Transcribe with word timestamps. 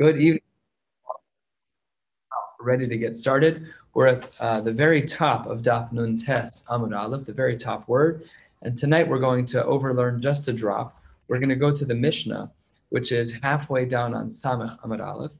Good 0.00 0.16
evening. 0.16 0.40
Ready 2.58 2.88
to 2.88 2.96
get 2.96 3.14
started. 3.14 3.66
We're 3.92 4.06
at 4.06 4.30
uh, 4.40 4.62
the 4.62 4.72
very 4.72 5.02
top 5.02 5.46
of 5.46 5.60
Daf 5.60 5.92
Nun 5.92 6.16
Tes 6.16 6.62
Amud 6.70 6.98
Aleph, 6.98 7.26
the 7.26 7.34
very 7.34 7.54
top 7.54 7.86
word. 7.86 8.24
And 8.62 8.74
tonight 8.74 9.06
we're 9.06 9.18
going 9.18 9.44
to 9.44 9.62
overlearn 9.62 10.22
just 10.22 10.48
a 10.48 10.54
drop. 10.54 11.02
We're 11.28 11.38
going 11.38 11.50
to 11.50 11.54
go 11.54 11.70
to 11.70 11.84
the 11.84 11.94
Mishnah, 11.94 12.50
which 12.88 13.12
is 13.12 13.30
halfway 13.42 13.84
down 13.84 14.14
on 14.14 14.30
Samach 14.30 14.80
Amud 14.80 15.06
Aleph. 15.06 15.32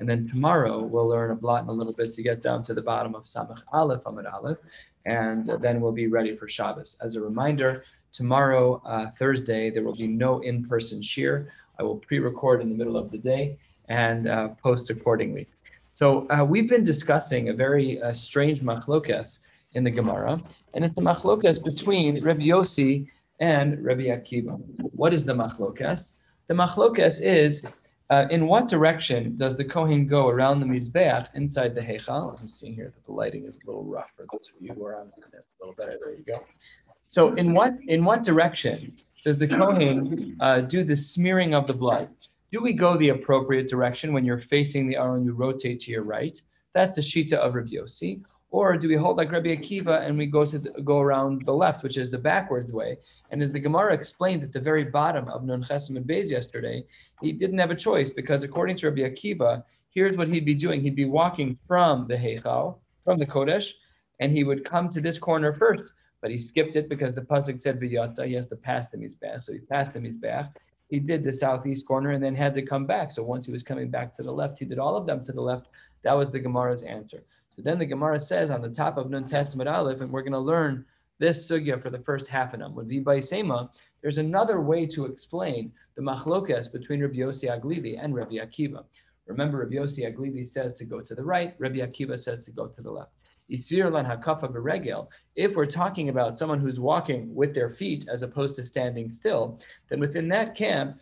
And 0.00 0.08
then 0.08 0.26
tomorrow 0.26 0.82
we'll 0.82 1.06
learn 1.06 1.30
a 1.30 1.36
blot 1.36 1.62
in 1.62 1.68
a 1.68 1.72
little 1.72 1.92
bit 1.92 2.12
to 2.14 2.20
get 2.20 2.42
down 2.42 2.64
to 2.64 2.74
the 2.74 2.82
bottom 2.82 3.14
of 3.14 3.22
Samach 3.22 3.62
Aleph 3.72 4.02
Amud 4.02 4.28
Aleph. 4.34 4.58
And 5.06 5.44
then 5.60 5.80
we'll 5.80 5.92
be 5.92 6.08
ready 6.08 6.34
for 6.34 6.48
Shabbos. 6.48 6.96
As 7.00 7.14
a 7.14 7.20
reminder, 7.20 7.84
tomorrow, 8.10 8.82
uh, 8.84 9.12
Thursday, 9.12 9.70
there 9.70 9.84
will 9.84 9.94
be 9.94 10.08
no 10.08 10.40
in 10.40 10.66
person 10.66 11.00
shiur. 11.00 11.46
I 11.78 11.84
will 11.84 11.98
pre 11.98 12.18
record 12.18 12.62
in 12.62 12.68
the 12.68 12.74
middle 12.74 12.96
of 12.96 13.12
the 13.12 13.18
day 13.18 13.56
and 13.88 14.28
uh, 14.28 14.48
post 14.62 14.90
accordingly. 14.90 15.46
So 15.92 16.28
uh, 16.30 16.44
we've 16.44 16.68
been 16.68 16.84
discussing 16.84 17.48
a 17.48 17.52
very 17.52 18.00
uh, 18.00 18.12
strange 18.12 18.60
machlokas 18.60 19.40
in 19.72 19.84
the 19.84 19.90
Gemara, 19.90 20.40
and 20.74 20.84
it's 20.84 20.94
the 20.94 21.02
machlokas 21.02 21.62
between 21.62 22.22
Rabbi 22.22 22.44
Yossi 22.44 23.08
and 23.40 23.84
Rabbi 23.84 24.04
Akiva. 24.04 24.60
What 24.92 25.12
is 25.12 25.24
the 25.24 25.34
machlokas? 25.34 26.14
The 26.46 26.54
machlokas 26.54 27.20
is 27.20 27.62
uh, 28.10 28.26
in 28.30 28.46
what 28.46 28.68
direction 28.68 29.36
does 29.36 29.54
the 29.56 29.64
Kohen 29.64 30.06
go 30.06 30.28
around 30.28 30.60
the 30.60 30.66
Mizbeach 30.66 31.28
inside 31.34 31.74
the 31.74 31.82
Heichal? 31.82 32.40
I'm 32.40 32.48
seeing 32.48 32.74
here 32.74 32.90
that 32.94 33.04
the 33.04 33.12
lighting 33.12 33.44
is 33.44 33.58
a 33.62 33.66
little 33.66 33.84
rough 33.84 34.12
for 34.16 34.24
those 34.32 34.48
of 34.48 34.62
you 34.62 34.72
who 34.72 34.84
are 34.84 34.96
on 34.96 35.12
It's 35.38 35.54
a 35.60 35.64
little 35.64 35.74
better. 35.74 35.98
There 36.02 36.14
you 36.14 36.24
go. 36.24 36.44
So 37.06 37.34
in 37.34 37.52
what 37.52 37.74
in 37.86 38.04
what 38.04 38.22
direction 38.22 38.96
does 39.24 39.36
the 39.36 39.48
Kohen 39.48 40.36
uh, 40.40 40.60
do 40.60 40.84
the 40.84 40.96
smearing 40.96 41.54
of 41.54 41.66
the 41.66 41.74
blood? 41.74 42.08
Do 42.50 42.62
we 42.62 42.72
go 42.72 42.96
the 42.96 43.10
appropriate 43.10 43.68
direction 43.68 44.14
when 44.14 44.24
you're 44.24 44.40
facing 44.40 44.88
the 44.88 44.96
Aron, 44.96 45.22
you 45.22 45.34
rotate 45.34 45.80
to 45.80 45.90
your 45.90 46.02
right? 46.02 46.40
That's 46.72 46.96
the 46.96 47.02
Shita 47.02 47.34
of 47.34 47.54
Rabbi 47.54 47.72
Yossi. 47.72 48.22
Or 48.50 48.78
do 48.78 48.88
we 48.88 48.94
hold 48.94 49.18
like 49.18 49.30
Rabbi 49.30 49.54
Akiva 49.54 50.00
and 50.00 50.16
we 50.16 50.24
go 50.24 50.46
to 50.46 50.58
the, 50.58 50.70
go 50.82 51.00
around 51.00 51.44
the 51.44 51.52
left, 51.52 51.82
which 51.82 51.98
is 51.98 52.10
the 52.10 52.16
backwards 52.16 52.72
way? 52.72 52.96
And 53.30 53.42
as 53.42 53.52
the 53.52 53.58
Gemara 53.58 53.92
explained 53.92 54.44
at 54.44 54.54
the 54.54 54.60
very 54.60 54.84
bottom 54.84 55.28
of 55.28 55.44
Nun 55.44 55.62
Ches 55.62 55.90
Amud 55.90 56.06
Beis 56.06 56.30
yesterday, 56.30 56.84
he 57.20 57.32
didn't 57.32 57.58
have 57.58 57.70
a 57.70 57.76
choice 57.76 58.08
because 58.08 58.44
according 58.44 58.76
to 58.76 58.88
Rabbi 58.88 59.02
Akiva, 59.02 59.62
here's 59.90 60.16
what 60.16 60.28
he'd 60.28 60.46
be 60.46 60.54
doing: 60.54 60.80
he'd 60.80 60.96
be 60.96 61.04
walking 61.04 61.58
from 61.66 62.06
the 62.08 62.16
Heichal, 62.16 62.78
from 63.04 63.18
the 63.18 63.26
Kodesh, 63.26 63.72
and 64.20 64.32
he 64.32 64.44
would 64.44 64.64
come 64.64 64.88
to 64.88 65.02
this 65.02 65.18
corner 65.18 65.52
first. 65.52 65.92
But 66.22 66.30
he 66.30 66.38
skipped 66.38 66.76
it 66.76 66.88
because 66.88 67.14
the 67.14 67.20
pasuk 67.20 67.60
said 67.60 67.78
v'yata. 67.78 68.26
He 68.26 68.32
has 68.32 68.46
to 68.46 68.56
pass 68.56 68.88
the 68.88 68.96
mizbeach, 68.96 69.42
so 69.42 69.52
he 69.52 69.58
passed 69.58 69.92
the 69.92 70.00
mizbeach 70.00 70.50
he 70.88 70.98
did 70.98 71.22
the 71.22 71.32
southeast 71.32 71.86
corner 71.86 72.12
and 72.12 72.22
then 72.22 72.34
had 72.34 72.54
to 72.54 72.62
come 72.62 72.86
back. 72.86 73.12
So 73.12 73.22
once 73.22 73.46
he 73.46 73.52
was 73.52 73.62
coming 73.62 73.90
back 73.90 74.12
to 74.14 74.22
the 74.22 74.32
left, 74.32 74.58
he 74.58 74.64
did 74.64 74.78
all 74.78 74.96
of 74.96 75.06
them 75.06 75.22
to 75.24 75.32
the 75.32 75.40
left. 75.40 75.68
That 76.02 76.16
was 76.16 76.30
the 76.30 76.40
Gemara's 76.40 76.82
answer. 76.82 77.22
So 77.50 77.62
then 77.62 77.78
the 77.78 77.86
Gemara 77.86 78.18
says 78.20 78.50
on 78.50 78.62
the 78.62 78.68
top 78.68 78.96
of 78.96 79.10
Nun 79.10 79.26
Tes 79.26 79.54
Amud 79.54 79.70
Aleph, 79.70 80.00
and 80.00 80.10
we're 80.10 80.22
going 80.22 80.32
to 80.32 80.38
learn 80.38 80.84
this 81.18 81.50
sugya 81.50 81.80
for 81.80 81.90
the 81.90 81.98
first 81.98 82.28
half 82.28 82.54
of 82.54 82.60
them. 82.60 82.74
With 82.74 82.88
Vibay 82.88 83.68
there's 84.00 84.18
another 84.18 84.60
way 84.60 84.86
to 84.86 85.06
explain 85.06 85.72
the 85.96 86.02
machlokas 86.02 86.70
between 86.70 87.00
Rabbi 87.00 87.16
Yossi 87.16 87.50
Aglili 87.50 88.02
and 88.02 88.14
Rabbi 88.14 88.36
Akiva. 88.36 88.84
Remember, 89.26 89.58
Rabbi 89.58 89.74
Yossi 89.74 90.10
Aglili 90.10 90.46
says 90.46 90.72
to 90.74 90.84
go 90.84 91.00
to 91.00 91.14
the 91.14 91.24
right, 91.24 91.54
Rabbi 91.58 91.78
Akiva 91.78 92.18
says 92.18 92.44
to 92.44 92.50
go 92.52 92.68
to 92.68 92.80
the 92.80 92.90
left. 92.90 93.10
If 93.50 93.70
we're 95.56 95.66
talking 95.66 96.08
about 96.10 96.36
someone 96.36 96.60
who's 96.60 96.78
walking 96.78 97.34
with 97.34 97.54
their 97.54 97.70
feet 97.70 98.06
as 98.08 98.22
opposed 98.22 98.56
to 98.56 98.66
standing 98.66 99.10
still, 99.10 99.58
then 99.88 100.00
within 100.00 100.28
that 100.28 100.54
camp, 100.54 100.98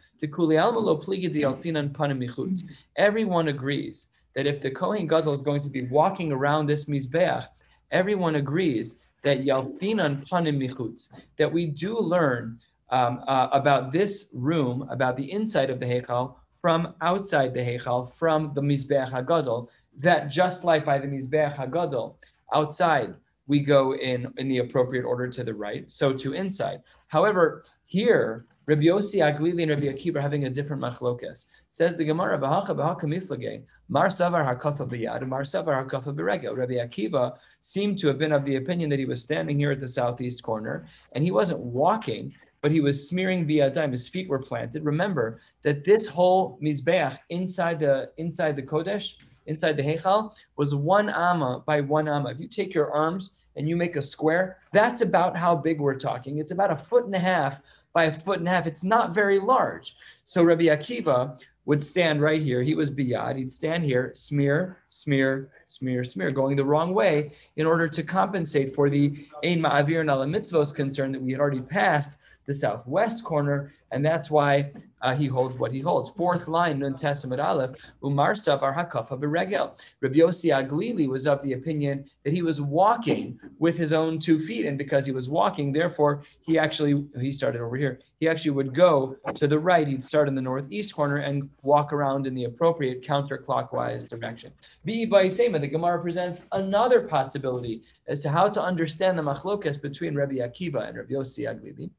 everyone 2.96 3.48
agrees 3.48 4.06
that 4.34 4.46
if 4.46 4.60
the 4.60 4.70
Kohen 4.70 5.06
Gadol 5.08 5.32
is 5.32 5.40
going 5.40 5.62
to 5.62 5.70
be 5.70 5.82
walking 5.82 6.30
around 6.30 6.66
this 6.66 6.84
Mizbeach, 6.84 7.48
everyone 7.90 8.36
agrees 8.36 8.96
that 9.22 9.40
Yalfinan 9.40 10.24
Panim 10.28 11.08
that 11.38 11.52
we 11.52 11.66
do 11.66 11.98
learn 11.98 12.60
um, 12.90 13.24
uh, 13.26 13.48
about 13.52 13.92
this 13.92 14.28
room, 14.32 14.86
about 14.90 15.16
the 15.16 15.32
inside 15.32 15.70
of 15.70 15.80
the 15.80 15.86
Heichal, 15.86 16.36
from 16.52 16.94
outside 17.00 17.54
the 17.54 17.60
Heichal, 17.60 18.12
from 18.12 18.52
the 18.54 18.60
Mizbeach 18.60 19.10
HaGadol, 19.10 19.68
that 19.98 20.28
just 20.30 20.64
like 20.64 20.84
by 20.84 20.98
the 20.98 21.06
Mizbeach 21.06 21.56
HaGadol, 21.56 22.14
Outside, 22.54 23.14
we 23.46 23.60
go 23.60 23.94
in 23.94 24.32
in 24.38 24.48
the 24.48 24.58
appropriate 24.58 25.04
order 25.04 25.28
to 25.28 25.44
the 25.44 25.54
right. 25.54 25.90
So 25.90 26.12
to 26.12 26.32
inside. 26.32 26.82
However, 27.08 27.64
here 27.86 28.46
Rabbi 28.66 28.82
Yossi 28.82 29.20
Aglili 29.20 29.62
and 29.62 29.70
Rabbi 29.70 29.86
Akiva 29.86 30.16
are 30.16 30.20
having 30.20 30.46
a 30.46 30.50
different 30.50 30.82
machlokas. 30.82 31.46
Says 31.68 31.96
the 31.96 32.04
Gemara, 32.04 32.36
"Bahacha 32.36 32.70
bahacha 32.70 33.04
miflage, 33.04 33.62
mar 33.88 34.08
savar 34.08 34.44
hakafa 34.44 34.88
b'yad, 34.88 35.24
mar 35.28 35.42
savar 35.42 35.86
hakafa 35.86 36.12
b'regel." 36.12 36.56
Rabbi 36.56 36.74
Akiva 36.74 37.36
seemed 37.60 37.96
to 38.00 38.08
have 38.08 38.18
been 38.18 38.32
of 38.32 38.44
the 38.44 38.56
opinion 38.56 38.90
that 38.90 38.98
he 38.98 39.04
was 39.04 39.22
standing 39.22 39.56
here 39.56 39.70
at 39.70 39.78
the 39.78 39.86
southeast 39.86 40.42
corner, 40.42 40.84
and 41.12 41.22
he 41.22 41.30
wasn't 41.30 41.60
walking, 41.60 42.34
but 42.60 42.72
he 42.72 42.80
was 42.80 43.08
smearing 43.08 43.46
biyadayim. 43.46 43.92
His 43.92 44.08
feet 44.08 44.28
were 44.28 44.40
planted. 44.40 44.84
Remember 44.84 45.40
that 45.62 45.84
this 45.84 46.08
whole 46.08 46.58
mizbeach 46.60 47.16
inside 47.28 47.78
the 47.78 48.10
inside 48.16 48.56
the 48.56 48.62
kodesh 48.62 49.14
inside 49.46 49.76
the 49.76 49.82
Heichal 49.82 50.36
was 50.56 50.74
one 50.74 51.08
amma 51.08 51.62
by 51.66 51.80
one 51.80 52.08
amma. 52.08 52.30
If 52.30 52.40
you 52.40 52.48
take 52.48 52.74
your 52.74 52.92
arms 52.92 53.32
and 53.56 53.68
you 53.68 53.76
make 53.76 53.96
a 53.96 54.02
square, 54.02 54.58
that's 54.72 55.00
about 55.00 55.36
how 55.36 55.56
big 55.56 55.80
we're 55.80 55.98
talking. 55.98 56.38
It's 56.38 56.52
about 56.52 56.70
a 56.70 56.76
foot 56.76 57.06
and 57.06 57.14
a 57.14 57.18
half 57.18 57.60
by 57.92 58.04
a 58.04 58.12
foot 58.12 58.38
and 58.38 58.48
a 58.48 58.50
half. 58.50 58.66
It's 58.66 58.84
not 58.84 59.14
very 59.14 59.38
large. 59.38 59.96
So 60.24 60.42
Rabbi 60.42 60.64
Akiva 60.64 61.40
would 61.64 61.82
stand 61.82 62.22
right 62.22 62.40
here. 62.40 62.62
He 62.62 62.74
was 62.74 62.90
biyad. 62.90 63.36
He'd 63.36 63.52
stand 63.52 63.84
here, 63.84 64.12
smear, 64.14 64.78
smear, 64.86 65.50
smear, 65.64 66.04
smear, 66.04 66.30
going 66.30 66.56
the 66.56 66.64
wrong 66.64 66.94
way 66.94 67.32
in 67.56 67.66
order 67.66 67.88
to 67.88 68.02
compensate 68.02 68.74
for 68.74 68.88
the 68.88 69.26
ein 69.42 69.60
ma'avir 69.60 70.00
and 70.00 70.10
ala 70.10 70.26
mitzvos 70.26 70.74
concern 70.74 71.10
that 71.12 71.20
we 71.22 71.32
had 71.32 71.40
already 71.40 71.60
passed 71.60 72.18
the 72.44 72.54
southwest 72.54 73.24
corner, 73.24 73.72
and 73.92 74.04
that's 74.04 74.30
why 74.30 74.70
uh, 75.02 75.14
he 75.14 75.26
holds 75.26 75.56
what 75.58 75.70
he 75.70 75.80
holds. 75.80 76.08
Fourth 76.10 76.48
line, 76.48 76.80
Nun 76.80 76.94
Tes 76.94 77.24
Amud 77.24 77.42
Aleph, 77.42 77.72
Umar 78.02 78.34
Savar 78.34 78.74
Hakafa 78.74 79.18
Beregel. 79.18 79.78
Rabbi 80.00 80.16
Yossi 80.16 80.50
Aglili 80.50 81.08
was 81.08 81.26
of 81.26 81.42
the 81.42 81.52
opinion 81.52 82.04
that 82.24 82.32
he 82.32 82.42
was 82.42 82.60
walking 82.60 83.38
with 83.58 83.76
his 83.76 83.92
own 83.92 84.18
two 84.18 84.38
feet, 84.38 84.66
and 84.66 84.76
because 84.76 85.06
he 85.06 85.12
was 85.12 85.28
walking, 85.28 85.72
therefore 85.72 86.22
he 86.40 86.58
actually 86.58 87.06
he 87.20 87.30
started 87.30 87.60
over 87.60 87.76
here. 87.76 88.00
He 88.18 88.28
actually 88.28 88.52
would 88.52 88.74
go 88.74 89.16
to 89.34 89.46
the 89.46 89.58
right. 89.58 89.86
He'd 89.86 90.02
start 90.02 90.26
in 90.26 90.34
the 90.34 90.42
northeast 90.42 90.94
corner 90.94 91.18
and 91.18 91.48
walk 91.62 91.92
around 91.92 92.26
in 92.26 92.34
the 92.34 92.44
appropriate 92.44 93.02
counterclockwise 93.02 94.08
direction. 94.08 94.52
Bi 94.84 95.28
Sema, 95.28 95.58
the 95.58 95.68
Gemara 95.68 96.00
presents 96.00 96.42
another 96.52 97.02
possibility 97.02 97.82
as 98.08 98.20
to 98.20 98.30
how 98.30 98.48
to 98.48 98.62
understand 98.62 99.18
the 99.18 99.22
machlokas 99.22 99.80
between 99.80 100.14
Rabbi 100.14 100.36
Akiva 100.36 100.88
and 100.88 100.96
Rabbi 100.96 101.12
Yossi 101.12 101.44
Aglili. 101.46 101.90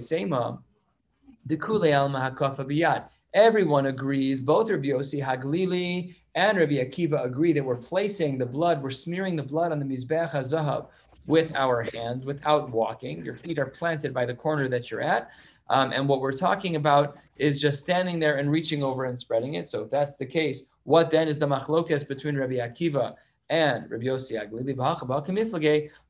Sema, 0.00 0.58
the 1.46 1.56
Kule 1.56 1.92
Alma 1.92 2.30
Hakafa 2.30 2.64
Biyad. 2.64 3.04
Everyone 3.34 3.86
agrees, 3.86 4.40
both 4.40 4.68
Rabbi 4.70 4.88
Yossi 4.88 5.24
Haglili 5.24 6.14
and 6.34 6.58
Rabbi 6.58 6.74
Akiva 6.74 7.24
agree 7.24 7.52
that 7.52 7.64
we're 7.64 7.76
placing 7.76 8.38
the 8.38 8.46
blood, 8.46 8.82
we're 8.82 8.90
smearing 8.90 9.36
the 9.36 9.42
blood 9.42 9.72
on 9.72 9.78
the 9.78 9.84
Mizbech 9.84 10.32
HaZahav 10.32 10.86
with 11.26 11.54
our 11.54 11.82
hands 11.94 12.24
without 12.24 12.70
walking. 12.70 13.24
Your 13.24 13.36
feet 13.36 13.58
are 13.58 13.66
planted 13.66 14.12
by 14.12 14.26
the 14.26 14.34
corner 14.34 14.68
that 14.68 14.90
you're 14.90 15.00
at. 15.00 15.30
Um, 15.68 15.92
and 15.92 16.08
what 16.08 16.20
we're 16.20 16.32
talking 16.32 16.74
about 16.76 17.16
is 17.36 17.60
just 17.60 17.78
standing 17.78 18.18
there 18.18 18.38
and 18.38 18.50
reaching 18.50 18.82
over 18.82 19.04
and 19.04 19.18
spreading 19.18 19.54
it. 19.54 19.68
So 19.68 19.82
if 19.82 19.90
that's 19.90 20.16
the 20.16 20.26
case, 20.26 20.64
what 20.82 21.10
then 21.10 21.28
is 21.28 21.38
the 21.38 21.46
machloket 21.46 22.08
between 22.08 22.36
Rabbi 22.36 22.54
Akiva 22.54 23.14
and 23.48 23.88
Rabbi 23.88 24.04
Yossi 24.04 24.32
Aglili? 24.40 24.76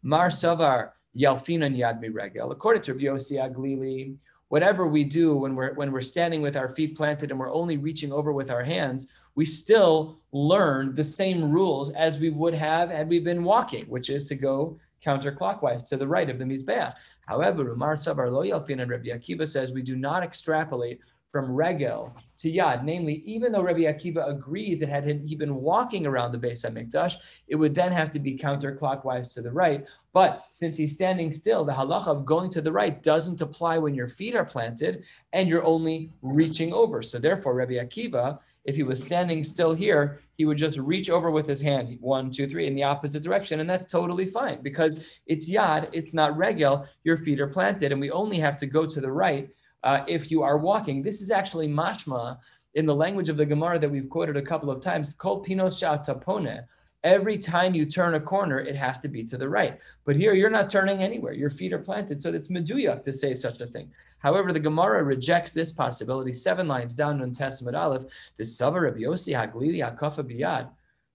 Mar 0.02 0.28
Savar 0.28 0.90
Yalfinan 1.16 1.76
Yad 1.76 2.14
Regel. 2.14 2.50
According 2.50 2.82
to 2.82 2.94
Rabbi 2.94 3.04
Yossi 3.04 3.36
Aglili, 3.36 4.16
whatever 4.50 4.86
we 4.86 5.04
do 5.04 5.36
when 5.36 5.54
we're 5.54 5.74
when 5.74 5.92
we're 5.92 6.00
standing 6.00 6.42
with 6.42 6.56
our 6.56 6.68
feet 6.68 6.96
planted 6.96 7.30
and 7.30 7.38
we're 7.38 7.52
only 7.52 7.76
reaching 7.76 8.12
over 8.12 8.32
with 8.32 8.50
our 8.50 8.64
hands, 8.64 9.06
we 9.36 9.44
still 9.44 10.18
learn 10.32 10.94
the 10.94 11.04
same 11.04 11.50
rules 11.50 11.92
as 11.92 12.18
we 12.18 12.30
would 12.30 12.52
have 12.52 12.90
had 12.90 13.08
we 13.08 13.20
been 13.20 13.44
walking, 13.44 13.84
which 13.86 14.10
is 14.10 14.24
to 14.24 14.34
go 14.34 14.78
counterclockwise 15.04 15.88
to 15.88 15.96
the 15.96 16.06
right 16.06 16.28
of 16.28 16.38
the 16.38 16.44
mizbeach. 16.44 16.92
However, 17.26 17.70
Umar 17.70 17.94
Sabar 17.94 18.28
Lo 18.30 18.42
yalfin 18.42 18.82
and 18.82 18.90
Rabbi 18.90 19.10
Akiva 19.10 19.46
says 19.46 19.72
we 19.72 19.82
do 19.82 19.94
not 19.94 20.24
extrapolate 20.24 21.00
from 21.30 21.50
regel 21.50 22.14
to 22.38 22.50
yad. 22.50 22.84
Namely, 22.84 23.22
even 23.24 23.52
though 23.52 23.62
Rabbi 23.62 23.80
Akiva 23.80 24.28
agrees 24.28 24.80
that 24.80 24.88
had 24.88 25.04
he 25.24 25.36
been 25.36 25.54
walking 25.56 26.06
around 26.06 26.32
the 26.32 26.38
base 26.38 26.64
Beis 26.64 26.90
Hamikdash, 26.90 27.16
it 27.48 27.56
would 27.56 27.74
then 27.74 27.92
have 27.92 28.10
to 28.10 28.18
be 28.18 28.36
counterclockwise 28.36 29.32
to 29.34 29.42
the 29.42 29.50
right. 29.50 29.84
But 30.12 30.44
since 30.52 30.76
he's 30.76 30.94
standing 30.94 31.32
still, 31.32 31.64
the 31.64 31.72
halacha 31.72 32.08
of 32.08 32.26
going 32.26 32.50
to 32.50 32.60
the 32.60 32.72
right 32.72 33.00
doesn't 33.02 33.40
apply 33.40 33.78
when 33.78 33.94
your 33.94 34.08
feet 34.08 34.34
are 34.34 34.44
planted 34.44 35.04
and 35.32 35.48
you're 35.48 35.64
only 35.64 36.10
reaching 36.22 36.72
over. 36.72 37.02
So 37.02 37.18
therefore, 37.18 37.54
Rabbi 37.54 37.74
Akiva, 37.74 38.38
if 38.64 38.74
he 38.76 38.82
was 38.82 39.02
standing 39.02 39.44
still 39.44 39.72
here, 39.72 40.20
he 40.36 40.44
would 40.44 40.58
just 40.58 40.78
reach 40.78 41.10
over 41.10 41.30
with 41.30 41.46
his 41.46 41.60
hand, 41.60 41.96
one, 42.00 42.30
two, 42.30 42.48
three, 42.48 42.66
in 42.66 42.74
the 42.74 42.82
opposite 42.82 43.22
direction. 43.22 43.60
And 43.60 43.70
that's 43.70 43.86
totally 43.86 44.26
fine 44.26 44.60
because 44.62 44.98
it's 45.26 45.48
yad, 45.48 45.88
it's 45.92 46.12
not 46.12 46.36
regel, 46.36 46.86
your 47.04 47.16
feet 47.16 47.40
are 47.40 47.46
planted, 47.46 47.92
and 47.92 48.00
we 48.00 48.10
only 48.10 48.38
have 48.38 48.56
to 48.58 48.66
go 48.66 48.84
to 48.84 49.00
the 49.00 49.10
right 49.10 49.48
uh, 49.84 50.04
if 50.06 50.30
you 50.30 50.42
are 50.42 50.58
walking. 50.58 51.02
This 51.02 51.20
is 51.20 51.30
actually 51.30 51.68
mashma 51.68 52.38
in 52.74 52.86
the 52.86 52.94
language 52.94 53.28
of 53.28 53.36
the 53.36 53.46
Gemara 53.46 53.78
that 53.78 53.90
we've 53.90 54.08
quoted 54.08 54.36
a 54.36 54.42
couple 54.42 54.70
of 54.70 54.80
times, 54.80 55.14
kol 55.14 55.40
pinos 55.40 55.80
tapone. 55.80 56.62
Every 57.02 57.38
time 57.38 57.74
you 57.74 57.86
turn 57.86 58.14
a 58.14 58.20
corner, 58.20 58.60
it 58.60 58.76
has 58.76 58.98
to 58.98 59.08
be 59.08 59.24
to 59.24 59.38
the 59.38 59.48
right. 59.48 59.78
But 60.04 60.16
here, 60.16 60.34
you're 60.34 60.50
not 60.50 60.68
turning 60.68 61.02
anywhere. 61.02 61.32
Your 61.32 61.48
feet 61.48 61.72
are 61.72 61.78
planted, 61.78 62.20
so 62.20 62.30
it's 62.32 62.48
meduyak 62.48 63.02
to 63.04 63.12
say 63.12 63.34
such 63.34 63.60
a 63.62 63.66
thing. 63.66 63.90
However, 64.18 64.52
the 64.52 64.60
Gemara 64.60 65.02
rejects 65.02 65.54
this 65.54 65.72
possibility. 65.72 66.32
Seven 66.32 66.68
lines 66.68 66.94
down 66.94 67.22
in 67.22 67.32
Tes 67.32 67.62
Amud 67.62 67.74
Aleph, 67.74 68.04
the 68.36 68.44
Savar 68.44 68.82
Rabbi 68.82 69.00
Yossi 69.00 69.34
Haglili 69.34 69.78
Hakafa 69.78 70.22
Biyad. 70.22 70.68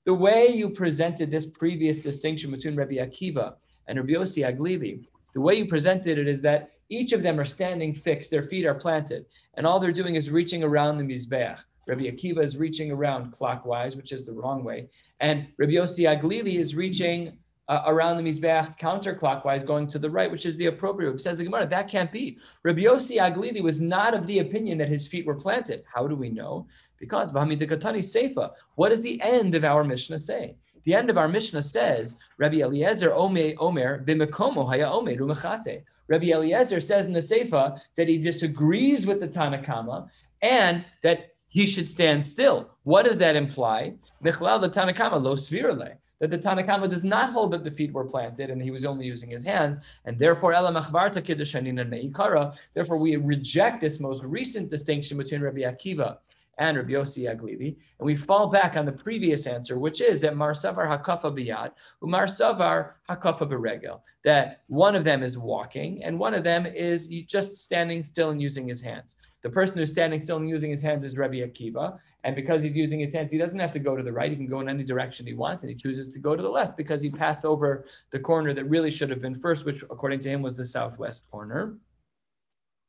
The 0.05 0.13
way 0.13 0.47
you 0.47 0.69
presented 0.69 1.29
this 1.29 1.45
previous 1.45 1.97
distinction 1.97 2.49
between 2.49 2.75
Rabbi 2.75 2.95
Akiva 2.95 3.53
and 3.87 3.99
Rabbi 3.99 4.13
Yossi 4.13 4.43
Aglili, 4.43 5.05
the 5.35 5.41
way 5.41 5.53
you 5.55 5.65
presented 5.67 6.17
it 6.17 6.27
is 6.27 6.41
that 6.41 6.71
each 6.89 7.13
of 7.13 7.23
them 7.23 7.39
are 7.39 7.45
standing 7.45 7.93
fixed, 7.93 8.31
their 8.31 8.43
feet 8.43 8.65
are 8.65 8.75
planted, 8.75 9.25
and 9.55 9.65
all 9.65 9.79
they're 9.79 9.91
doing 9.91 10.15
is 10.15 10.29
reaching 10.29 10.63
around 10.63 10.97
the 10.97 11.03
Mizbeach. 11.03 11.59
Rabbi 11.87 12.03
Akiva 12.03 12.43
is 12.43 12.57
reaching 12.57 12.91
around 12.91 13.31
clockwise, 13.31 13.95
which 13.95 14.11
is 14.11 14.23
the 14.23 14.33
wrong 14.33 14.63
way, 14.63 14.89
and 15.19 15.47
Rabbi 15.57 15.73
Yossi 15.73 16.05
Aglili 16.05 16.57
is 16.59 16.75
reaching 16.75 17.37
uh, 17.67 17.83
around 17.87 18.17
the 18.17 18.23
Mizbeach 18.23 18.77
counterclockwise, 18.79 19.65
going 19.65 19.87
to 19.87 19.99
the 19.99 20.09
right, 20.09 20.29
which 20.29 20.45
is 20.45 20.55
the 20.57 20.67
appropriate. 20.67 21.19
Says 21.21 21.39
the 21.39 21.43
Gemara, 21.43 21.67
that 21.67 21.87
can't 21.87 22.11
be. 22.11 22.37
Rabbi 22.63 22.81
Yossi 22.81 23.17
Aglili 23.17 23.61
was 23.61 23.81
not 23.81 24.13
of 24.13 24.27
the 24.27 24.39
opinion 24.39 24.77
that 24.77 24.89
his 24.89 25.07
feet 25.07 25.25
were 25.25 25.35
planted. 25.35 25.83
How 25.91 26.07
do 26.07 26.15
we 26.15 26.29
know? 26.29 26.67
Because 26.99 27.31
Bahamidikatani 27.31 27.99
Seifa, 27.99 28.51
what 28.75 28.89
does 28.89 29.01
the 29.01 29.19
end 29.21 29.55
of 29.55 29.63
our 29.63 29.83
Mishnah 29.83 30.19
say? 30.19 30.55
The 30.85 30.93
end 30.93 31.09
of 31.09 31.17
our 31.17 31.27
Mishnah 31.27 31.63
says, 31.63 32.15
Rabbi 32.37 32.57
Eliezer 32.57 33.13
Ome 33.13 33.53
Omer 33.59 34.03
Bimekomo 34.05 34.67
Haya 34.67 34.89
Omer 34.89 35.15
Rumachate. 35.15 35.83
Rabbi 36.07 36.27
Eliezer 36.27 36.79
says 36.79 37.07
in 37.07 37.13
the 37.13 37.19
Seifa 37.19 37.79
that 37.95 38.07
he 38.07 38.17
disagrees 38.17 39.07
with 39.07 39.19
the 39.19 39.27
Tanakama 39.27 40.07
and 40.41 40.85
that 41.01 41.33
he 41.47 41.65
should 41.65 41.87
stand 41.87 42.25
still. 42.25 42.69
What 42.83 43.05
does 43.05 43.17
that 43.17 43.35
imply? 43.35 43.95
Michlal 44.23 44.61
the 44.61 44.69
Tanakama 44.69 45.21
lo 45.21 45.35
svirale 45.35 45.97
that 46.19 46.29
the 46.29 46.37
Tanakama 46.37 46.89
does 46.89 47.03
not 47.03 47.31
hold 47.31 47.51
that 47.51 47.63
the 47.63 47.71
feet 47.71 47.91
were 47.91 48.05
planted 48.05 48.49
and 48.49 48.61
he 48.61 48.71
was 48.71 48.85
only 48.85 49.05
using 49.05 49.29
his 49.29 49.43
hands, 49.43 49.77
and 50.05 50.17
therefore 50.17 50.53
Ela 50.53 50.71
Machvarta 50.71 51.21
Kiddushanin 51.21 51.81
and 51.81 51.91
Meikara. 51.91 52.57
Therefore, 52.73 52.97
we 52.97 53.17
reject 53.17 53.81
this 53.81 53.99
most 53.99 54.23
recent 54.23 54.69
distinction 54.69 55.17
between 55.17 55.41
Rabbi 55.41 55.61
Akiva 55.61 56.17
and 56.57 56.77
Rabbi 56.77 56.91
Yossi 56.91 57.23
Aglili, 57.29 57.75
and 57.99 58.05
we 58.05 58.15
fall 58.15 58.47
back 58.47 58.77
on 58.77 58.85
the 58.85 58.91
previous 58.91 59.47
answer, 59.47 59.77
which 59.77 60.01
is 60.01 60.19
that 60.21 60.33
Marsavar 60.33 60.87
Hakafa 60.87 61.31
Biyad, 61.31 61.71
Marsavar 62.03 62.91
Hakafa 63.09 63.49
Beregel, 63.49 64.01
that 64.23 64.61
one 64.67 64.95
of 64.95 65.03
them 65.03 65.21
is 65.23 65.37
walking 65.37 66.03
and 66.03 66.17
one 66.17 66.33
of 66.33 66.43
them 66.43 66.65
is 66.65 67.07
just 67.27 67.57
standing 67.57 68.03
still 68.03 68.29
and 68.29 68.41
using 68.41 68.67
his 68.67 68.81
hands. 68.81 69.17
The 69.41 69.49
person 69.49 69.77
who's 69.77 69.91
standing 69.91 70.19
still 70.19 70.37
and 70.37 70.49
using 70.49 70.71
his 70.71 70.81
hands 70.81 71.05
is 71.05 71.17
Rabbi 71.17 71.35
Akiva, 71.35 71.97
and 72.23 72.35
because 72.35 72.63
he's 72.63 72.75
using 72.75 72.99
his 72.99 73.13
hands, 73.13 73.31
he 73.31 73.37
doesn't 73.37 73.59
have 73.59 73.71
to 73.73 73.79
go 73.79 73.95
to 73.95 74.01
the 74.01 74.11
right. 74.11 74.31
He 74.31 74.35
can 74.35 74.47
go 74.47 74.59
in 74.59 74.67
any 74.67 74.83
direction 74.83 75.27
he 75.27 75.33
wants, 75.33 75.63
and 75.63 75.69
he 75.69 75.75
chooses 75.75 76.11
to 76.13 76.19
go 76.19 76.35
to 76.35 76.41
the 76.41 76.49
left 76.49 76.75
because 76.75 76.99
he 76.99 77.11
passed 77.11 77.45
over 77.45 77.85
the 78.09 78.17
corner 78.17 78.53
that 78.55 78.65
really 78.65 78.89
should 78.89 79.11
have 79.11 79.21
been 79.21 79.35
first, 79.35 79.63
which 79.63 79.83
according 79.83 80.21
to 80.21 80.29
him 80.29 80.41
was 80.41 80.57
the 80.57 80.65
southwest 80.65 81.29
corner. 81.29 81.77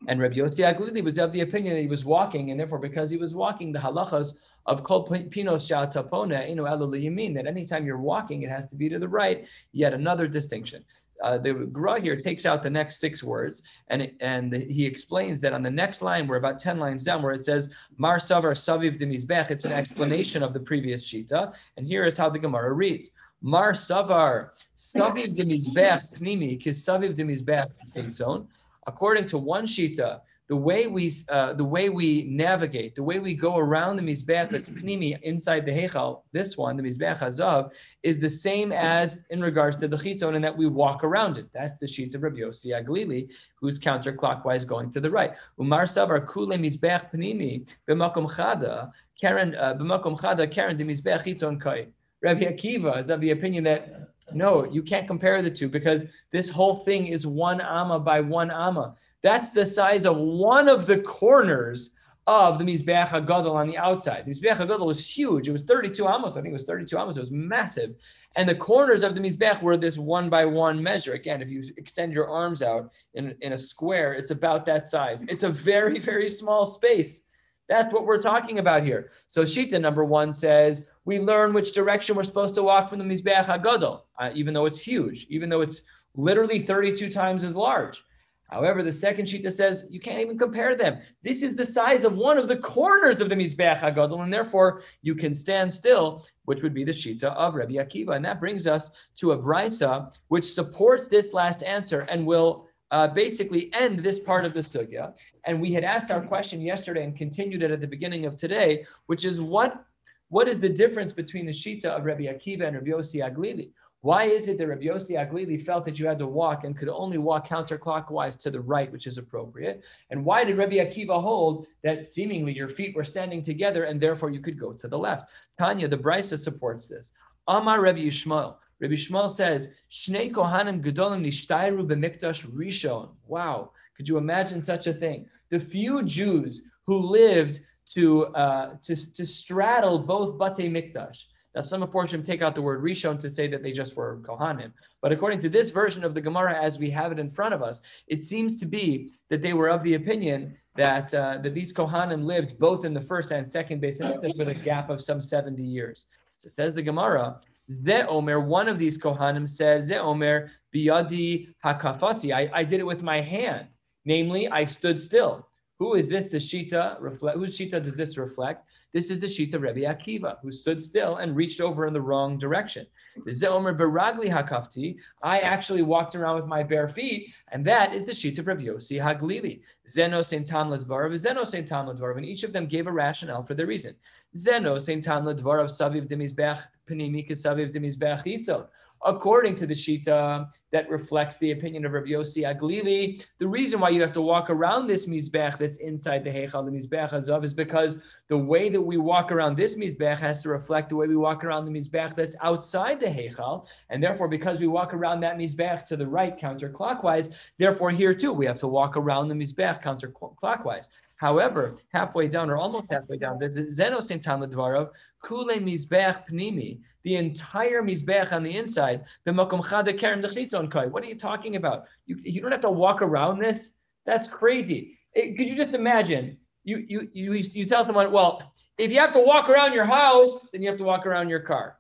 And 0.09 0.21
Rabbi 0.21 0.37
Yossi 0.37 0.65
Aglili 0.65 1.03
was 1.03 1.19
of 1.19 1.33
the 1.33 1.41
opinion 1.41 1.75
that 1.75 1.81
he 1.81 1.89
was 1.89 2.05
walking, 2.05 2.51
and 2.51 2.61
therefore, 2.61 2.79
because 2.79 3.11
he 3.11 3.17
was 3.17 3.35
walking, 3.35 3.73
the 3.73 3.79
halachas 3.79 4.35
of 4.67 4.83
kol 4.85 5.05
pinos 5.05 5.69
tapona 5.69 6.49
inu 6.49 6.65
yamin, 6.65 7.35
that 7.35 7.47
anytime 7.47 7.85
you're 7.85 7.99
walking, 7.99 8.43
it 8.43 8.51
has 8.51 8.67
to 8.69 8.77
be 8.77 8.89
to 8.89 8.99
the 8.99 9.09
right. 9.09 9.47
Yet 9.73 9.95
another 9.95 10.29
distinction. 10.29 10.85
Uh, 11.25 11.39
the 11.39 11.55
Gra 11.55 11.99
here 12.01 12.17
takes 12.17 12.45
out 12.45 12.63
the 12.63 12.71
next 12.71 13.01
six 13.01 13.23
words, 13.23 13.63
and 13.89 14.13
and 14.21 14.53
he 14.53 14.85
explains 14.85 15.41
that 15.41 15.55
on 15.55 15.63
the 15.63 15.71
next 15.71 16.03
line, 16.03 16.27
we're 16.27 16.37
about 16.37 16.59
ten 16.59 16.79
lines 16.79 17.05
down, 17.05 17.23
where 17.23 17.33
it 17.33 17.43
says 17.43 17.71
Mar 17.97 18.19
Savar 18.19 18.53
Saviv 18.53 18.99
de 18.99 19.07
Mizbech. 19.07 19.51
It's 19.51 19.65
an 19.65 19.73
explanation 19.73 20.43
of 20.43 20.53
the 20.53 20.61
previous 20.61 21.11
shita, 21.11 21.55
and 21.77 21.87
here 21.87 22.05
is 22.05 22.19
how 22.19 22.29
the 22.29 22.39
Gemara 22.39 22.73
reads: 22.75 23.11
Mar 23.41 23.73
Savar 23.73 24.51
Saviv 24.77 25.35
de 25.35 25.45
Mizbech 25.45 26.19
Pnimi 26.19 26.61
Kis 26.61 26.85
Saviv 26.85 27.15
de 27.15 27.25
Mizbech 27.25 27.71
Zone 28.13 28.47
according 28.87 29.27
to 29.27 29.39
one 29.39 29.67
shita, 29.67 30.21
the 30.49 30.57
way 30.57 30.87
we 30.87 31.13
uh, 31.29 31.55
the 31.55 31.65
way 31.65 31.89
we 31.89 32.25
navigate, 32.31 32.95
the 32.95 33.03
way 33.03 33.19
we 33.19 33.35
go 33.35 33.57
around 33.57 33.97
the 33.97 34.03
mizbeach 34.03 34.49
that's 34.49 34.69
pnimi 34.69 35.21
inside 35.23 35.67
the 35.67 35.73
heichal, 35.73 36.23
this 36.33 36.57
one, 36.57 36.77
the 36.77 36.83
mizbeach 36.85 37.19
hazav, 37.19 37.73
is 38.05 38.21
the 38.21 38.31
same 38.31 38.71
as 38.71 39.19
in 39.31 39.41
regards 39.41 39.77
to 39.79 39.89
the 39.89 39.97
chitzon, 39.97 40.37
and 40.37 40.45
that 40.45 40.57
we 40.57 40.69
walk 40.69 41.03
around 41.03 41.37
it. 41.37 41.49
That's 41.53 41.79
the 41.79 41.89
sheet 41.89 42.15
of 42.15 42.23
Rabbi 42.23 42.39
Yossi 42.39 42.67
Aglili, 42.67 43.29
who's 43.61 43.79
counterclockwise 43.81 44.65
going 44.67 44.93
to 44.93 45.01
the 45.01 45.11
right. 45.11 45.35
Umar 45.61 45.85
savar 45.85 46.25
kule 46.25 46.57
mizbeach 46.57 47.13
pnimi 47.13 47.69
b'makom 47.89 48.31
chada 48.31 48.93
karen 49.21 49.57
uh, 49.57 49.75
b'makom 49.75 50.19
chada 50.21 50.49
karen 50.49 50.77
de 50.77 50.85
mizbeach 50.85 51.25
chitzon 51.25 51.61
kai. 51.61 51.89
Rabbi 52.23 52.45
Akiva 52.45 53.01
is 53.01 53.11
of 53.11 53.21
the 53.21 53.33
opinion 53.33 53.65
that 53.65 54.11
no, 54.33 54.65
you 54.65 54.83
can't 54.83 55.07
compare 55.07 55.41
the 55.43 55.51
two 55.51 55.69
because 55.69 56.05
this 56.33 56.49
whole 56.49 56.77
thing 56.77 57.07
is 57.07 57.27
one 57.27 57.61
amma 57.61 58.01
by 58.01 58.21
one 58.21 58.51
amma. 58.51 58.95
That's 59.23 59.51
the 59.51 59.65
size 59.65 60.07
of 60.07 60.17
one 60.17 60.69
of 60.69 60.87
the 60.87 60.99
corners 60.99 61.93
of 62.27 62.59
the 62.59 62.65
Mizbeach 62.65 63.09
HaGadol 63.09 63.55
on 63.55 63.69
the 63.69 63.79
outside. 63.79 64.25
The 64.27 64.33
Mizbeach 64.33 64.57
HaGadol 64.57 64.87
was 64.87 65.05
huge. 65.05 65.49
It 65.49 65.53
was 65.53 65.63
32 65.63 66.09
amos. 66.09 66.37
I 66.37 66.43
think 66.43 66.51
it 66.51 66.55
was 66.55 66.65
32 66.65 66.99
amos. 66.99 67.17
It 67.17 67.21
was 67.21 67.31
massive. 67.31 67.95
And 68.35 68.49
the 68.49 68.55
corners 68.55 69.05
of 69.05 69.15
the 69.15 69.21
Mizbeach 69.21 69.63
were 69.63 69.77
this 69.77 69.97
one 69.97 70.29
by 70.29 70.45
one 70.45 70.83
measure. 70.83 71.13
Again, 71.13 71.41
if 71.41 71.49
you 71.49 71.63
extend 71.77 72.13
your 72.13 72.29
arms 72.29 72.63
out 72.63 72.91
in, 73.15 73.37
in 73.43 73.53
a 73.53 73.59
square, 73.59 74.15
it's 74.15 74.33
about 74.33 74.67
that 74.67 74.87
size. 74.87 75.25
It's 75.29 75.45
a 75.45 75.51
very, 75.51 76.01
very 76.01 76.29
small 76.29 76.67
space. 76.67 77.23
That's 77.69 77.93
what 77.93 78.07
we're 78.07 78.21
talking 78.21 78.59
about 78.59 78.85
here. 78.85 79.11
So 79.29 79.43
Shita 79.43 79.81
number 79.81 80.05
one 80.05 80.33
says, 80.33 80.85
we 81.05 81.19
learn 81.19 81.53
which 81.53 81.73
direction 81.73 82.17
we're 82.17 82.25
supposed 82.25 82.55
to 82.57 82.63
walk 82.63 82.89
from 82.89 82.99
the 82.99 83.05
Mizbeach 83.05 83.47
HaGadol, 83.47 84.03
uh, 84.19 84.31
even 84.35 84.55
though 84.55 84.67
it's 84.67 84.81
huge, 84.81 85.27
even 85.29 85.49
though 85.49 85.61
it's 85.61 85.83
literally 86.15 86.59
32 86.59 87.11
times 87.11 87.45
as 87.45 87.55
large. 87.55 88.03
However, 88.49 88.85
the 88.85 88.93
second 88.93 89.27
Shita 89.27 89.53
says 89.53 89.87
you 89.91 89.99
can't 89.99 90.21
even 90.21 90.39
compare 90.39 90.77
them. 90.77 91.01
This 91.23 91.43
is 91.43 91.57
the 91.57 91.65
size 91.65 92.05
of 92.05 92.15
one 92.15 92.39
of 92.39 92.47
the 92.47 92.57
corners 92.57 93.21
of 93.21 93.29
the 93.29 93.35
Mizbeach 93.35 93.81
HaGadol, 93.81 94.23
and 94.23 94.33
therefore 94.33 94.83
you 95.03 95.17
can 95.17 95.35
stand 95.35 95.73
still, 95.73 96.25
which 96.45 96.63
would 96.63 96.75
be 96.75 96.85
the 96.85 96.93
Shita 96.93 97.25
of 97.25 97.55
Rabbi 97.55 97.75
Akiva. 97.75 98.15
And 98.15 98.25
that 98.25 98.39
brings 98.39 98.69
us 98.69 98.93
to 99.17 99.33
a 99.33 99.39
Brisa, 99.39 100.15
which 100.29 100.45
supports 100.45 101.09
this 101.09 101.33
last 101.33 101.65
answer 101.65 102.03
and 102.03 102.25
will 102.25 102.66
uh, 102.91 103.09
basically 103.09 103.71
end 103.73 104.01
this 104.01 104.19
part 104.19 104.45
of 104.45 104.55
the 104.55 104.61
sugya. 104.61 105.17
And 105.45 105.61
we 105.61 105.73
had 105.73 105.85
asked 105.85 106.11
our 106.11 106.21
question 106.21 106.61
yesterday 106.61 107.05
and 107.05 107.17
continued 107.17 107.63
it 107.63 107.71
at 107.71 107.81
the 107.81 107.87
beginning 107.87 108.27
of 108.27 108.37
today, 108.37 108.85
which 109.07 109.25
is 109.25 109.41
what 109.41 109.85
what 110.29 110.49
is 110.49 110.59
the 110.59 110.69
difference 110.69 111.13
between 111.13 111.47
the 111.47 111.53
shita 111.53 111.85
of 111.85 112.05
Rabbi 112.05 112.25
Akiva 112.25 112.67
and 112.67 112.75
Rabbi 112.75 112.91
Yossi 112.91 113.23
Aglili? 113.23 113.71
Why 114.01 114.25
is 114.25 114.49
it 114.49 114.59
that 114.59 114.67
Rabbi 114.67 114.85
Yossi 114.85 115.13
Aglili 115.17 115.61
felt 115.61 115.85
that 115.85 115.99
you 115.99 116.07
had 116.07 116.19
to 116.19 116.27
walk 116.27 116.65
and 116.65 116.77
could 116.77 116.89
only 116.89 117.19
walk 117.19 117.47
counterclockwise 117.47 118.37
to 118.39 118.51
the 118.51 118.61
right, 118.61 118.91
which 118.91 119.07
is 119.07 119.19
appropriate? 119.19 119.85
And 120.11 120.25
why 120.25 120.45
did 120.45 120.59
Rabbi 120.59 120.77
Akiva 120.77 121.23
hold 121.23 121.67
that 121.85 122.05
seemingly 122.05 122.53
your 122.53 122.69
feet 122.69 122.97
were 122.97 123.05
standing 123.05 123.45
together 123.45 123.85
and 123.85 124.01
therefore 124.01 124.31
you 124.31 124.41
could 124.41 124.59
go 124.59 124.73
to 124.73 124.89
the 124.89 124.99
left? 124.99 125.31
Tanya, 125.59 125.87
the 125.87 125.97
Brisa 125.97 126.39
supports 126.39 126.89
this. 126.89 127.13
Amar 127.49 127.81
Rabbi 127.81 128.01
Yishmael. 128.01 128.57
Rabbi 128.81 128.95
Yishmael 128.95 129.31
says, 129.31 129.69
Shnei 129.91 130.31
Kohanim 130.31 130.83
Gedolim 130.83 131.25
Nishtairu 131.25 131.87
B'Mikdash 131.87 132.47
Rishon. 132.47 133.11
Wow, 133.27 133.73
could 133.97 134.09
you 134.09 134.19
imagine 134.19 134.61
such 134.61 134.87
a 134.87 134.93
thing? 134.93 135.27
The 135.51 135.59
few 135.59 136.03
Jews 136.03 136.65
who 136.87 136.99
lived 136.99 137.61
to, 137.93 138.27
uh, 138.27 138.77
to, 138.83 139.15
to 139.15 139.27
straddle 139.27 139.99
both 139.99 140.39
Bate 140.39 140.71
Mikdash. 140.71 141.25
Now, 141.55 141.63
some 141.63 141.83
unfortunately 141.83 142.27
take 142.27 142.43
out 142.43 142.55
the 142.55 142.61
word 142.61 142.83
Rishon 142.83 143.19
to 143.21 143.31
say 143.31 143.49
that 143.49 143.63
they 143.63 143.73
just 143.73 143.97
were 143.97 144.19
Kohanim. 144.19 144.73
But 145.01 145.11
according 145.13 145.39
to 145.41 145.49
this 145.49 145.71
version 145.71 146.05
of 146.05 146.13
the 146.13 146.21
Gemara, 146.21 146.63
as 146.63 146.79
we 146.79 146.91
have 146.91 147.13
it 147.13 147.19
in 147.19 147.31
front 147.31 147.55
of 147.55 147.63
us, 147.63 147.81
it 148.09 148.21
seems 148.21 148.61
to 148.61 148.67
be 148.67 149.13
that 149.31 149.41
they 149.41 149.55
were 149.55 149.69
of 149.69 149.83
the 149.83 149.95
opinion 149.95 150.55
that 150.77 151.15
uh, 151.15 151.39
that 151.43 151.55
these 151.55 151.73
Kohanim 151.73 152.25
lived 152.25 152.59
both 152.59 152.85
in 152.85 152.93
the 152.93 153.01
first 153.01 153.31
and 153.31 153.51
second 153.51 153.81
Beit 153.81 153.99
HaMikdash 153.99 154.37
with 154.37 154.49
a 154.49 154.55
gap 154.55 154.91
of 154.91 155.01
some 155.01 155.23
70 155.23 155.63
years. 155.63 156.05
So 156.37 156.51
says 156.51 156.75
the 156.75 156.83
Gemara, 156.83 157.41
Ze 157.71 158.03
Omer, 158.03 158.41
one 158.41 158.69
of 158.69 158.79
these 158.79 158.99
Kohanim 158.99 159.49
says, 159.49 159.87
Ze 159.87 159.97
Omer, 159.97 160.51
biyadi 160.75 161.49
hakafasi. 161.65 162.35
I, 162.35 162.51
I 162.53 162.65
did 162.65 162.81
it 162.81 162.87
with 162.87 163.03
my 163.03 163.21
hand. 163.21 163.69
Namely, 164.05 164.49
I 164.49 164.65
stood 164.65 164.99
still. 164.99 165.46
Who 165.79 165.95
is 165.95 166.09
this 166.09 166.29
the 166.29 166.39
Shita 166.39 166.97
reflect? 167.01 167.37
Whose 167.37 167.59
Shita 167.59 167.83
does 167.83 167.97
this 167.97 168.17
reflect? 168.17 168.67
This 168.95 169.11
is 169.11 169.21
the 169.21 169.27
Shita 169.27 169.61
Rebbe 169.61 169.81
Akiva, 169.81 170.39
who 170.41 170.51
stood 170.51 170.81
still 170.81 171.17
and 171.17 171.37
reached 171.37 171.61
over 171.61 171.87
in 171.87 171.93
the 171.93 172.01
wrong 172.01 172.39
direction. 172.39 172.87
The 173.27 173.51
Omer 173.51 173.75
Baragli 173.75 174.31
Hakafti, 174.31 174.97
I 175.23 175.41
actually 175.41 175.83
walked 175.83 176.15
around 176.15 176.37
with 176.37 176.47
my 176.47 176.63
bare 176.63 176.89
feet, 176.89 177.35
and 177.53 177.63
that 177.67 177.93
is 177.93 178.05
the 178.05 178.13
Shita 178.13 178.47
Rebbe 178.47 178.63
Yossi 178.63 178.99
Haglili. 178.99 179.61
Zeno 179.87 180.23
Saint 180.23 180.47
Tam 180.47 180.71
Ledvarav, 180.71 181.15
Zeno 181.19 181.45
Saint 181.45 181.69
Tam 181.69 181.87
Ledvarav, 181.87 182.17
and 182.17 182.25
each 182.25 182.43
of 182.43 182.55
them 182.55 182.67
gave 182.67 182.87
a 182.87 182.93
rationale 182.93 183.43
for 183.43 183.53
their 183.53 183.67
reason. 183.67 183.95
Zeno 184.35 184.79
Saint 184.79 185.05
Tam 185.05 185.25
Ledvarav 185.25 185.67
Saviv 185.67 186.09
Demizbech 186.09 186.65
Penimi 186.89 187.29
Saviv 187.33 187.75
Demizbech 187.75 188.25
Itzon. 188.25 188.67
According 189.05 189.55
to 189.57 189.67
the 189.67 189.75
Shita 189.75 190.49
that 190.73 190.91
reflects 190.91 191.39
the 191.39 191.53
opinion 191.53 191.85
of 191.85 191.93
Rabbi 191.93 192.09
Yossi 192.09 192.43
Aglili. 192.43 193.25
The 193.39 193.47
reason 193.47 193.81
why 193.81 193.91
you 193.91 194.01
have 194.03 194.13
to 194.13 194.21
walk 194.21 194.51
around 194.51 194.87
this 194.87 195.07
Mizbech 195.07 195.59
that's 195.59 195.77
inside 195.79 196.25
the 196.25 196.31
Heichal, 196.31 196.65
the 196.65 196.71
Mizbech 196.71 197.13
Hazav, 197.13 197.45
is 197.45 197.55
because 197.55 198.01
the 198.29 198.37
way 198.37 198.69
that 198.69 198.81
we 198.81 198.97
walk 198.97 199.31
around 199.31 199.57
this 199.57 199.75
Mizbech 199.75 200.19
has 200.19 200.43
to 200.43 200.49
reflect 200.49 200.89
the 200.89 200.97
way 200.97 201.07
we 201.07 201.17
walk 201.17 201.45
around 201.45 201.65
the 201.65 201.71
Mizbech 201.71 202.17
that's 202.17 202.37
outside 202.43 203.01
the 203.01 203.07
Heichal. 203.07 203.67
And 203.91 204.03
therefore, 204.03 204.29
because 204.29 204.59
we 204.59 204.67
walk 204.67 204.93
around 204.93 205.21
that 205.21 205.39
Mizbech 205.39 205.87
to 205.87 205.97
the 205.97 206.07
right 206.07 206.37
counterclockwise, 206.37 207.33
therefore 207.59 207.91
here 207.91 208.15
too, 208.15 208.33
we 208.33 208.47
have 208.47 208.59
to 208.59 208.69
walk 208.69 208.97
around 208.97 209.29
the 209.29 209.35
Mizbech 209.35 209.83
counterclockwise. 209.83 210.89
However, 211.17 211.77
halfway 211.93 212.29
down 212.29 212.51
or 212.51 212.57
almost 212.57 212.87
halfway 212.91 213.17
down, 213.17 213.39
the 213.39 213.49
Zenos 213.49 214.11
in 214.11 214.21
Dvarov, 214.21 214.91
Kule 215.25 215.59
Mizbeach 215.59 216.29
Pnimi, 216.29 216.81
the 217.05 217.17
entire 217.17 217.83
Mizbeach 217.83 218.33
on 218.33 218.43
the 218.43 218.57
inside, 218.57 219.05
the 219.25 219.33
Makom 219.33 219.63
Chada 219.65 219.99
Kerem 219.99 220.71
Kai. 220.71 220.87
What 220.87 221.03
are 221.03 221.07
you 221.07 221.17
talking 221.17 221.57
about? 221.57 221.85
You, 222.05 222.17
you 222.21 222.43
don't 222.43 222.53
have 222.53 222.61
to 222.61 222.71
walk 222.71 223.01
around 223.01 223.39
this. 223.39 223.77
That's 224.05 224.29
crazy. 224.29 224.99
It, 225.15 225.37
could 225.37 225.47
you 225.47 225.57
just 225.57 225.75
imagine? 225.75 226.37
You, 226.65 226.85
you, 226.87 227.09
you, 227.13 227.33
you 227.33 227.65
tell 227.65 227.85
someone, 227.85 228.13
well, 228.13 228.53
if 228.77 228.91
you 228.91 228.99
have 228.99 229.13
to 229.13 229.21
walk 229.21 229.49
around 229.49 229.73
your 229.73 229.85
house, 229.85 230.49
then 230.53 230.63
you 230.63 230.69
have 230.69 230.79
to 230.79 230.85
walk 230.85 231.07
around 231.07 231.31
your 231.31 231.41
car. 231.41 231.79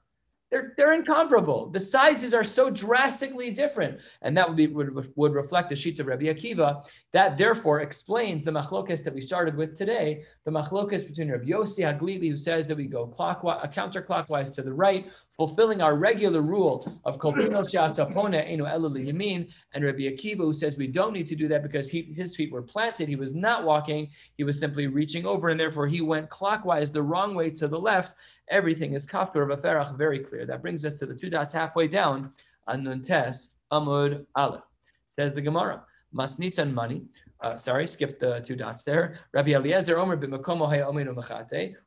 They're, 0.50 0.74
they're 0.76 0.92
incomparable. 0.92 1.70
The 1.70 1.80
sizes 1.80 2.32
are 2.32 2.44
so 2.44 2.70
drastically 2.70 3.50
different. 3.50 3.98
And 4.22 4.36
that 4.36 4.46
would, 4.46 4.56
be, 4.56 4.68
would, 4.68 5.12
would 5.16 5.34
reflect 5.34 5.68
the 5.68 5.76
sheets 5.76 5.98
of 5.98 6.06
Rabbi 6.06 6.26
Akiva. 6.26 6.88
That 7.12 7.36
therefore 7.36 7.80
explains 7.80 8.44
the 8.44 8.52
machlokas 8.52 9.02
that 9.02 9.14
we 9.14 9.20
started 9.20 9.56
with 9.56 9.76
today, 9.76 10.22
the 10.44 10.52
machlokas 10.52 11.06
between 11.06 11.32
Rabbi 11.32 11.46
Yossi 11.46 11.84
Haglili, 11.84 12.30
who 12.30 12.36
says 12.36 12.68
that 12.68 12.76
we 12.76 12.86
go 12.86 13.06
clockwise, 13.06 13.66
counterclockwise 13.74 14.52
to 14.54 14.62
the 14.62 14.72
right, 14.72 15.06
fulfilling 15.32 15.82
our 15.82 15.96
regular 15.96 16.42
rule 16.42 17.00
of 17.04 17.18
kolpino 17.18 17.62
shatapone 17.62 18.48
enu 18.48 18.64
elu 18.64 19.04
yamin, 19.04 19.50
and 19.74 19.84
Rabbi 19.84 20.02
Akiva, 20.02 20.38
who 20.38 20.52
says 20.52 20.76
we 20.76 20.86
don't 20.86 21.12
need 21.12 21.26
to 21.26 21.34
do 21.34 21.48
that 21.48 21.62
because 21.62 21.90
he, 21.90 22.02
his 22.16 22.36
feet 22.36 22.52
were 22.52 22.62
planted. 22.62 23.08
He 23.08 23.16
was 23.16 23.34
not 23.34 23.64
walking. 23.64 24.10
He 24.36 24.44
was 24.44 24.60
simply 24.60 24.86
reaching 24.86 25.26
over, 25.26 25.48
and 25.48 25.58
therefore 25.58 25.88
he 25.88 26.02
went 26.02 26.30
clockwise 26.30 26.92
the 26.92 27.02
wrong 27.02 27.34
way 27.34 27.50
to 27.50 27.66
the 27.66 27.78
left. 27.78 28.14
Everything 28.48 28.94
is 28.94 29.04
kaptur 29.04 29.42
of 29.42 29.50
a 29.50 29.96
very 29.96 30.20
clear. 30.20 30.35
That 30.44 30.60
brings 30.60 30.84
us 30.84 30.94
to 30.94 31.06
the 31.06 31.14
two 31.14 31.30
dots 31.30 31.54
halfway 31.54 31.88
down 31.88 32.32
on 32.66 32.82
Nuntes 32.82 33.48
Amud 33.72 34.26
Aleph. 34.34 34.64
Says 35.08 35.34
the 35.34 35.40
Gemara. 35.40 35.84
Masnitzan 36.14 36.72
money. 36.72 37.02
Uh, 37.40 37.58
sorry, 37.58 37.86
skip 37.86 38.18
the 38.18 38.40
two 38.46 38.56
dots 38.56 38.84
there. 38.84 39.20
Rabbi 39.32 39.52
Eliezer 39.52 39.98
Omer. 39.98 40.16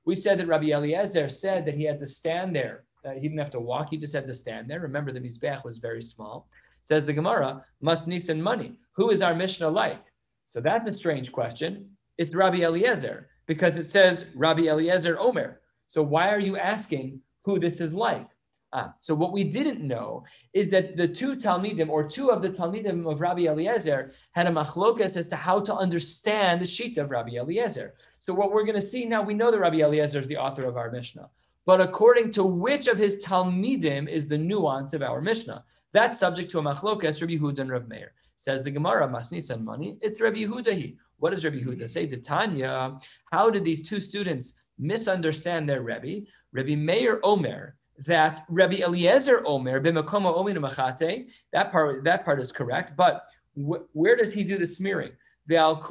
We 0.06 0.16
said 0.16 0.40
that 0.40 0.48
Rabbi 0.48 0.72
Eliezer 0.72 1.30
said 1.30 1.66
that 1.66 1.76
he 1.76 1.84
had 1.84 2.00
to 2.00 2.08
stand 2.08 2.56
there. 2.56 2.84
Uh, 3.06 3.12
he 3.12 3.22
didn't 3.22 3.40
have 3.40 3.52
to 3.52 3.60
walk. 3.60 3.90
He 3.90 3.98
just 3.98 4.14
had 4.14 4.28
to 4.28 4.34
stand 4.34 4.70
there. 4.70 4.80
Remember, 4.82 5.12
the 5.12 5.20
mizbeach 5.20 5.64
was 5.64 5.80
very 5.80 6.02
small. 6.02 6.48
Says 6.88 7.06
the 7.06 7.14
Gemara, 7.14 7.64
Masnitzan 7.84 8.40
money. 8.40 8.78
Who 8.94 9.10
is 9.10 9.22
our 9.22 9.36
Mishnah 9.36 9.70
like? 9.70 10.04
So 10.48 10.60
that's 10.60 10.90
a 10.90 10.94
strange 10.94 11.32
question. 11.32 11.90
It's 12.18 12.36
Rabbi 12.36 12.60
Eliezer 12.60 13.30
because 13.48 13.78
it 13.78 13.88
says 13.88 14.26
Rabbi 14.36 14.64
Eliezer 14.64 15.18
Omer. 15.20 15.62
So 15.88 16.04
why 16.04 16.30
are 16.30 16.40
you 16.40 16.58
asking 16.58 17.22
who 17.46 17.60
this 17.60 17.82
is 17.82 17.94
like? 17.94 18.28
Ah, 18.72 18.94
so 19.00 19.16
what 19.16 19.32
we 19.32 19.44
didn't 19.44 19.82
know 19.82 20.24
is 20.54 20.70
that 20.70 20.96
the 20.96 21.08
two 21.08 21.36
Talmidim 21.36 21.90
or 21.90 22.08
two 22.08 22.30
of 22.30 22.44
the 22.44 22.50
Talmidim 22.50 23.12
of 23.12 23.20
Rabbi 23.20 23.48
Eliezer 23.48 24.12
had 24.34 24.46
a 24.46 24.52
machlokas 24.52 25.18
as 25.18 25.28
to 25.30 25.36
how 25.36 25.60
to 25.62 25.76
understand 25.76 26.62
the 26.62 26.68
sheet 26.68 27.00
of 27.00 27.10
Rabbi 27.10 27.32
Eliezer. 27.32 27.96
So 28.20 28.32
what 28.32 28.52
we're 28.52 28.66
going 28.66 28.80
to 28.80 28.82
see 28.82 29.06
now, 29.06 29.24
we 29.24 29.34
know 29.34 29.50
that 29.50 29.60
Rabbi 29.60 29.78
Eliezer 29.78 30.20
is 30.20 30.28
the 30.28 30.38
author 30.38 30.66
of 30.66 30.78
our 30.78 30.92
Mishnah, 30.92 31.30
but 31.66 31.82
according 31.82 32.32
to 32.34 32.44
which 32.44 32.88
of 32.88 33.00
his 33.00 33.24
Talmidim 33.26 34.08
is 34.08 34.28
the 34.28 34.38
nuance 34.38 34.94
of 34.94 35.02
our 35.02 35.20
Mishnah? 35.20 35.64
That's 35.92 36.20
subject 36.20 36.52
to 36.52 36.60
a 36.60 36.62
machlokas, 36.62 37.22
Rabbi 37.22 37.38
Yehuda 37.38 37.60
and 37.60 37.72
Rabbi 37.72 37.88
Meir. 37.88 38.12
Says 38.36 38.62
the 38.62 38.72
Gemara, 38.72 39.08
Masnitz 39.08 39.50
and 39.50 39.66
money. 39.66 39.98
It's 40.02 40.22
Rabbi 40.22 40.44
Yehuda. 40.44 40.96
What 41.18 41.32
does 41.32 41.44
Rabbi 41.44 41.58
Yehuda 41.58 41.90
say? 41.90 42.06
Tanya. 42.06 43.00
How 43.32 43.50
did 43.50 43.66
these 43.66 43.90
two 43.90 44.00
students 44.00 44.54
misunderstand 44.78 45.68
their 45.68 45.82
Rebbe? 45.82 46.28
Rabbi 46.54 46.76
Meir 46.76 47.20
Omer 47.24 47.76
that 48.06 48.42
Rabbi 48.50 48.78
Eliezer 48.78 49.44
Omer 49.46 49.82
b'makomo 49.82 50.38
ominu 50.38 50.60
machate. 50.60 51.30
That 51.54 51.72
part 51.72 52.04
that 52.04 52.26
part 52.26 52.40
is 52.40 52.52
correct, 52.52 52.96
but 52.96 53.28
wh- 53.56 53.84
where 53.94 54.16
does 54.16 54.34
he 54.34 54.44
do 54.44 54.58
the 54.58 54.66
smearing? 54.66 55.12
On 55.52 55.82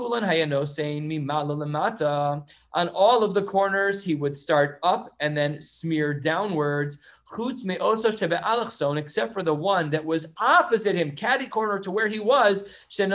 all 2.89 3.25
of 3.25 3.35
the 3.35 3.43
corners, 3.43 4.05
he 4.05 4.15
would 4.15 4.37
start 4.37 4.79
up 4.85 5.17
and 5.19 5.37
then 5.37 5.61
smear 5.61 6.15
downwards. 6.15 6.99
Except 7.31 9.33
for 9.33 9.43
the 9.43 9.55
one 9.55 9.91
that 9.91 10.05
was 10.05 10.27
opposite 10.39 10.95
him, 10.95 11.17
caddy 11.17 11.49
corner 11.49 11.81
to 11.81 11.91
where 11.91 12.07
he 12.07 12.21
was. 12.21 12.63
So 12.89 13.07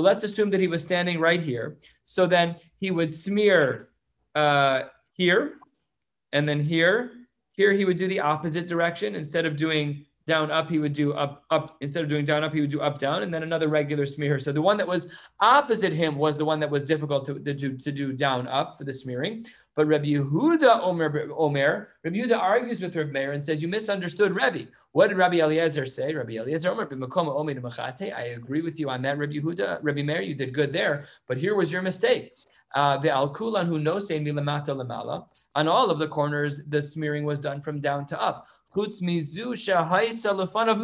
let's 0.00 0.24
assume 0.24 0.50
that 0.50 0.60
he 0.60 0.68
was 0.68 0.82
standing 0.82 1.20
right 1.20 1.40
here. 1.40 1.78
So 2.04 2.26
then 2.26 2.56
he 2.78 2.90
would 2.90 3.10
smear 3.12 3.88
uh, 4.34 4.82
here, 5.12 5.54
and 6.32 6.48
then 6.48 6.60
here, 6.60 7.12
here 7.52 7.72
he 7.72 7.84
would 7.84 7.96
do 7.96 8.08
the 8.08 8.20
opposite 8.20 8.66
direction. 8.68 9.14
Instead 9.14 9.46
of 9.46 9.56
doing 9.56 10.04
down 10.26 10.50
up, 10.50 10.68
he 10.68 10.78
would 10.78 10.92
do 10.92 11.12
up 11.12 11.44
up. 11.50 11.76
Instead 11.80 12.02
of 12.02 12.10
doing 12.10 12.24
down 12.24 12.42
up, 12.44 12.52
he 12.52 12.60
would 12.60 12.70
do 12.70 12.80
up 12.80 12.98
down, 12.98 13.22
and 13.22 13.32
then 13.32 13.42
another 13.42 13.68
regular 13.68 14.04
smear. 14.04 14.38
So 14.40 14.52
the 14.52 14.62
one 14.62 14.76
that 14.76 14.88
was 14.88 15.08
opposite 15.40 15.92
him 15.92 16.16
was 16.16 16.36
the 16.36 16.44
one 16.44 16.60
that 16.60 16.70
was 16.70 16.84
difficult 16.84 17.24
to, 17.26 17.34
to, 17.38 17.54
do, 17.54 17.76
to 17.76 17.92
do 17.92 18.12
down 18.12 18.48
up 18.48 18.76
for 18.76 18.84
the 18.84 18.92
smearing. 18.92 19.46
But 19.76 19.86
Rabbi 19.86 20.06
Yehuda 20.06 20.80
Omer, 20.80 21.28
Omer, 21.36 21.88
Rabbi 22.02 22.16
Yehuda 22.16 22.38
argues 22.38 22.80
with 22.80 22.96
Rabbi 22.96 23.10
Meir 23.10 23.32
and 23.32 23.44
says, 23.44 23.60
You 23.60 23.68
misunderstood 23.68 24.34
Rabbi. 24.34 24.64
What 24.92 25.08
did 25.08 25.18
Rabbi 25.18 25.36
Eliezer 25.36 25.84
say? 25.84 26.14
Rabbi 26.14 26.32
Eliezer 26.32 26.70
Omer, 26.70 26.88
I 26.90 28.22
agree 28.34 28.62
with 28.62 28.80
you 28.80 28.88
on 28.88 29.02
that, 29.02 29.18
Rabbi 29.18 29.34
Yehuda. 29.34 29.80
Rabbi 29.82 30.02
Meir, 30.02 30.22
you 30.22 30.34
did 30.34 30.54
good 30.54 30.72
there, 30.72 31.04
but 31.28 31.36
here 31.36 31.54
was 31.54 31.70
your 31.70 31.82
mistake. 31.82 32.32
Uh, 32.74 32.96
the 32.96 33.10
al 33.10 33.32
kulan 33.32 33.66
who 33.66 33.78
knows 33.78 34.08
say 34.08 34.18
milamata 34.18 34.68
lamala. 34.68 35.26
On 35.56 35.68
all 35.68 35.90
of 35.90 35.98
the 35.98 36.06
corners, 36.06 36.60
the 36.68 36.82
smearing 36.82 37.24
was 37.24 37.38
done 37.38 37.62
from 37.62 37.80
down 37.80 38.04
to 38.06 38.22
up. 38.22 38.46
Mizu 38.76 39.56
of 40.68 40.76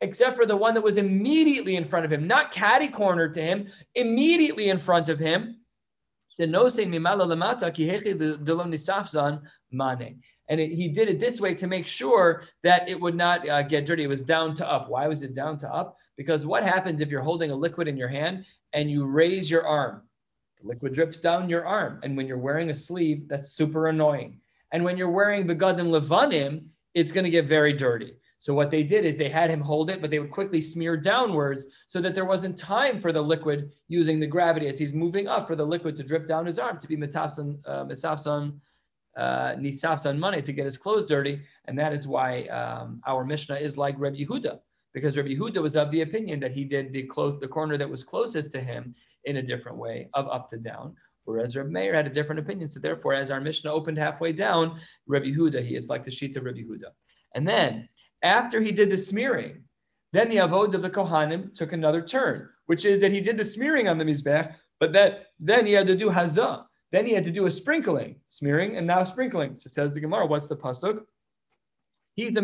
except 0.00 0.36
for 0.36 0.46
the 0.46 0.56
one 0.56 0.72
that 0.74 0.84
was 0.84 0.98
immediately 0.98 1.74
in 1.74 1.84
front 1.84 2.04
of 2.04 2.12
him, 2.12 2.28
not 2.28 2.52
catty 2.52 2.86
corner 2.86 3.28
to 3.28 3.42
him, 3.42 3.66
immediately 3.96 4.68
in 4.68 4.78
front 4.78 5.08
of 5.08 5.18
him. 5.18 5.56
And 6.38 6.52
it, 10.60 10.70
he 10.70 10.88
did 10.88 11.08
it 11.08 11.18
this 11.18 11.40
way 11.40 11.54
to 11.54 11.66
make 11.66 11.88
sure 11.88 12.44
that 12.62 12.88
it 12.88 13.00
would 13.00 13.16
not 13.16 13.48
uh, 13.48 13.62
get 13.62 13.84
dirty. 13.84 14.04
It 14.04 14.08
was 14.08 14.22
down 14.22 14.54
to 14.54 14.70
up. 14.70 14.88
Why 14.88 15.08
was 15.08 15.24
it 15.24 15.34
down 15.34 15.56
to 15.58 15.74
up? 15.74 15.96
Because 16.16 16.46
what 16.46 16.62
happens 16.62 17.00
if 17.00 17.08
you're 17.08 17.20
holding 17.20 17.50
a 17.50 17.56
liquid 17.56 17.88
in 17.88 17.96
your 17.96 18.08
hand 18.08 18.44
and 18.72 18.88
you 18.88 19.06
raise 19.06 19.50
your 19.50 19.66
arm? 19.66 20.02
Liquid 20.64 20.94
drips 20.94 21.18
down 21.18 21.48
your 21.48 21.66
arm. 21.66 22.00
And 22.02 22.16
when 22.16 22.26
you're 22.26 22.38
wearing 22.38 22.70
a 22.70 22.74
sleeve, 22.74 23.28
that's 23.28 23.50
super 23.52 23.88
annoying. 23.88 24.40
And 24.72 24.84
when 24.84 24.96
you're 24.96 25.10
wearing 25.10 25.46
begadim 25.46 25.90
levanim, 25.90 26.66
it's 26.94 27.12
going 27.12 27.24
to 27.24 27.30
get 27.30 27.46
very 27.46 27.72
dirty. 27.72 28.14
So 28.38 28.52
what 28.54 28.70
they 28.70 28.82
did 28.82 29.04
is 29.04 29.16
they 29.16 29.28
had 29.28 29.50
him 29.50 29.60
hold 29.60 29.88
it, 29.88 30.00
but 30.00 30.10
they 30.10 30.18
would 30.18 30.32
quickly 30.32 30.60
smear 30.60 30.96
downwards 30.96 31.66
so 31.86 32.00
that 32.00 32.12
there 32.12 32.24
wasn't 32.24 32.58
time 32.58 33.00
for 33.00 33.12
the 33.12 33.22
liquid 33.22 33.70
using 33.86 34.18
the 34.18 34.26
gravity 34.26 34.66
as 34.66 34.80
he's 34.80 34.92
moving 34.92 35.28
up 35.28 35.46
for 35.46 35.54
the 35.54 35.64
liquid 35.64 35.94
to 35.94 36.02
drip 36.02 36.26
down 36.26 36.46
his 36.46 36.58
arm 36.58 36.80
to 36.80 36.88
be 36.88 36.96
mitzafsan, 36.96 37.60
uh, 37.68 37.84
mitzafsan, 37.84 38.58
uh, 39.16 40.12
money 40.14 40.42
to 40.42 40.52
get 40.52 40.64
his 40.64 40.76
clothes 40.76 41.06
dirty. 41.06 41.40
And 41.66 41.78
that 41.78 41.92
is 41.92 42.08
why 42.08 42.46
um, 42.46 43.00
our 43.06 43.24
Mishnah 43.24 43.56
is 43.56 43.78
like 43.78 43.94
Reb 43.96 44.14
Yehuda, 44.14 44.58
because 44.94 45.16
Reb 45.16 45.26
Yehuda 45.26 45.62
was 45.62 45.76
of 45.76 45.90
the 45.90 46.02
opinion 46.02 46.40
that 46.40 46.52
he 46.52 46.64
did 46.64 46.92
the 46.92 47.04
close, 47.04 47.38
the 47.40 47.48
corner 47.48 47.78
that 47.78 47.88
was 47.88 48.04
closest 48.04 48.52
to 48.52 48.60
him 48.60 48.94
in 49.24 49.36
a 49.36 49.42
different 49.42 49.78
way 49.78 50.08
of 50.14 50.28
up 50.28 50.48
to 50.50 50.58
down. 50.58 50.94
Whereas 51.24 51.56
Reb 51.56 51.68
Meir 51.68 51.94
had 51.94 52.06
a 52.06 52.10
different 52.10 52.40
opinion. 52.40 52.68
So 52.68 52.80
therefore, 52.80 53.14
as 53.14 53.30
our 53.30 53.40
Mishnah 53.40 53.72
opened 53.72 53.98
halfway 53.98 54.32
down, 54.32 54.80
Rabbi 55.06 55.26
Huda, 55.26 55.64
he 55.64 55.76
is 55.76 55.88
like 55.88 56.02
the 56.02 56.10
sheet 56.10 56.36
of 56.36 56.44
Rabbi 56.44 56.60
Huda. 56.60 56.90
And 57.34 57.46
then 57.46 57.88
after 58.22 58.60
he 58.60 58.72
did 58.72 58.90
the 58.90 58.98
smearing, 58.98 59.62
then 60.12 60.28
the 60.28 60.38
avods 60.38 60.74
of 60.74 60.82
the 60.82 60.90
Kohanim 60.90 61.54
took 61.54 61.72
another 61.72 62.02
turn, 62.02 62.48
which 62.66 62.84
is 62.84 63.00
that 63.00 63.12
he 63.12 63.20
did 63.20 63.38
the 63.38 63.44
smearing 63.44 63.88
on 63.88 63.98
the 63.98 64.04
Mizbech, 64.04 64.54
but 64.78 64.92
that 64.92 65.28
then 65.38 65.64
he 65.64 65.72
had 65.72 65.86
to 65.86 65.96
do 65.96 66.10
hazah. 66.10 66.64
Then 66.90 67.06
he 67.06 67.14
had 67.14 67.24
to 67.24 67.30
do 67.30 67.46
a 67.46 67.50
sprinkling, 67.50 68.16
smearing 68.26 68.76
and 68.76 68.86
now 68.86 69.02
sprinkling. 69.04 69.56
So 69.56 69.70
tells 69.70 69.94
the 69.94 70.00
Gemara, 70.00 70.26
what's 70.26 70.48
the 70.48 70.56
pasuk? 70.56 71.00
He's 71.00 71.00
a 71.00 71.00
mimenu 71.00 71.00
al 71.00 71.00
taharosh 71.00 71.00
al 71.00 71.00
mizbech. 71.00 72.01
He 72.14 72.24
had 72.24 72.34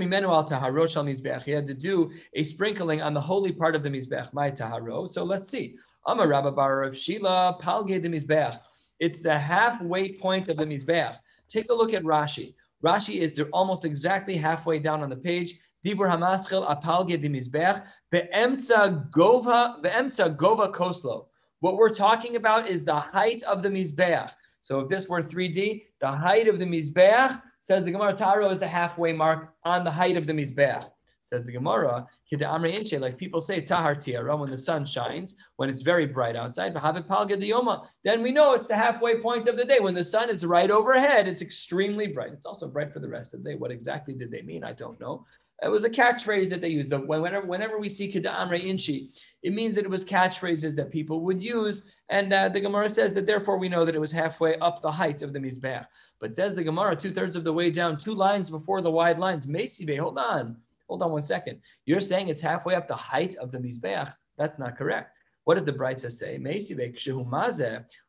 to 1.66 1.74
do 1.74 2.10
a 2.34 2.42
sprinkling 2.42 3.02
on 3.02 3.12
the 3.12 3.20
holy 3.20 3.52
part 3.52 3.76
of 3.76 3.82
the 3.82 3.90
mizbech, 3.90 4.32
my 4.32 4.50
taharo. 4.50 5.08
So 5.08 5.24
let's 5.24 5.48
see. 5.48 5.76
Amar 6.06 6.28
Rabba 6.28 6.52
Bar 6.52 6.84
of 6.84 6.96
Shila, 6.96 7.58
Palge 7.60 8.00
de 8.00 8.08
Mizbeach. 8.08 8.58
It's 8.98 9.20
the 9.20 9.38
halfway 9.38 10.12
point 10.12 10.48
of 10.48 10.56
the 10.56 10.64
Mizbeach. 10.64 11.18
Take 11.48 11.68
a 11.70 11.74
look 11.74 11.92
at 11.92 12.02
Rashi. 12.02 12.54
Rashi 12.82 13.20
is 13.20 13.38
almost 13.52 13.84
exactly 13.84 14.36
halfway 14.36 14.78
down 14.78 15.02
on 15.02 15.10
the 15.10 15.16
page. 15.16 15.58
Dibur 15.84 16.08
Hamaschel 16.08 16.66
Apalge 16.66 17.20
de 17.20 17.28
Mizbeach, 17.28 17.84
Be'emtza 18.10 19.10
Gova, 19.10 19.82
Be'emtza 19.82 20.34
Gova 20.34 20.72
Koslo. 20.72 21.26
What 21.60 21.76
we're 21.76 21.90
talking 21.90 22.36
about 22.36 22.66
is 22.68 22.84
the 22.84 22.94
height 22.94 23.42
of 23.42 23.62
the 23.62 23.68
Mizbeach. 23.68 24.32
So 24.60 24.80
if 24.80 24.88
this 24.88 25.08
were 25.08 25.22
3D, 25.22 25.84
the 26.00 26.10
height 26.10 26.48
of 26.48 26.58
the 26.58 26.64
Mizbeach 26.64 27.40
Says 27.68 27.84
the 27.84 27.90
Gemara, 27.90 28.14
Taro 28.14 28.48
is 28.48 28.60
the 28.60 28.66
halfway 28.66 29.12
mark 29.12 29.52
on 29.62 29.84
the 29.84 29.90
height 29.90 30.16
of 30.16 30.26
the 30.26 30.32
Mizbeach. 30.32 30.86
Says 31.20 31.44
the 31.44 31.52
Gemara, 31.52 32.06
like 32.32 33.18
people 33.18 33.42
say, 33.42 33.60
Tahar 33.60 33.94
Tiara, 33.94 34.34
when 34.34 34.48
the 34.48 34.56
sun 34.56 34.86
shines, 34.86 35.34
when 35.56 35.68
it's 35.68 35.82
very 35.82 36.06
bright 36.06 36.34
outside, 36.34 36.72
then 36.72 38.22
we 38.22 38.32
know 38.32 38.54
it's 38.54 38.66
the 38.66 38.74
halfway 38.74 39.20
point 39.20 39.48
of 39.48 39.58
the 39.58 39.66
day. 39.66 39.80
When 39.80 39.94
the 39.94 40.02
sun 40.02 40.30
is 40.30 40.46
right 40.46 40.70
overhead, 40.70 41.28
it's 41.28 41.42
extremely 41.42 42.06
bright. 42.06 42.32
It's 42.32 42.46
also 42.46 42.68
bright 42.68 42.90
for 42.90 43.00
the 43.00 43.08
rest 43.10 43.34
of 43.34 43.44
the 43.44 43.50
day. 43.50 43.56
What 43.56 43.70
exactly 43.70 44.14
did 44.14 44.30
they 44.30 44.40
mean? 44.40 44.64
I 44.64 44.72
don't 44.72 44.98
know. 44.98 45.26
It 45.62 45.68
was 45.68 45.84
a 45.84 45.90
catchphrase 45.90 46.48
that 46.48 46.62
they 46.62 46.68
used. 46.68 46.90
Whenever, 46.90 47.46
whenever 47.46 47.78
we 47.78 47.90
see 47.90 48.10
Kida 48.10 48.32
Amre 48.32 48.64
Inshi, 48.64 49.10
it 49.42 49.52
means 49.52 49.74
that 49.74 49.84
it 49.84 49.90
was 49.90 50.06
catchphrases 50.06 50.74
that 50.76 50.90
people 50.90 51.20
would 51.20 51.42
use. 51.42 51.82
And 52.10 52.32
uh, 52.32 52.48
the 52.48 52.60
Gemara 52.60 52.88
says 52.88 53.12
that 53.14 53.26
therefore 53.26 53.58
we 53.58 53.68
know 53.68 53.84
that 53.84 53.94
it 53.94 54.00
was 54.00 54.12
halfway 54.12 54.56
up 54.58 54.80
the 54.80 54.90
height 54.90 55.22
of 55.22 55.32
the 55.32 55.38
Mizbeach. 55.38 55.86
But 56.20 56.36
then 56.36 56.54
the 56.54 56.64
Gemara, 56.64 56.96
two 56.96 57.12
thirds 57.12 57.36
of 57.36 57.44
the 57.44 57.52
way 57.52 57.70
down, 57.70 57.98
two 57.98 58.14
lines 58.14 58.48
before 58.50 58.80
the 58.80 58.90
wide 58.90 59.18
lines, 59.18 59.46
Mesibe, 59.46 59.98
hold 59.98 60.18
on. 60.18 60.56
Hold 60.88 61.02
on 61.02 61.12
one 61.12 61.22
second. 61.22 61.60
You're 61.84 62.00
saying 62.00 62.28
it's 62.28 62.40
halfway 62.40 62.74
up 62.74 62.88
the 62.88 62.96
height 62.96 63.34
of 63.36 63.52
the 63.52 63.58
Mizbeach. 63.58 64.12
That's 64.38 64.58
not 64.58 64.78
correct. 64.78 65.12
What 65.44 65.54
did 65.54 65.66
the 65.66 65.72
Brisa 65.72 66.10
say? 66.10 66.38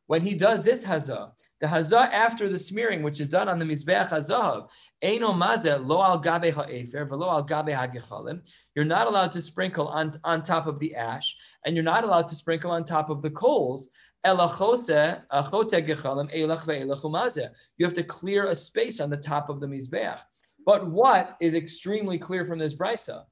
When 0.07 0.21
he 0.21 0.33
does 0.33 0.63
this 0.63 0.85
hazah, 0.85 1.31
the 1.61 1.67
hazah 1.67 2.11
after 2.11 2.49
the 2.49 2.57
smearing, 2.59 3.03
which 3.03 3.19
is 3.19 3.27
done 3.27 3.49
on 3.49 3.59
the 3.59 3.65
Mizbeach 3.65 4.09
hazahav, 4.09 4.69
Eino 5.03 5.33
mazeh 5.33 5.85
lo 5.85 6.01
al 6.01 6.19
gabe 6.19 6.53
ha'efer 6.53 7.05
v'lo 7.05 7.27
al 7.27 7.43
gabe 7.43 7.73
ha'gechalim. 7.73 8.41
You're 8.75 8.85
not 8.85 9.07
allowed 9.07 9.31
to 9.33 9.41
sprinkle 9.41 9.87
on, 9.87 10.11
on 10.23 10.41
top 10.41 10.67
of 10.67 10.79
the 10.79 10.95
ash, 10.95 11.35
and 11.65 11.75
you're 11.75 11.83
not 11.83 12.03
allowed 12.03 12.27
to 12.29 12.35
sprinkle 12.35 12.71
on 12.71 12.83
top 12.83 13.09
of 13.09 13.21
the 13.21 13.29
coals. 13.29 13.89
You 14.25 14.35
have 14.35 14.59
to 17.93 18.03
clear 18.03 18.47
a 18.47 18.55
space 18.55 18.99
on 18.99 19.09
the 19.09 19.17
top 19.17 19.49
of 19.49 19.59
the 19.61 19.67
Mizbeach. 19.67 20.19
But 20.65 20.87
what 20.89 21.37
is 21.39 21.53
extremely 21.53 22.17
clear 22.19 22.45
from 22.45 22.59
this 22.59 22.75
brisa? 22.75 23.23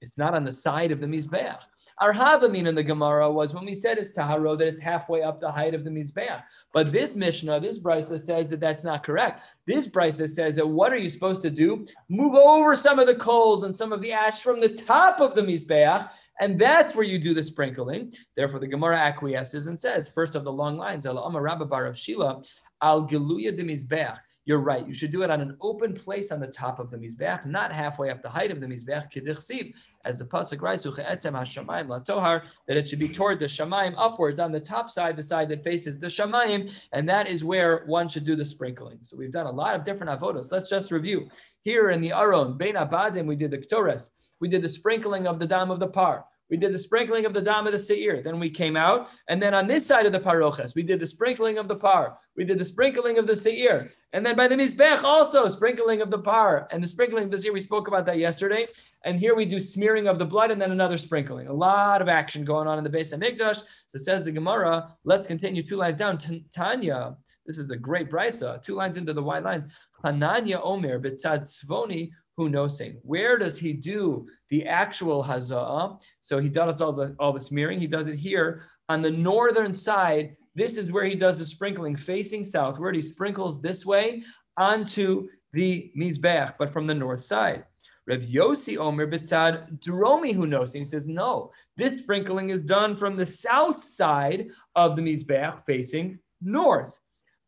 It's 0.00 0.16
not 0.16 0.34
on 0.34 0.44
the 0.44 0.52
side 0.52 0.90
of 0.92 1.00
the 1.00 1.06
mizbeach. 1.06 1.62
Our 1.98 2.12
Havamin 2.12 2.66
in 2.66 2.74
the 2.74 2.82
Gemara 2.82 3.30
was 3.30 3.54
when 3.54 3.64
we 3.64 3.74
said 3.74 3.98
it's 3.98 4.12
Taharo, 4.12 4.58
that 4.58 4.66
it's 4.66 4.80
halfway 4.80 5.22
up 5.22 5.38
the 5.38 5.50
height 5.50 5.74
of 5.74 5.84
the 5.84 5.90
Mizbeach. 5.90 6.42
But 6.72 6.90
this 6.90 7.14
Mishnah, 7.14 7.60
this 7.60 7.78
Brisa 7.78 8.18
says 8.18 8.50
that 8.50 8.58
that's 8.58 8.82
not 8.82 9.04
correct. 9.04 9.42
This 9.66 9.86
Brisa 9.86 10.28
says 10.28 10.56
that 10.56 10.68
what 10.68 10.92
are 10.92 10.96
you 10.96 11.08
supposed 11.08 11.42
to 11.42 11.50
do? 11.50 11.86
Move 12.08 12.34
over 12.34 12.74
some 12.74 12.98
of 12.98 13.06
the 13.06 13.14
coals 13.14 13.62
and 13.62 13.76
some 13.76 13.92
of 13.92 14.00
the 14.00 14.10
ash 14.10 14.42
from 14.42 14.60
the 14.60 14.68
top 14.68 15.20
of 15.20 15.36
the 15.36 15.42
Mizbeach, 15.42 16.10
and 16.40 16.60
that's 16.60 16.96
where 16.96 17.06
you 17.06 17.18
do 17.18 17.32
the 17.32 17.42
sprinkling. 17.42 18.12
Therefore, 18.36 18.58
the 18.58 18.66
Gemara 18.66 18.98
acquiesces 18.98 19.68
and 19.68 19.78
says, 19.78 20.08
first 20.08 20.34
of 20.34 20.42
the 20.42 20.52
long 20.52 20.76
lines, 20.76 21.06
Al 21.06 21.18
Amar 21.18 21.42
Rabbabar 21.42 21.88
of 21.88 21.96
Shila, 21.96 22.42
Al 22.82 23.06
Geluya 23.06 23.54
de 23.54 23.62
Mizbeach 23.62 24.18
you're 24.46 24.58
right. 24.58 24.86
You 24.86 24.92
should 24.92 25.10
do 25.10 25.22
it 25.22 25.30
on 25.30 25.40
an 25.40 25.56
open 25.60 25.94
place 25.94 26.30
on 26.30 26.38
the 26.38 26.46
top 26.46 26.78
of 26.78 26.90
the 26.90 26.98
mizbeach, 26.98 27.46
not 27.46 27.72
halfway 27.72 28.10
up 28.10 28.22
the 28.22 28.28
height 28.28 28.50
of 28.50 28.60
the 28.60 28.66
mizbeach. 28.66 29.10
Kedichsiv, 29.10 29.72
as 30.04 30.18
the 30.18 30.24
pasuk 30.24 30.60
writes, 30.60 30.84
hashamayim 30.84 31.86
latohar, 31.86 32.42
that 32.68 32.76
it 32.76 32.86
should 32.86 32.98
be 32.98 33.08
toward 33.08 33.40
the 33.40 33.46
shamayim 33.46 33.94
upwards 33.96 34.40
on 34.40 34.52
the 34.52 34.60
top 34.60 34.90
side, 34.90 35.16
the 35.16 35.22
side 35.22 35.48
that 35.48 35.64
faces 35.64 35.98
the 35.98 36.08
shamayim, 36.08 36.70
and 36.92 37.08
that 37.08 37.26
is 37.26 37.42
where 37.42 37.84
one 37.86 38.08
should 38.08 38.24
do 38.24 38.36
the 38.36 38.44
sprinkling. 38.44 38.98
So 39.02 39.16
we've 39.16 39.32
done 39.32 39.46
a 39.46 39.50
lot 39.50 39.74
of 39.74 39.84
different 39.84 40.20
avodos. 40.20 40.52
Let's 40.52 40.68
just 40.68 40.90
review. 40.90 41.28
Here 41.62 41.90
in 41.90 42.02
the 42.02 42.12
Aron, 42.12 42.58
Bein 42.58 42.74
Abadim, 42.74 43.26
we 43.26 43.36
did 43.36 43.50
the 43.50 43.58
Ktores. 43.58 44.10
We 44.40 44.48
did 44.48 44.60
the 44.60 44.68
sprinkling 44.68 45.26
of 45.26 45.38
the 45.38 45.46
dam 45.46 45.70
of 45.70 45.80
the 45.80 45.86
par. 45.86 46.26
We 46.50 46.56
did 46.56 46.74
the 46.74 46.78
sprinkling 46.78 47.24
of 47.24 47.32
the 47.32 47.40
dam 47.40 47.66
of 47.66 47.72
the 47.72 47.78
seir. 47.78 48.22
Then 48.22 48.38
we 48.38 48.50
came 48.50 48.76
out, 48.76 49.08
and 49.28 49.42
then 49.42 49.54
on 49.54 49.66
this 49.66 49.86
side 49.86 50.06
of 50.06 50.12
the 50.12 50.20
paroches, 50.20 50.74
we 50.74 50.82
did 50.82 51.00
the 51.00 51.06
sprinkling 51.06 51.58
of 51.58 51.68
the 51.68 51.76
par. 51.76 52.18
We 52.36 52.44
did 52.44 52.58
the 52.58 52.64
sprinkling 52.64 53.18
of 53.18 53.26
the 53.26 53.34
seir, 53.34 53.90
and 54.12 54.24
then 54.24 54.36
by 54.36 54.46
the 54.48 54.54
mizbech 54.54 55.02
also 55.02 55.48
sprinkling 55.48 56.02
of 56.02 56.10
the 56.10 56.18
par 56.18 56.68
and 56.70 56.82
the 56.82 56.86
sprinkling 56.86 57.24
of 57.24 57.30
the 57.30 57.38
seir. 57.38 57.52
We 57.52 57.60
spoke 57.60 57.88
about 57.88 58.04
that 58.06 58.18
yesterday, 58.18 58.68
and 59.04 59.18
here 59.18 59.34
we 59.34 59.46
do 59.46 59.58
smearing 59.58 60.06
of 60.06 60.18
the 60.18 60.24
blood 60.24 60.50
and 60.50 60.60
then 60.60 60.70
another 60.70 60.98
sprinkling. 60.98 61.48
A 61.48 61.52
lot 61.52 62.02
of 62.02 62.08
action 62.08 62.44
going 62.44 62.68
on 62.68 62.78
in 62.78 62.84
the 62.84 62.90
base 62.90 63.12
of 63.12 63.20
Mikdash. 63.20 63.62
So 63.88 63.98
says 63.98 64.24
the 64.24 64.32
Gemara. 64.32 64.94
Let's 65.04 65.26
continue 65.26 65.62
two 65.62 65.76
lines 65.76 65.98
down. 65.98 66.18
Tanya. 66.54 67.16
This 67.46 67.58
is 67.58 67.70
a 67.70 67.76
great 67.76 68.10
brisa. 68.10 68.62
Two 68.62 68.74
lines 68.74 68.96
into 68.96 69.12
the 69.12 69.22
white 69.22 69.42
lines. 69.42 69.66
Hananya 70.04 70.60
Omer 70.62 70.98
betzad 71.00 71.40
svoni 71.40 72.10
who 72.36 72.48
knows 72.48 72.76
saying. 72.76 72.98
Where 73.02 73.38
does 73.38 73.58
he 73.58 73.72
do 73.72 74.26
the 74.50 74.66
actual 74.66 75.22
hazah? 75.22 76.00
So 76.22 76.38
he 76.38 76.48
does 76.48 76.80
all 76.82 76.92
the, 76.92 77.14
all 77.18 77.32
the 77.32 77.40
smearing. 77.40 77.78
He 77.78 77.86
does 77.86 78.08
it 78.08 78.16
here 78.16 78.64
on 78.88 79.02
the 79.02 79.10
northern 79.10 79.72
side. 79.72 80.36
This 80.54 80.76
is 80.76 80.92
where 80.92 81.04
he 81.04 81.14
does 81.14 81.38
the 81.38 81.46
sprinkling 81.46 81.96
facing 81.96 82.44
southward. 82.44 82.94
He 82.94 83.02
sprinkles 83.02 83.60
this 83.60 83.86
way 83.86 84.22
onto 84.56 85.28
the 85.52 85.92
mizbeach, 85.96 86.54
but 86.58 86.70
from 86.70 86.86
the 86.86 86.94
north 86.94 87.24
side. 87.24 87.64
Reb 88.06 88.22
Yossi 88.22 88.76
Omer 88.76 89.06
Bitzad 89.06 89.80
Dromi 89.80 90.34
who 90.34 90.46
knows. 90.46 90.72
He 90.72 90.84
says, 90.84 91.06
no, 91.06 91.50
this 91.76 91.98
sprinkling 91.98 92.50
is 92.50 92.62
done 92.62 92.94
from 92.96 93.16
the 93.16 93.24
south 93.24 93.84
side 93.84 94.48
of 94.76 94.94
the 94.94 95.02
Mizbeach 95.02 95.64
facing 95.64 96.18
north. 96.42 97.00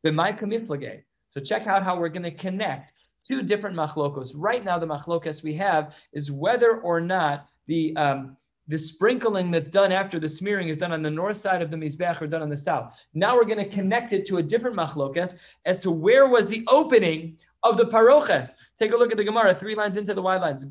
So 0.02 1.40
check 1.40 1.66
out 1.66 1.82
how 1.82 1.98
we're 1.98 2.08
going 2.08 2.22
to 2.22 2.30
connect 2.30 2.92
two 3.26 3.42
different 3.42 3.76
machlokos. 3.76 4.32
Right 4.34 4.64
now, 4.64 4.78
the 4.78 4.86
machlokas 4.86 5.42
we 5.42 5.54
have 5.54 5.94
is 6.12 6.30
whether 6.30 6.80
or 6.80 7.00
not 7.00 7.48
the 7.66 7.96
um, 7.96 8.36
the 8.68 8.78
sprinkling 8.78 9.50
that's 9.50 9.68
done 9.68 9.92
after 9.92 10.18
the 10.18 10.28
smearing 10.28 10.68
is 10.68 10.76
done 10.76 10.92
on 10.92 11.02
the 11.02 11.10
north 11.10 11.36
side 11.36 11.62
of 11.62 11.70
the 11.70 11.76
mizbeach 11.76 12.20
or 12.20 12.26
done 12.26 12.42
on 12.42 12.48
the 12.48 12.56
south. 12.56 12.92
Now 13.14 13.36
we're 13.36 13.44
going 13.44 13.58
to 13.58 13.68
connect 13.68 14.12
it 14.12 14.26
to 14.26 14.38
a 14.38 14.42
different 14.42 14.76
machlokas 14.76 15.36
as 15.64 15.80
to 15.82 15.90
where 15.90 16.26
was 16.28 16.48
the 16.48 16.64
opening 16.66 17.38
of 17.62 17.76
the 17.76 17.84
paroches. 17.84 18.54
Take 18.80 18.92
a 18.92 18.96
look 18.96 19.12
at 19.12 19.18
the 19.18 19.24
Gemara, 19.24 19.54
three 19.54 19.74
lines 19.74 19.96
into 19.96 20.14
the 20.14 20.22
wide 20.22 20.40
lines. 20.40 20.66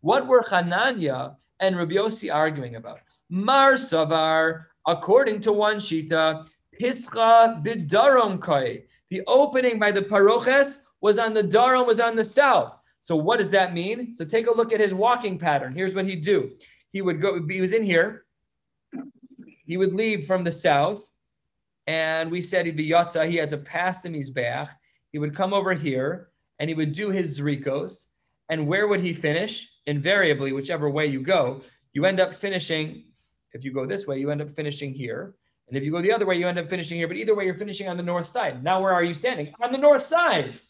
What 0.00 0.26
were 0.26 0.42
Hananya 0.42 1.36
and 1.60 1.76
Rabbi 1.76 1.94
Yossi 1.94 2.34
arguing 2.34 2.76
about? 2.76 3.00
Mar 3.28 3.74
Savar, 3.74 4.64
according 4.86 5.40
to 5.40 5.52
one 5.52 5.76
shita, 5.76 6.46
Pischa 6.80 7.62
bidarom 7.64 8.40
koi. 8.40 8.84
The 9.10 9.22
opening 9.26 9.78
by 9.78 9.92
the 9.92 10.02
paroches 10.02 10.78
was 11.04 11.18
on 11.18 11.34
the 11.34 11.42
Darum, 11.42 11.86
was 11.86 12.00
on 12.00 12.16
the 12.16 12.24
south. 12.24 12.78
So 13.02 13.14
what 13.14 13.36
does 13.36 13.50
that 13.50 13.74
mean? 13.74 14.14
So 14.14 14.24
take 14.24 14.46
a 14.46 14.56
look 14.56 14.72
at 14.72 14.80
his 14.80 14.94
walking 14.94 15.38
pattern. 15.38 15.74
Here's 15.74 15.94
what 15.94 16.06
he'd 16.06 16.22
do. 16.22 16.52
He 16.92 17.02
would 17.02 17.20
go, 17.20 17.46
he 17.46 17.60
was 17.60 17.72
in 17.72 17.84
here. 17.84 18.24
He 19.66 19.76
would 19.76 19.92
leave 19.92 20.24
from 20.24 20.44
the 20.44 20.50
south. 20.50 21.06
And 21.86 22.30
we 22.30 22.40
said 22.40 22.64
he'd 22.64 22.78
be 22.78 22.88
Yatza, 22.88 23.28
he 23.28 23.36
had 23.36 23.50
to 23.50 23.58
pass 23.58 24.00
the 24.00 24.08
Mizbeach. 24.08 24.70
He 25.12 25.18
would 25.18 25.36
come 25.36 25.52
over 25.52 25.74
here 25.74 26.30
and 26.58 26.70
he 26.70 26.74
would 26.74 26.92
do 26.92 27.10
his 27.10 27.38
Zrikos. 27.38 28.06
And 28.48 28.66
where 28.66 28.88
would 28.88 29.00
he 29.00 29.12
finish? 29.12 29.68
Invariably, 29.86 30.52
whichever 30.52 30.88
way 30.88 31.04
you 31.06 31.20
go, 31.20 31.60
you 31.92 32.06
end 32.06 32.18
up 32.18 32.34
finishing, 32.34 33.12
if 33.52 33.62
you 33.62 33.74
go 33.74 33.84
this 33.84 34.06
way, 34.06 34.20
you 34.20 34.30
end 34.30 34.40
up 34.40 34.50
finishing 34.56 34.94
here. 34.94 35.34
And 35.68 35.76
if 35.76 35.84
you 35.84 35.90
go 35.90 36.00
the 36.00 36.12
other 36.12 36.24
way, 36.24 36.36
you 36.36 36.48
end 36.48 36.58
up 36.58 36.70
finishing 36.70 36.96
here. 36.96 37.08
But 37.08 37.18
either 37.18 37.34
way, 37.34 37.44
you're 37.44 37.62
finishing 37.64 37.90
on 37.90 37.98
the 37.98 38.02
north 38.02 38.26
side. 38.26 38.64
Now, 38.64 38.80
where 38.80 38.94
are 38.94 39.04
you 39.04 39.12
standing? 39.12 39.52
On 39.62 39.70
the 39.70 39.76
north 39.76 40.02
side. 40.02 40.60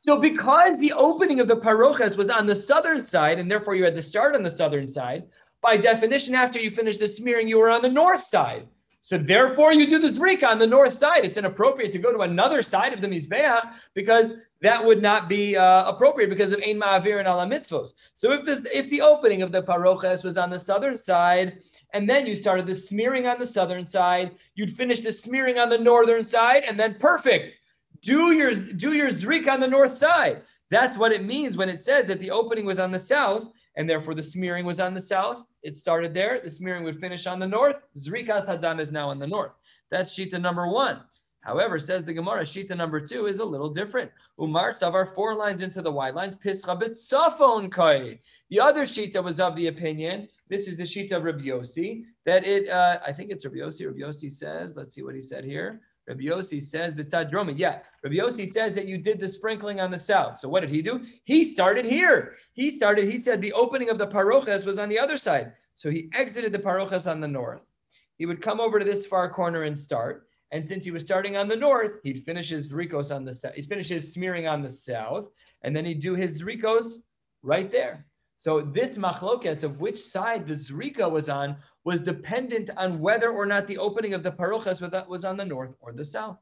So 0.00 0.16
because 0.16 0.78
the 0.78 0.92
opening 0.92 1.40
of 1.40 1.48
the 1.48 1.56
parochas 1.56 2.16
was 2.16 2.30
on 2.30 2.46
the 2.46 2.54
southern 2.54 3.02
side, 3.02 3.40
and 3.40 3.50
therefore 3.50 3.74
you 3.74 3.82
had 3.82 3.96
to 3.96 4.02
start 4.02 4.36
on 4.36 4.44
the 4.44 4.50
southern 4.50 4.86
side, 4.86 5.24
by 5.60 5.76
definition, 5.76 6.36
after 6.36 6.60
you 6.60 6.70
finished 6.70 7.00
the 7.00 7.10
smearing, 7.10 7.48
you 7.48 7.58
were 7.58 7.68
on 7.68 7.82
the 7.82 7.88
north 7.88 8.22
side. 8.22 8.68
So 9.00 9.18
therefore, 9.18 9.72
you 9.72 9.88
do 9.88 9.98
the 9.98 10.06
zrika 10.06 10.46
on 10.46 10.60
the 10.60 10.68
north 10.68 10.92
side. 10.92 11.24
It's 11.24 11.36
inappropriate 11.36 11.90
to 11.92 11.98
go 11.98 12.12
to 12.12 12.20
another 12.20 12.62
side 12.62 12.92
of 12.92 13.00
the 13.00 13.08
mizbeach 13.08 13.72
because 13.94 14.34
that 14.62 14.84
would 14.84 15.02
not 15.02 15.28
be 15.28 15.56
uh, 15.56 15.88
appropriate 15.88 16.30
because 16.30 16.52
of 16.52 16.60
ein 16.60 16.78
ma'avir 16.78 17.18
and 17.18 17.26
ala 17.26 17.46
mitzvos. 17.46 17.94
So 18.14 18.30
if 18.32 18.44
this, 18.44 18.62
if 18.72 18.88
the 18.90 19.00
opening 19.00 19.42
of 19.42 19.50
the 19.50 19.62
parochas 19.62 20.22
was 20.22 20.38
on 20.38 20.48
the 20.48 20.60
southern 20.60 20.96
side, 20.96 21.58
and 21.92 22.08
then 22.08 22.24
you 22.24 22.36
started 22.36 22.68
the 22.68 22.74
smearing 22.74 23.26
on 23.26 23.40
the 23.40 23.46
southern 23.46 23.84
side, 23.84 24.36
you'd 24.54 24.70
finish 24.70 25.00
the 25.00 25.12
smearing 25.12 25.58
on 25.58 25.68
the 25.68 25.78
northern 25.78 26.22
side, 26.22 26.62
and 26.68 26.78
then 26.78 26.94
perfect 27.00 27.58
do 28.02 28.32
your 28.32 28.54
do 28.54 28.92
your 28.92 29.10
zrik 29.10 29.48
on 29.48 29.60
the 29.60 29.66
north 29.66 29.90
side. 29.90 30.42
That's 30.70 30.98
what 30.98 31.12
it 31.12 31.24
means 31.24 31.56
when 31.56 31.68
it 31.68 31.80
says 31.80 32.06
that 32.08 32.20
the 32.20 32.30
opening 32.30 32.66
was 32.66 32.78
on 32.78 32.90
the 32.90 32.98
south, 32.98 33.50
and 33.76 33.88
therefore 33.88 34.14
the 34.14 34.22
smearing 34.22 34.66
was 34.66 34.80
on 34.80 34.94
the 34.94 35.00
south. 35.00 35.44
It 35.62 35.74
started 35.74 36.12
there. 36.12 36.40
The 36.42 36.50
smearing 36.50 36.84
would 36.84 37.00
finish 37.00 37.26
on 37.26 37.38
the 37.38 37.46
north. 37.46 37.76
Zrikas 37.96 38.48
hadam 38.48 38.80
is 38.80 38.92
now 38.92 39.08
on 39.08 39.18
the 39.18 39.26
north. 39.26 39.52
That's 39.90 40.16
shita 40.16 40.40
number 40.40 40.68
one. 40.68 41.00
However, 41.40 41.78
says 41.78 42.04
the 42.04 42.12
Gemara, 42.12 42.42
shita 42.42 42.76
number 42.76 43.00
two 43.00 43.26
is 43.26 43.38
a 43.38 43.44
little 43.44 43.70
different. 43.70 44.10
Umar 44.40 44.70
Savar, 44.70 45.14
four 45.14 45.34
lines 45.34 45.62
into 45.62 45.80
the 45.80 45.90
white 45.90 46.14
lines, 46.14 46.36
Pischa 46.36 46.76
Safon 46.76 47.70
Kai. 47.70 48.18
The 48.50 48.60
other 48.60 48.82
shita 48.82 49.22
was 49.22 49.40
of 49.40 49.56
the 49.56 49.68
opinion, 49.68 50.28
this 50.48 50.66
is 50.66 50.76
the 50.76 50.82
shita 50.82 51.12
of 51.12 51.24
Rabbi 51.24 51.44
Yossi, 51.44 52.04
that 52.26 52.44
it, 52.44 52.68
uh, 52.68 52.98
I 53.06 53.12
think 53.12 53.30
it's 53.30 53.44
Rabbi 53.44 53.58
Yossi. 53.58 53.86
Rabbi 53.86 54.00
Yossi 54.00 54.30
says, 54.30 54.76
let's 54.76 54.94
see 54.94 55.02
what 55.02 55.14
he 55.14 55.22
said 55.22 55.44
here. 55.44 55.80
Rabbi 56.08 56.22
Yossi 56.22 56.62
says, 56.62 56.94
Dromi. 56.94 57.58
Yeah, 57.58 57.80
Rabbi 58.02 58.16
Yossi 58.16 58.48
says 58.48 58.74
that 58.74 58.86
you 58.86 58.96
did 58.96 59.20
the 59.20 59.30
sprinkling 59.30 59.78
on 59.80 59.90
the 59.90 59.98
south. 59.98 60.38
So 60.38 60.48
what 60.48 60.60
did 60.60 60.70
he 60.70 60.80
do? 60.80 61.04
He 61.24 61.44
started 61.44 61.84
here. 61.84 62.36
He 62.54 62.70
started, 62.70 63.10
he 63.10 63.18
said 63.18 63.40
the 63.40 63.52
opening 63.52 63.90
of 63.90 63.98
the 63.98 64.06
parochas 64.06 64.64
was 64.64 64.78
on 64.78 64.88
the 64.88 64.98
other 64.98 65.18
side. 65.18 65.52
So 65.74 65.90
he 65.90 66.08
exited 66.14 66.52
the 66.52 66.58
parochas 66.58 67.08
on 67.08 67.20
the 67.20 67.28
north. 67.28 67.70
He 68.16 68.26
would 68.26 68.40
come 68.40 68.58
over 68.58 68.78
to 68.78 68.84
this 68.84 69.06
far 69.06 69.30
corner 69.30 69.64
and 69.64 69.78
start. 69.78 70.26
And 70.50 70.64
since 70.64 70.84
he 70.84 70.90
was 70.90 71.02
starting 71.02 71.36
on 71.36 71.46
the 71.46 71.56
north, 71.56 72.00
he'd 72.02 72.24
finish 72.24 72.48
his 72.48 72.70
zrikos 72.70 73.14
on 73.14 73.24
the 73.24 73.36
south. 73.36 73.54
He'd 73.54 73.66
finish 73.66 73.88
his 73.88 74.12
smearing 74.12 74.46
on 74.46 74.62
the 74.62 74.70
south, 74.70 75.30
and 75.62 75.76
then 75.76 75.84
he'd 75.84 76.00
do 76.00 76.14
his 76.14 76.42
zrikos 76.42 76.96
right 77.42 77.70
there. 77.70 78.06
So 78.38 78.62
this 78.62 78.96
machlokes 78.96 79.62
of 79.62 79.80
which 79.80 79.98
side 79.98 80.46
the 80.46 80.54
zrika 80.54 81.10
was 81.10 81.28
on 81.28 81.56
was 81.88 82.02
dependent 82.02 82.68
on 82.76 83.00
whether 83.00 83.30
or 83.30 83.46
not 83.46 83.66
the 83.66 83.78
opening 83.78 84.12
of 84.12 84.22
the 84.22 84.30
parochas 84.30 84.78
was 85.08 85.24
on 85.24 85.38
the 85.38 85.44
north 85.46 85.74
or 85.80 85.90
the 85.90 86.04
south. 86.04 86.36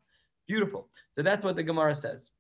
Beautiful. 0.48 0.88
So 1.14 1.22
that's 1.22 1.44
what 1.44 1.54
the 1.54 1.62
Gemara 1.62 1.94
says. 1.94 2.32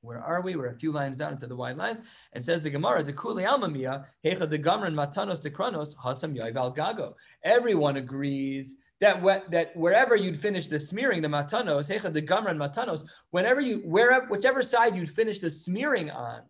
Where 0.00 0.18
are 0.18 0.40
we? 0.40 0.56
We're 0.56 0.68
a 0.68 0.74
few 0.74 0.92
lines 0.92 1.18
down 1.18 1.34
into 1.34 1.46
the 1.46 1.54
wide 1.54 1.76
lines. 1.76 2.00
And 2.32 2.42
says 2.42 2.62
the 2.62 2.70
Gemara, 2.70 3.02
the 3.02 3.12
Kuli 3.12 3.44
Almamia, 3.44 4.06
Hecha 4.24 4.48
the 4.48 4.58
Gamran 4.58 4.94
Matanos 4.94 5.42
de 5.42 5.50
Kranos, 5.50 5.94
Hatsam 5.94 6.34
Yoival 6.34 6.74
Gago. 6.74 7.12
Everyone 7.44 7.98
agrees 7.98 8.76
that 9.02 9.22
that 9.50 9.76
wherever 9.76 10.16
you'd 10.16 10.40
finish 10.40 10.68
the 10.68 10.80
smearing, 10.80 11.20
the 11.20 11.28
matanos, 11.28 11.94
Hecha 11.94 12.10
the 12.10 12.22
Gamran 12.22 12.56
Matanos, 12.56 13.04
whenever 13.30 13.60
you 13.60 13.82
wherever 13.84 14.24
whichever 14.28 14.62
side 14.62 14.96
you'd 14.96 15.10
finish 15.10 15.38
the 15.38 15.50
smearing 15.50 16.10
on, 16.10 16.44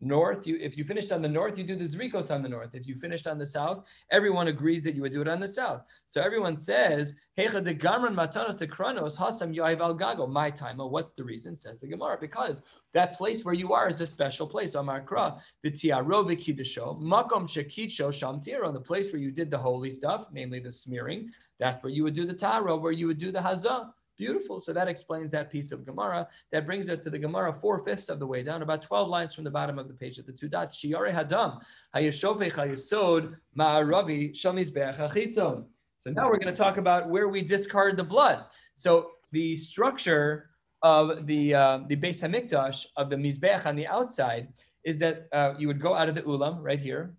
north, 0.00 0.46
you 0.46 0.56
if 0.60 0.76
you 0.76 0.84
finished 0.84 1.12
on 1.12 1.22
the 1.22 1.28
north, 1.28 1.58
you 1.58 1.64
do 1.64 1.76
the 1.76 1.84
zrikos 1.84 2.30
on 2.30 2.42
the 2.42 2.48
north. 2.48 2.74
If 2.74 2.86
you 2.86 2.96
finished 2.96 3.26
on 3.26 3.38
the 3.38 3.46
south, 3.46 3.84
everyone 4.10 4.48
agrees 4.48 4.82
that 4.84 4.94
you 4.94 5.02
would 5.02 5.12
do 5.12 5.20
it 5.20 5.28
on 5.28 5.40
the 5.40 5.48
south. 5.48 5.82
So 6.06 6.22
everyone 6.22 6.56
says, 6.56 7.14
Hecha 7.38 7.62
de 7.62 7.74
matanos 7.74 8.56
de 8.56 8.66
kranos 8.66 9.18
hasam 9.18 9.54
gago. 9.54 10.30
My 10.30 10.50
time. 10.50 10.80
Oh, 10.80 10.86
what's 10.86 11.12
the 11.12 11.24
reason? 11.24 11.56
Says 11.56 11.80
the 11.80 11.86
Gemara. 11.86 12.18
Because 12.20 12.62
that 12.94 13.16
place 13.16 13.44
where 13.44 13.54
you 13.54 13.72
are 13.72 13.88
is 13.88 14.00
a 14.00 14.06
special 14.06 14.46
place. 14.46 14.74
Amar 14.74 15.02
kra 15.02 15.38
v'tiaro 15.64 16.24
v'kiddusho 16.24 17.00
makom 17.00 17.44
shekitsho 17.44 18.12
sham 18.12 18.40
On 18.64 18.74
the 18.74 18.80
place 18.80 19.12
where 19.12 19.20
you 19.20 19.30
did 19.30 19.50
the 19.50 19.58
holy 19.58 19.90
stuff, 19.90 20.26
namely 20.32 20.60
the 20.60 20.72
smearing. 20.72 21.30
That's 21.58 21.82
where 21.82 21.92
you 21.92 22.04
would 22.04 22.14
do 22.14 22.24
the 22.24 22.34
taro, 22.34 22.78
where 22.78 22.92
you 22.92 23.06
would 23.06 23.18
do 23.18 23.30
the 23.30 23.40
hazah. 23.40 23.90
Beautiful. 24.20 24.60
So 24.60 24.74
that 24.74 24.86
explains 24.86 25.30
that 25.30 25.48
piece 25.50 25.72
of 25.72 25.86
Gemara. 25.86 26.28
That 26.52 26.66
brings 26.66 26.86
us 26.90 26.98
to 26.98 27.08
the 27.08 27.18
Gemara 27.18 27.54
four 27.54 27.78
fifths 27.78 28.10
of 28.10 28.18
the 28.18 28.26
way 28.26 28.42
down, 28.42 28.60
about 28.60 28.82
12 28.82 29.08
lines 29.08 29.34
from 29.34 29.44
the 29.44 29.50
bottom 29.50 29.78
of 29.78 29.88
the 29.88 29.94
page 29.94 30.18
at 30.18 30.26
the 30.26 30.32
two 30.32 30.46
dots. 30.46 30.76
Shiare 30.78 31.10
Hadam, 31.10 31.58
Hayashofech 31.96 32.52
Hayasod, 32.52 33.34
Ma'aravi, 33.58 34.32
Shamizbech 34.32 34.98
Achitzon. 34.98 35.64
So 36.00 36.10
now 36.10 36.28
we're 36.28 36.36
going 36.36 36.54
to 36.54 36.62
talk 36.64 36.76
about 36.76 37.08
where 37.08 37.30
we 37.30 37.40
discard 37.40 37.96
the 37.96 38.04
blood. 38.04 38.44
So 38.74 39.12
the 39.32 39.56
structure 39.56 40.50
of 40.82 41.26
the 41.26 41.54
uh, 41.54 41.78
the 41.88 41.96
Beis 41.96 42.20
Hamikdash 42.22 42.84
of 42.98 43.08
the 43.08 43.16
Mizbech 43.16 43.64
on 43.64 43.74
the 43.74 43.86
outside 43.86 44.48
is 44.84 44.98
that 44.98 45.28
uh, 45.32 45.54
you 45.56 45.66
would 45.66 45.80
go 45.80 45.94
out 45.94 46.10
of 46.10 46.14
the 46.14 46.22
ulam 46.22 46.58
right 46.60 46.78
here. 46.78 47.14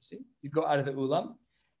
See, 0.00 0.20
you 0.40 0.48
go 0.48 0.64
out 0.64 0.78
of 0.78 0.86
the 0.86 0.92
ulam, 0.92 1.34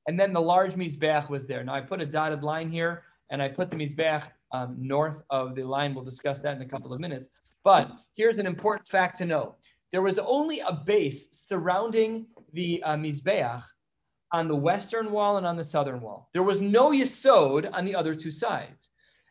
and 0.06 0.20
then 0.20 0.34
the 0.34 0.40
large 0.42 0.74
Mizbech 0.74 1.30
was 1.30 1.46
there. 1.46 1.64
Now 1.64 1.74
I 1.74 1.80
put 1.80 2.02
a 2.02 2.06
dotted 2.06 2.42
line 2.42 2.68
here 2.68 3.04
and 3.30 3.42
I 3.42 3.48
put 3.48 3.70
the 3.70 3.76
Mizbeach 3.76 4.24
um, 4.52 4.76
north 4.78 5.22
of 5.30 5.54
the 5.54 5.64
line. 5.64 5.94
We'll 5.94 6.04
discuss 6.04 6.40
that 6.40 6.56
in 6.56 6.62
a 6.62 6.68
couple 6.68 6.92
of 6.92 7.00
minutes. 7.00 7.28
But 7.64 8.02
here's 8.14 8.38
an 8.38 8.46
important 8.46 8.86
fact 8.86 9.18
to 9.18 9.24
know. 9.24 9.56
There 9.92 10.02
was 10.02 10.18
only 10.18 10.60
a 10.60 10.72
base 10.72 11.44
surrounding 11.46 12.26
the 12.52 12.82
uh, 12.82 12.96
Mizbeach 12.96 13.62
on 14.32 14.48
the 14.48 14.56
western 14.56 15.12
wall 15.12 15.36
and 15.36 15.46
on 15.46 15.56
the 15.56 15.64
southern 15.64 16.00
wall. 16.00 16.28
There 16.32 16.42
was 16.42 16.60
no 16.60 16.90
Yisod 16.90 17.70
on 17.72 17.84
the 17.84 17.94
other 17.94 18.14
two 18.14 18.30
sides. 18.30 18.90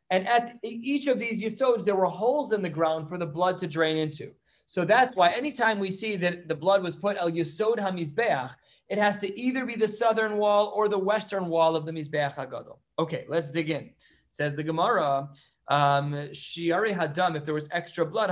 And 0.09 0.27
at 0.27 0.57
each 0.63 1.07
of 1.07 1.19
these 1.19 1.41
Yisods, 1.41 1.85
there 1.85 1.95
were 1.95 2.05
holes 2.05 2.53
in 2.53 2.61
the 2.61 2.69
ground 2.69 3.09
for 3.09 3.17
the 3.17 3.25
blood 3.25 3.57
to 3.59 3.67
drain 3.67 3.97
into. 3.97 4.31
So 4.65 4.85
that's 4.85 5.15
why 5.15 5.31
anytime 5.31 5.79
we 5.79 5.91
see 5.91 6.15
that 6.17 6.47
the 6.47 6.55
blood 6.55 6.81
was 6.81 6.95
put 6.95 7.17
El 7.17 7.31
Yisod 7.31 7.77
HaMizbeach, 7.77 8.51
it 8.89 8.97
has 8.97 9.17
to 9.19 9.39
either 9.39 9.65
be 9.65 9.75
the 9.75 9.87
southern 9.87 10.37
wall 10.37 10.73
or 10.75 10.89
the 10.89 10.97
western 10.97 11.47
wall 11.47 11.75
of 11.75 11.85
the 11.85 11.91
Mizbeach 11.91 12.35
HaGadol. 12.35 12.77
Okay, 12.99 13.25
let's 13.27 13.49
dig 13.49 13.69
in. 13.69 13.91
Says 14.31 14.55
the 14.55 14.63
Gemara, 14.63 15.29
um, 15.69 16.13
Shiari 16.31 16.95
Hadam, 16.95 17.37
if 17.37 17.45
there 17.45 17.53
was 17.53 17.69
extra 17.71 18.05
blood, 18.05 18.29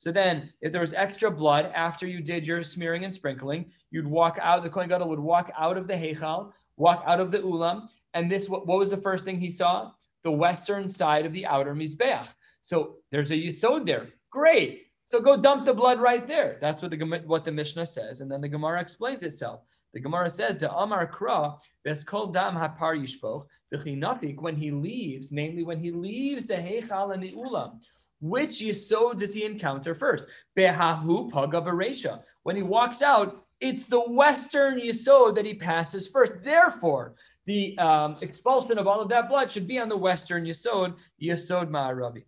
so 0.00 0.12
then, 0.12 0.52
if 0.60 0.70
there 0.70 0.80
was 0.80 0.92
extra 0.92 1.28
blood 1.28 1.72
after 1.74 2.06
you 2.06 2.20
did 2.20 2.46
your 2.46 2.62
smearing 2.62 3.04
and 3.04 3.12
sprinkling, 3.12 3.72
you'd 3.90 4.06
walk 4.06 4.38
out, 4.40 4.62
the 4.62 4.70
Kohen 4.70 4.88
Gadol 4.88 5.08
would 5.08 5.18
walk 5.18 5.50
out 5.58 5.76
of 5.76 5.88
the 5.88 5.94
Heichal, 5.94 6.52
walk 6.76 7.02
out 7.04 7.18
of 7.18 7.32
the 7.32 7.38
Ulam, 7.40 7.88
and 8.14 8.30
this, 8.30 8.48
what, 8.48 8.68
what 8.68 8.78
was 8.78 8.90
the 8.90 8.96
first 8.96 9.24
thing 9.24 9.40
he 9.40 9.50
saw? 9.50 9.90
The 10.22 10.30
western 10.30 10.88
side 10.88 11.26
of 11.26 11.32
the 11.32 11.44
outer 11.46 11.74
Mizbeach. 11.74 12.28
So 12.68 12.96
there's 13.10 13.30
a 13.30 13.34
Yisod 13.34 13.86
there. 13.86 14.08
Great. 14.30 14.88
So 15.06 15.20
go 15.20 15.38
dump 15.38 15.64
the 15.64 15.72
blood 15.72 16.00
right 16.00 16.26
there. 16.26 16.58
That's 16.60 16.82
what 16.82 16.90
the 16.90 17.22
what 17.24 17.42
the 17.42 17.50
Mishnah 17.50 17.86
says, 17.86 18.20
and 18.20 18.30
then 18.30 18.42
the 18.42 18.48
Gemara 18.48 18.78
explains 18.78 19.22
itself. 19.22 19.62
The 19.94 20.00
Gemara 20.00 20.28
says 20.28 20.58
the 20.58 20.70
Amar 20.70 21.10
Kra 21.10 21.56
kol 22.04 22.26
dam 22.26 22.54
hapar 22.54 22.94
yishpoch 23.02 23.46
the 23.70 24.34
when 24.38 24.54
he 24.54 24.70
leaves, 24.70 25.32
namely 25.32 25.62
when 25.62 25.78
he 25.78 25.90
leaves 25.90 26.44
the 26.44 26.56
Heichal 26.56 27.14
and 27.14 27.22
the 27.22 27.32
Ulam. 27.32 27.80
Which 28.20 28.60
yisod 28.60 29.16
does 29.16 29.32
he 29.32 29.44
encounter 29.44 29.94
first? 29.94 30.26
Behahu 30.54 31.30
paga 31.30 32.22
When 32.42 32.56
he 32.56 32.62
walks 32.62 33.00
out, 33.00 33.46
it's 33.60 33.86
the 33.86 34.00
western 34.00 34.78
yisod 34.78 35.36
that 35.36 35.46
he 35.46 35.54
passes 35.54 36.06
first. 36.06 36.42
Therefore, 36.42 37.14
the 37.48 37.78
um, 37.78 38.14
expulsion 38.20 38.76
of 38.76 38.86
all 38.86 39.00
of 39.00 39.08
that 39.08 39.26
blood 39.30 39.50
should 39.50 39.66
be 39.66 39.78
on 39.78 39.88
the 39.88 39.96
western 39.96 40.44
yisod, 40.44 40.94
yisod 41.20 41.70
ma'aravi. 41.70 42.24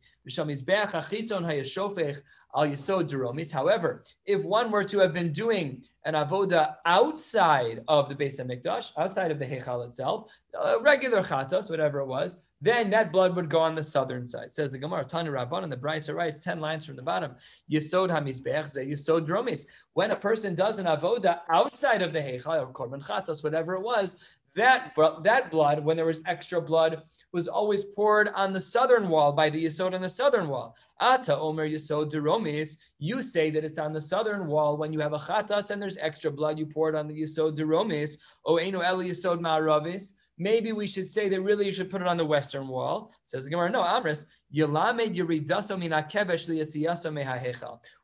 al. 2.54 3.52
However, 3.52 4.02
if 4.24 4.42
one 4.42 4.70
were 4.70 4.85
to 4.85 4.98
have 4.98 5.12
been 5.12 5.30
doing 5.30 5.83
an 6.06 6.14
avoda 6.14 6.76
outside 6.87 7.83
of 7.87 8.09
the 8.09 8.14
Beis 8.14 8.40
Hamikdash, 8.40 8.92
outside 8.96 9.30
of 9.30 9.38
the 9.38 9.44
Heichal 9.44 9.87
itself, 9.90 10.30
a 10.59 10.80
regular 10.80 11.22
chatos, 11.22 11.68
whatever 11.68 12.00
it 12.00 12.06
was, 12.06 12.38
then 12.62 12.90
that 12.90 13.11
blood 13.11 13.37
would 13.37 13.48
go 13.48 13.59
on 13.59 13.74
the 13.74 13.83
southern 13.83 14.26
side. 14.26 14.52
Says 14.52 14.72
the 14.72 14.78
Gemara, 14.78 15.04
Tanu 15.04 15.30
Rabban, 15.30 15.62
and 15.62 15.72
the 15.72 15.76
Brisa 15.76 16.14
writes 16.14 16.40
10 16.40 16.61
lines 16.61 16.85
from 16.85 16.96
the 16.96 17.02
bottom. 17.02 17.35
Yisod 17.70 18.11
hamizbech 18.11 18.70
ze 18.70 18.85
yisod 18.85 19.26
dromis. 19.26 19.66
When 19.94 20.11
a 20.11 20.16
person 20.16 20.54
does 20.54 20.78
an 20.78 20.87
avoda 20.87 21.40
outside 21.48 22.02
of 22.02 22.12
the 22.12 22.18
heichal 22.18 22.61
or 22.61 22.72
korban 22.72 23.02
chatos, 23.02 23.42
whatever 23.42 23.74
it 23.74 23.83
was, 23.83 24.16
that, 24.57 24.95
that 25.25 25.51
blood, 25.51 25.85
when 25.85 25.97
there 25.97 26.07
was 26.07 26.21
extra 26.27 26.61
blood, 26.61 27.03
was 27.33 27.47
always 27.49 27.85
poured 27.85 28.29
on 28.35 28.53
the 28.53 28.61
southern 28.61 29.09
wall 29.09 29.33
by 29.33 29.49
the 29.49 29.65
Yisod 29.65 29.95
on 29.95 30.01
the 30.01 30.09
southern 30.09 30.49
wall. 30.49 30.75
Ata 31.01 31.37
Omer 31.39 31.69
Yisod 31.69 32.11
Deromis, 32.11 32.77
you 32.99 33.23
say 33.23 33.51
that 33.51 33.65
it's 33.65 33.79
on 33.79 33.93
the 33.93 34.01
southern 34.01 34.47
wall 34.47 34.77
when 34.77 34.93
you 34.93 34.99
have 34.99 35.13
a 35.13 35.19
chatas 35.19 35.71
and 35.71 35.81
there's 35.81 35.97
extra 35.99 36.31
blood, 36.31 36.59
you 36.59 36.67
pour 36.67 36.89
it 36.89 36.97
on 36.97 37.07
the 37.07 37.23
Yisod 37.23 37.57
Deromis. 37.57 38.17
O 38.45 38.59
Einu 38.59 38.83
Eli 38.83 39.11
Yisod 39.11 39.41
Ma'aravis. 39.41 40.13
Maybe 40.39 40.73
we 40.73 40.87
should 40.87 41.09
say 41.09 41.29
that 41.29 41.43
really 41.43 41.67
you 41.67 41.73
should 41.73 41.91
put 41.91 42.01
it 42.01 42.09
on 42.09 42.17
the 42.17 42.25
western 42.25 42.67
wall. 42.67 43.13
Says 43.23 43.47
Gemara, 43.47 43.71
no, 43.71 43.83
Amris, 43.83 44.25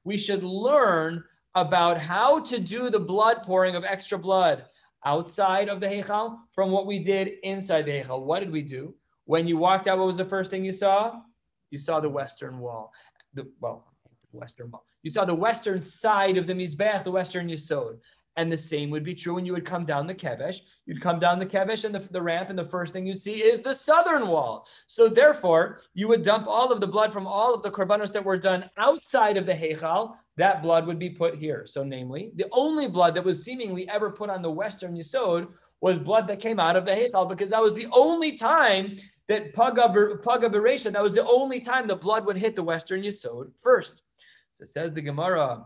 We 0.04 0.18
should 0.18 0.42
learn 0.42 1.24
about 1.54 1.98
how 1.98 2.40
to 2.40 2.58
do 2.60 2.90
the 2.90 2.98
blood 2.98 3.42
pouring 3.42 3.74
of 3.74 3.84
extra 3.84 4.18
blood 4.18 4.66
outside 5.04 5.68
of 5.68 5.80
the 5.80 5.86
Heichal 5.86 6.38
from 6.52 6.70
what 6.70 6.86
we 6.86 6.98
did 6.98 7.34
inside 7.42 7.86
the 7.86 7.92
Heichal. 7.92 8.22
What 8.22 8.40
did 8.40 8.50
we 8.50 8.62
do? 8.62 8.94
When 9.24 9.46
you 9.46 9.56
walked 9.56 9.88
out, 9.88 9.98
what 9.98 10.06
was 10.06 10.16
the 10.16 10.24
first 10.24 10.50
thing 10.50 10.64
you 10.64 10.72
saw? 10.72 11.20
You 11.70 11.78
saw 11.78 12.00
the 12.00 12.08
western 12.08 12.58
wall. 12.58 12.92
The 13.34 13.50
well, 13.60 13.92
western 14.32 14.70
wall. 14.70 14.84
You 15.02 15.10
saw 15.10 15.24
the 15.24 15.34
western 15.34 15.82
side 15.82 16.36
of 16.36 16.46
the 16.46 16.54
Mizbeach, 16.54 17.04
the 17.04 17.10
western 17.10 17.48
Yisod. 17.48 17.98
And 18.38 18.52
the 18.52 18.56
same 18.56 18.90
would 18.90 19.02
be 19.02 19.14
true 19.14 19.34
when 19.34 19.46
you 19.46 19.52
would 19.54 19.64
come 19.64 19.86
down 19.86 20.06
the 20.06 20.14
Kevesh. 20.14 20.58
You'd 20.84 21.00
come 21.00 21.18
down 21.18 21.38
the 21.38 21.46
Kevesh 21.46 21.84
and 21.86 21.94
the, 21.94 22.00
the 22.10 22.20
ramp, 22.20 22.50
and 22.50 22.58
the 22.58 22.64
first 22.64 22.92
thing 22.92 23.06
you'd 23.06 23.18
see 23.18 23.42
is 23.42 23.62
the 23.62 23.74
southern 23.74 24.28
wall. 24.28 24.66
So 24.86 25.08
therefore, 25.08 25.80
you 25.94 26.06
would 26.08 26.22
dump 26.22 26.46
all 26.46 26.70
of 26.70 26.80
the 26.80 26.86
blood 26.86 27.14
from 27.14 27.26
all 27.26 27.54
of 27.54 27.62
the 27.62 27.70
korbanos 27.70 28.12
that 28.12 28.24
were 28.24 28.36
done 28.36 28.68
outside 28.76 29.38
of 29.38 29.46
the 29.46 29.54
Heichal. 29.54 30.16
That 30.36 30.62
blood 30.62 30.86
would 30.86 30.98
be 30.98 31.10
put 31.10 31.36
here. 31.36 31.64
So, 31.66 31.82
namely, 31.82 32.32
the 32.34 32.46
only 32.52 32.88
blood 32.88 33.14
that 33.14 33.24
was 33.24 33.42
seemingly 33.42 33.88
ever 33.88 34.10
put 34.10 34.30
on 34.30 34.42
the 34.42 34.50
western 34.50 34.94
Yisod 34.94 35.48
was 35.80 35.98
blood 35.98 36.28
that 36.28 36.40
came 36.40 36.60
out 36.60 36.76
of 36.76 36.84
the 36.84 36.92
Heichal, 36.92 37.28
because 37.28 37.50
that 37.50 37.62
was 37.62 37.74
the 37.74 37.86
only 37.92 38.32
time 38.32 38.96
that 39.28 39.54
Paga 39.54 39.88
Beresha, 39.88 40.92
that 40.92 41.02
was 41.02 41.14
the 41.14 41.26
only 41.26 41.60
time 41.60 41.86
the 41.86 41.96
blood 41.96 42.26
would 42.26 42.36
hit 42.36 42.54
the 42.54 42.62
western 42.62 43.02
Yisod 43.02 43.50
first. 43.58 44.02
So 44.54 44.64
says 44.64 44.92
the 44.92 45.02
Gemara. 45.02 45.64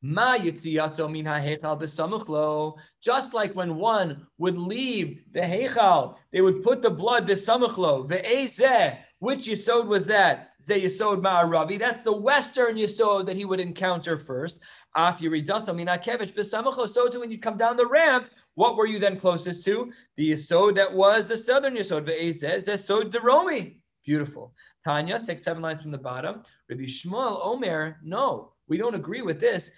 Ma 0.00 0.38
min 0.38 1.26
ha'hechal 1.26 2.78
Just 3.02 3.34
like 3.34 3.54
when 3.54 3.76
one 3.76 4.26
would 4.38 4.56
leave 4.56 5.22
the 5.32 5.40
hechal, 5.40 6.14
they 6.32 6.40
would 6.40 6.62
put 6.62 6.82
the 6.82 6.90
blood 6.90 7.28
b'samuchlo. 7.28 8.08
Ve'ezeh, 8.08 8.98
which 9.18 9.46
yisod 9.46 9.86
was 9.86 10.06
that? 10.06 10.50
Ze 10.62 10.82
yisod 10.82 11.22
ma'aravi. 11.22 11.78
That's 11.78 12.02
the 12.02 12.12
western 12.12 12.76
yisod 12.76 13.26
that 13.26 13.36
he 13.36 13.44
would 13.44 13.60
encounter 13.60 14.16
first. 14.16 14.60
Af 14.96 15.20
yiridaso 15.20 15.74
min 15.74 15.88
ha'kevich 15.88 16.34
b'samuchlo. 16.34 16.88
So 16.88 17.08
too, 17.08 17.20
when 17.20 17.30
you 17.30 17.38
come 17.38 17.56
down 17.56 17.76
the 17.76 17.86
ramp, 17.86 18.28
what 18.54 18.76
were 18.76 18.86
you 18.86 18.98
then 18.98 19.18
closest 19.18 19.64
to? 19.64 19.92
The 20.16 20.32
yisod 20.32 20.76
that 20.76 20.92
was 20.92 21.28
the 21.28 21.36
southern 21.36 21.76
yisod. 21.76 22.06
Ve'ezeh, 22.06 22.56
zesod 22.56 23.10
deromi. 23.10 23.76
Beautiful. 24.04 24.54
Tanya, 24.84 25.20
take 25.20 25.44
seven 25.44 25.62
lines 25.62 25.82
from 25.82 25.90
the 25.90 25.98
bottom. 25.98 26.42
Rabbi 26.70 26.84
Yishmael 26.84 27.44
Omer, 27.44 27.98
no 28.02 28.52
we 28.68 28.76
don't 28.76 28.94
agree 28.94 29.22
with 29.22 29.40
this. 29.40 29.70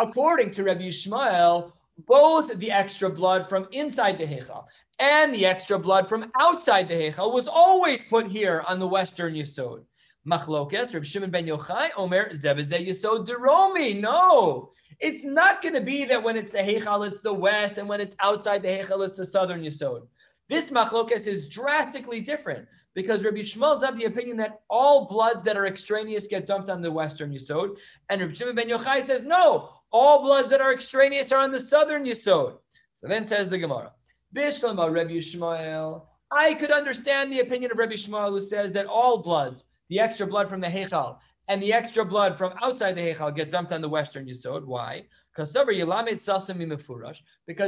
According 0.00 0.50
to 0.52 0.62
Rabbi 0.62 0.82
Yishmael, 0.82 1.72
both 2.06 2.58
the 2.58 2.70
extra 2.70 3.10
blood 3.10 3.48
from 3.48 3.66
inside 3.72 4.18
the 4.18 4.26
Heichal 4.26 4.64
and 4.98 5.34
the 5.34 5.46
extra 5.46 5.78
blood 5.78 6.08
from 6.08 6.30
outside 6.40 6.88
the 6.88 6.94
Heichal 6.94 7.32
was 7.32 7.48
always 7.48 8.00
put 8.08 8.26
here 8.26 8.64
on 8.66 8.78
the 8.78 8.88
western 8.88 9.34
Yisod. 9.34 9.84
Machlokes, 10.26 10.92
Reb 10.92 11.04
Shimon 11.04 11.30
ben 11.30 11.46
Yochai, 11.46 11.90
Omer, 11.96 12.30
Zebeze 12.30 12.86
Yisod 12.86 13.26
Deromi. 13.26 13.98
No, 13.98 14.70
it's 15.00 15.24
not 15.24 15.62
going 15.62 15.74
to 15.74 15.80
be 15.80 16.04
that 16.04 16.22
when 16.22 16.36
it's 16.36 16.50
the 16.50 16.58
Heichal, 16.58 17.06
it's 17.06 17.20
the 17.20 17.32
west, 17.32 17.78
and 17.78 17.88
when 17.88 18.00
it's 18.00 18.16
outside 18.20 18.62
the 18.62 18.68
Heichal, 18.68 19.06
it's 19.06 19.16
the 19.16 19.24
southern 19.24 19.62
Yisod. 19.62 20.02
This 20.48 20.70
machlokes 20.70 21.26
is 21.26 21.46
drastically 21.46 22.20
different 22.20 22.66
because 22.94 23.22
Rabbi 23.22 23.38
Yishmael's 23.38 23.82
of 23.82 23.96
the 23.96 24.06
opinion 24.06 24.36
that 24.38 24.60
all 24.68 25.06
bloods 25.06 25.44
that 25.44 25.56
are 25.56 25.66
extraneous 25.66 26.26
get 26.26 26.46
dumped 26.46 26.68
on 26.68 26.82
the 26.82 26.90
western 26.90 27.32
Yisod, 27.32 27.78
and 28.08 28.20
Rabbi 28.20 28.32
Shimon 28.32 28.56
ben 28.56 28.68
Yochai 28.68 29.04
says 29.04 29.24
no, 29.24 29.68
all 29.92 30.22
bloods 30.22 30.48
that 30.48 30.60
are 30.60 30.72
extraneous 30.72 31.30
are 31.30 31.40
on 31.40 31.52
the 31.52 31.58
southern 31.58 32.04
Yisod. 32.04 32.58
So 32.92 33.06
then 33.06 33.24
says 33.24 33.48
the 33.48 33.58
Gemara, 33.58 33.92
Bishlama 34.34 34.92
Rabbi 34.92 35.12
Yishmael. 35.12 36.02
I 36.30 36.54
could 36.54 36.70
understand 36.70 37.32
the 37.32 37.40
opinion 37.40 37.72
of 37.72 37.78
Rabbi 37.78 37.94
Yishmael 37.94 38.30
who 38.30 38.40
says 38.40 38.72
that 38.72 38.86
all 38.86 39.22
bloods, 39.22 39.64
the 39.88 40.00
extra 40.00 40.26
blood 40.26 40.50
from 40.50 40.60
the 40.60 40.66
Heichal 40.66 41.16
and 41.48 41.62
the 41.62 41.72
extra 41.72 42.04
blood 42.04 42.36
from 42.36 42.52
outside 42.62 42.94
the 42.94 43.00
Heichal 43.00 43.34
get 43.34 43.50
dumped 43.50 43.72
on 43.72 43.80
the 43.80 43.88
western 43.88 44.26
Yisod. 44.26 44.66
Why? 44.66 45.04
Because 45.34 45.56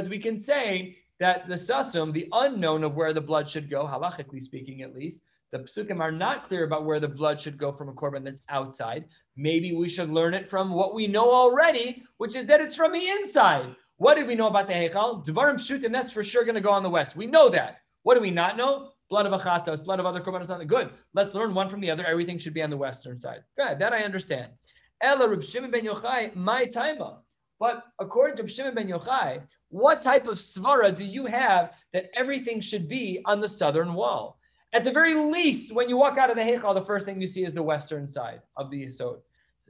we 0.09 0.19
can 0.19 0.37
say 0.37 0.95
that 1.19 1.47
the 1.47 1.55
sasum, 1.55 2.13
the 2.13 2.27
unknown 2.31 2.83
of 2.83 2.95
where 2.95 3.13
the 3.13 3.21
blood 3.21 3.49
should 3.49 3.69
go, 3.69 3.85
halachically 3.85 4.41
speaking 4.41 4.81
at 4.83 4.93
least, 4.93 5.21
the 5.51 5.59
psukim 5.59 5.99
are 5.99 6.11
not 6.11 6.47
clear 6.47 6.63
about 6.63 6.85
where 6.85 6.99
the 6.99 7.07
blood 7.07 7.39
should 7.39 7.57
go 7.57 7.71
from 7.71 7.89
a 7.89 7.93
korban 7.93 8.23
that's 8.23 8.43
outside. 8.49 9.05
Maybe 9.35 9.73
we 9.73 9.89
should 9.89 10.09
learn 10.09 10.33
it 10.33 10.47
from 10.47 10.71
what 10.71 10.93
we 10.93 11.07
know 11.07 11.29
already, 11.29 12.03
which 12.17 12.35
is 12.35 12.47
that 12.47 12.61
it's 12.61 12.75
from 12.75 12.93
the 12.93 13.07
inside. 13.07 13.75
What 14.01 14.15
did 14.15 14.25
we 14.25 14.33
know 14.33 14.47
about 14.47 14.65
the 14.65 14.73
Heichal? 14.73 15.23
Devarim 15.23 15.57
Shutim, 15.57 15.91
that's 15.91 16.11
for 16.11 16.23
sure 16.23 16.43
going 16.43 16.55
to 16.55 16.59
go 16.59 16.71
on 16.71 16.81
the 16.81 16.89
west. 16.89 17.15
We 17.15 17.27
know 17.27 17.49
that. 17.49 17.81
What 18.01 18.15
do 18.15 18.21
we 18.21 18.31
not 18.31 18.57
know? 18.57 18.89
Blood 19.11 19.27
of 19.27 19.39
achatos, 19.39 19.85
blood 19.85 19.99
of 19.99 20.07
other 20.07 20.19
korbanos. 20.19 20.49
on 20.49 20.57
the 20.57 20.65
good. 20.65 20.89
Let's 21.13 21.35
learn 21.35 21.53
one 21.53 21.69
from 21.69 21.81
the 21.81 21.91
other. 21.91 22.03
Everything 22.03 22.39
should 22.39 22.55
be 22.55 22.63
on 22.63 22.71
the 22.71 22.77
western 22.77 23.15
side. 23.15 23.43
Good. 23.59 23.77
That 23.77 23.93
I 23.93 24.01
understand. 24.01 24.53
Ella 25.03 25.29
Reb 25.29 25.43
Shimon 25.43 25.69
ben 25.69 25.85
Yochai, 25.85 26.35
my 26.35 26.65
taima. 26.65 27.17
But 27.59 27.83
according 27.99 28.37
to 28.37 28.51
Shimon 28.51 28.73
ben 28.73 28.87
Yochai, 28.87 29.43
what 29.69 30.01
type 30.01 30.25
of 30.25 30.39
svara 30.39 30.95
do 30.95 31.05
you 31.05 31.27
have 31.27 31.73
that 31.93 32.05
everything 32.15 32.59
should 32.59 32.89
be 32.89 33.21
on 33.25 33.39
the 33.39 33.47
southern 33.47 33.93
wall? 33.93 34.39
At 34.73 34.83
the 34.83 34.91
very 34.91 35.13
least, 35.13 35.75
when 35.75 35.89
you 35.89 35.97
walk 35.97 36.17
out 36.17 36.31
of 36.31 36.37
the 36.37 36.41
Heichal, 36.41 36.73
the 36.73 36.81
first 36.81 37.05
thing 37.05 37.21
you 37.21 37.27
see 37.27 37.45
is 37.45 37.53
the 37.53 37.61
western 37.61 38.07
side 38.07 38.41
of 38.57 38.71
the 38.71 38.83
Yisod. 38.83 39.19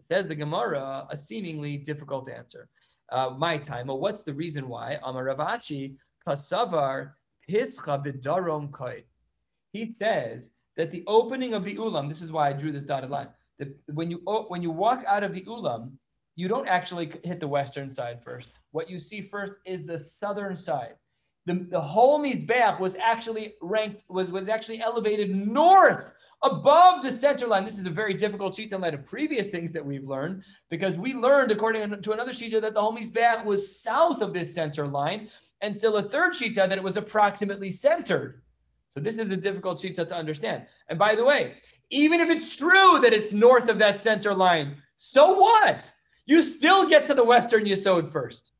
Says 0.07 0.25
the 0.27 0.35
Gemara, 0.35 1.05
a 1.09 1.17
seemingly 1.17 1.75
difficult 1.75 2.29
answer. 2.29 2.69
Uh, 3.11 3.31
my 3.37 3.57
time. 3.57 3.87
Well, 3.87 3.99
what's 3.99 4.23
the 4.23 4.33
reason 4.33 4.69
why? 4.69 4.97
Amar 5.03 5.25
Rav 5.25 5.37
Ashi, 5.37 5.95
Kasavar, 6.25 7.11
Hischa 7.49 8.03
Vidarom 8.05 8.71
Koi. 8.71 9.03
He 9.73 9.93
says 9.93 10.49
that 10.77 10.91
the 10.91 11.03
opening 11.07 11.53
of 11.53 11.65
the 11.65 11.75
ulam, 11.75 12.07
this 12.07 12.21
is 12.21 12.31
why 12.31 12.49
I 12.49 12.53
drew 12.53 12.71
this 12.71 12.83
dotted 12.83 13.09
line. 13.09 13.27
That 13.59 13.69
when 13.87 14.09
you 14.09 14.17
when 14.47 14.61
you 14.61 14.71
walk 14.71 15.03
out 15.05 15.23
of 15.23 15.33
the 15.33 15.43
ulam, 15.43 15.91
you 16.35 16.47
don't 16.47 16.67
actually 16.67 17.11
hit 17.23 17.39
the 17.39 17.47
western 17.47 17.89
side 17.89 18.23
first. 18.23 18.59
What 18.71 18.89
you 18.89 18.97
see 18.97 19.21
first 19.21 19.53
is 19.65 19.85
the 19.85 19.99
southern 19.99 20.55
side. 20.55 20.95
The, 21.45 21.65
the 21.69 21.81
whole 21.81 22.19
Mizbeach 22.19 22.79
was 22.79 22.95
actually 22.95 23.55
ranked, 23.61 24.03
was, 24.09 24.31
was 24.31 24.47
actually 24.47 24.79
elevated 24.81 25.35
north 25.35 26.13
above 26.43 27.03
the 27.03 27.17
center 27.19 27.47
line. 27.47 27.65
This 27.65 27.77
is 27.77 27.85
a 27.85 27.91
very 27.91 28.13
difficult 28.13 28.55
sheet 28.55 28.73
in 28.73 28.81
light 28.81 28.93
of 28.93 29.05
previous 29.05 29.47
things 29.47 29.71
that 29.71 29.85
we've 29.85 30.07
learned, 30.07 30.43
because 30.69 30.97
we 30.97 31.13
learned, 31.13 31.51
according 31.51 32.01
to 32.01 32.11
another 32.11 32.33
sheet, 32.33 32.59
that 32.59 32.73
the 32.73 32.81
whole 32.81 32.95
Mizbeach 32.95 33.45
was 33.45 33.79
south 33.79 34.21
of 34.21 34.33
this 34.33 34.53
center 34.53 34.87
line, 34.87 35.29
and 35.61 35.75
still 35.75 35.97
a 35.97 36.03
third 36.03 36.35
sheet 36.35 36.55
that 36.55 36.71
it 36.71 36.83
was 36.83 36.97
approximately 36.97 37.69
centered. 37.69 38.41
So 38.89 38.99
this 38.99 39.19
is 39.19 39.29
a 39.29 39.37
difficult 39.37 39.79
sheet 39.79 39.95
to 39.95 40.15
understand. 40.15 40.65
And 40.89 40.97
by 40.97 41.15
the 41.15 41.23
way, 41.23 41.53
even 41.91 42.19
if 42.19 42.29
it's 42.29 42.55
true 42.55 42.99
that 43.01 43.13
it's 43.13 43.31
north 43.31 43.69
of 43.69 43.77
that 43.77 44.01
center 44.01 44.33
line, 44.33 44.77
so 44.95 45.33
what? 45.33 45.91
You 46.25 46.41
still 46.41 46.87
get 46.87 47.05
to 47.05 47.13
the 47.13 47.23
Western 47.23 47.65
Yisod 47.65 48.09
first. 48.09 48.51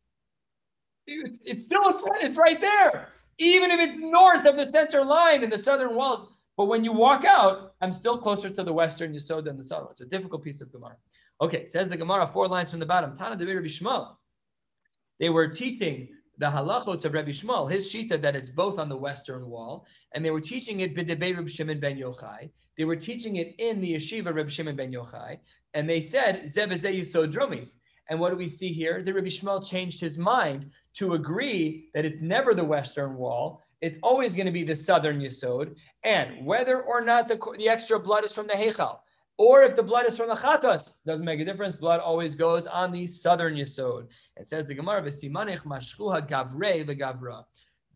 It's 1.08 1.64
still 1.64 1.88
in 1.88 1.98
front, 1.98 2.24
it's 2.24 2.38
right 2.38 2.62
there. 2.62 3.10
Even 3.40 3.72
if 3.72 3.80
it's 3.80 3.98
north 3.98 4.46
of 4.46 4.56
the 4.56 4.72
center 4.72 5.04
line 5.04 5.44
in 5.44 5.50
the 5.50 5.58
southern 5.58 5.96
walls. 5.96 6.31
But 6.62 6.68
when 6.68 6.84
you 6.84 6.92
walk 6.92 7.26
out, 7.26 7.74
I'm 7.82 7.92
still 7.92 8.20
closer 8.20 8.48
to 8.48 8.64
the 8.64 8.72
Western 8.72 9.16
Yisod 9.16 9.46
than 9.46 9.58
the 9.58 9.64
southern. 9.64 9.88
It's 9.90 10.02
a 10.02 10.06
difficult 10.06 10.44
piece 10.44 10.62
of 10.62 10.72
Gemara. 10.72 10.96
Okay, 11.42 11.58
it 11.58 11.72
says 11.72 11.90
the 11.90 11.98
Gemara, 11.98 12.30
four 12.32 12.48
lines 12.48 12.70
from 12.70 12.80
the 12.80 12.86
bottom. 12.86 13.16
Tana 13.16 13.36
de 13.36 13.48
Rabbi 13.48 13.66
Yishmael. 13.66 14.16
They 15.20 15.30
were 15.30 15.48
teaching 15.48 16.10
the 16.38 16.46
halachos 16.46 17.04
of 17.04 17.14
Rabbi 17.14 17.30
Yishmael, 17.30 17.72
his 17.72 17.92
shita 17.92 18.22
that 18.22 18.36
it's 18.36 18.52
both 18.52 18.78
on 18.78 18.90
the 18.90 18.96
western 18.96 19.50
wall, 19.50 19.88
and 20.14 20.24
they 20.24 20.30
were 20.30 20.40
teaching 20.40 20.82
it 20.82 20.96
b'debei 20.96 21.36
Rabbi 21.36 21.48
Shimon 21.48 21.80
ben 21.80 21.98
Yochai. 21.98 22.52
They 22.78 22.86
were 22.86 22.96
teaching 22.96 23.38
it 23.38 23.56
in 23.58 23.82
the 23.82 23.96
yeshiva 23.96 24.32
Rabbi 24.32 24.50
Shimon 24.50 24.76
ben 24.76 24.94
Yochai, 24.94 25.40
and 25.74 25.90
they 25.90 26.00
said 26.00 26.44
zevazei 26.44 27.00
yisod 27.00 27.34
dromis. 27.34 27.78
And 28.12 28.20
what 28.20 28.30
do 28.30 28.36
we 28.36 28.48
see 28.48 28.72
here? 28.72 29.02
The 29.02 29.16
Rabbi 29.16 29.30
Shmuel 29.30 29.68
changed 29.68 30.00
his 30.00 30.20
mind 30.20 30.70
to 30.98 31.16
agree 31.16 31.90
that 31.96 32.06
it's 32.06 32.22
never 32.22 32.54
the 32.54 32.64
western 32.64 33.16
wall. 33.16 33.64
It's 33.82 33.98
always 34.04 34.36
going 34.36 34.46
to 34.46 34.52
be 34.52 34.64
the 34.64 34.76
southern 34.76 35.20
yisod, 35.20 35.76
and 36.04 36.46
whether 36.46 36.82
or 36.82 37.02
not 37.04 37.28
the, 37.28 37.40
the 37.58 37.68
extra 37.68 38.00
blood 38.00 38.24
is 38.24 38.34
from 38.34 38.48
the 38.48 38.54
heichal, 38.54 39.00
or 39.38 39.64
if 39.64 39.76
the 39.76 39.82
blood 39.84 40.06
is 40.06 40.16
from 40.16 40.30
the 40.30 40.36
chatas, 40.36 40.94
doesn't 41.06 41.26
make 41.26 41.40
a 41.40 41.46
difference. 41.46 41.76
Blood 41.76 42.00
always 42.00 42.36
goes 42.36 42.68
on 42.68 42.92
the 42.92 43.08
southern 43.08 43.56
yisod. 43.56 44.08
It 44.38 44.48
says 44.48 44.68
the 44.68 44.76
Gemara 44.76 45.02
v'simanich 45.02 45.64
mashchuha 45.64 46.30
gavrei 46.30 46.86
legavra. 46.88 47.44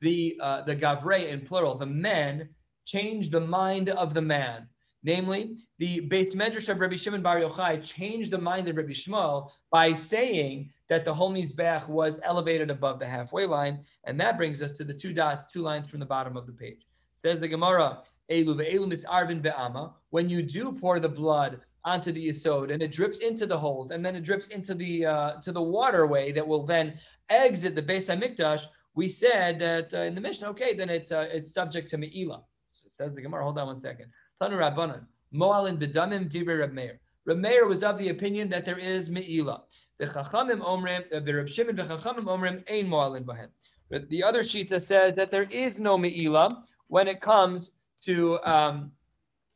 The 0.01 0.39
uh, 0.41 0.63
the 0.63 0.75
gavre 0.75 1.29
in 1.29 1.41
plural, 1.41 1.77
the 1.77 1.85
men 1.85 2.49
change 2.85 3.29
the 3.29 3.39
mind 3.39 3.89
of 3.89 4.13
the 4.13 4.21
man. 4.21 4.67
Namely, 5.05 5.55
the 5.77 6.01
Beis 6.01 6.35
Medrash 6.35 6.67
of 6.67 6.79
Rabbi 6.79 6.95
Shimon 6.95 7.21
Bar 7.21 7.39
Yochai 7.39 7.85
changed 7.85 8.31
the 8.31 8.39
mind 8.39 8.67
of 8.67 8.75
Rabbi 8.75 8.89
Yishmael 8.89 9.51
by 9.69 9.93
saying 9.93 10.71
that 10.89 11.05
the 11.05 11.13
whole 11.13 11.31
Mizbeach 11.31 11.87
was 11.87 12.19
elevated 12.23 12.71
above 12.71 12.97
the 12.97 13.05
halfway 13.05 13.45
line, 13.45 13.85
and 14.05 14.19
that 14.19 14.35
brings 14.35 14.63
us 14.63 14.71
to 14.71 14.83
the 14.83 14.93
two 14.95 15.13
dots, 15.13 15.45
two 15.45 15.61
lines 15.61 15.87
from 15.87 15.99
the 15.99 16.07
bottom 16.07 16.35
of 16.35 16.47
the 16.47 16.51
page. 16.51 16.87
Says 17.17 17.39
the 17.39 17.47
Gemara, 17.47 17.99
Elu 18.31 18.55
ve'elu 18.55 18.91
mitzarvin 18.91 19.43
be'ama. 19.43 19.93
When 20.09 20.27
you 20.27 20.41
do 20.41 20.71
pour 20.71 20.99
the 20.99 21.07
blood 21.07 21.61
onto 21.83 22.11
the 22.11 22.27
yisod 22.27 22.73
and 22.73 22.81
it 22.81 22.91
drips 22.91 23.19
into 23.19 23.45
the 23.45 23.57
holes 23.57 23.91
and 23.91 24.03
then 24.03 24.15
it 24.15 24.23
drips 24.23 24.47
into 24.47 24.73
the 24.73 25.05
uh, 25.05 25.33
to 25.41 25.51
the 25.51 25.61
waterway 25.61 26.31
that 26.31 26.47
will 26.47 26.65
then 26.65 26.97
exit 27.29 27.75
the 27.75 27.83
Beis 27.83 28.09
Hamikdash. 28.09 28.65
We 28.95 29.07
said 29.07 29.59
that 29.59 29.93
uh, 29.93 29.99
in 29.99 30.15
the 30.15 30.21
Mishnah, 30.21 30.49
okay, 30.49 30.73
then 30.73 30.89
it's 30.89 31.11
uh, 31.11 31.27
it's 31.31 31.53
subject 31.53 31.89
to 31.91 31.97
meila. 31.97 32.41
So 32.71 32.87
says 32.97 33.13
the 33.13 33.21
Gemara. 33.21 33.43
Hold 33.43 33.59
on 33.59 33.67
one 33.67 33.81
second. 33.81 34.07
Tanu 34.41 34.57
Rabbanan 34.57 35.05
Moalin 35.33 35.77
bedamim 35.77 36.29
divrei 36.29 36.59
Reb 36.59 36.73
Meir. 36.73 36.99
Reb 37.25 37.37
Meir 37.37 37.65
was 37.65 37.83
of 37.83 37.97
the 37.97 38.09
opinion 38.09 38.49
that 38.49 38.65
there 38.65 38.77
is 38.77 39.09
meila. 39.09 39.61
The 39.97 40.07
Chachamim 40.07 40.59
omrim, 40.59 41.03
uh, 41.13 41.21
the 41.21 41.33
Reb 41.33 41.47
Shimon 41.47 41.75
the 41.75 41.83
Chachamim 41.83 42.25
omrim 42.25 42.63
ein 42.69 42.87
moalin 42.87 43.23
bahem. 43.23 43.47
But 43.89 44.09
the 44.09 44.23
other 44.23 44.41
shita 44.41 44.81
says 44.81 45.15
that 45.15 45.31
there 45.31 45.43
is 45.43 45.79
no 45.79 45.97
meila 45.97 46.63
when 46.87 47.07
it 47.07 47.21
comes 47.21 47.71
to 48.01 48.39
um, 48.43 48.91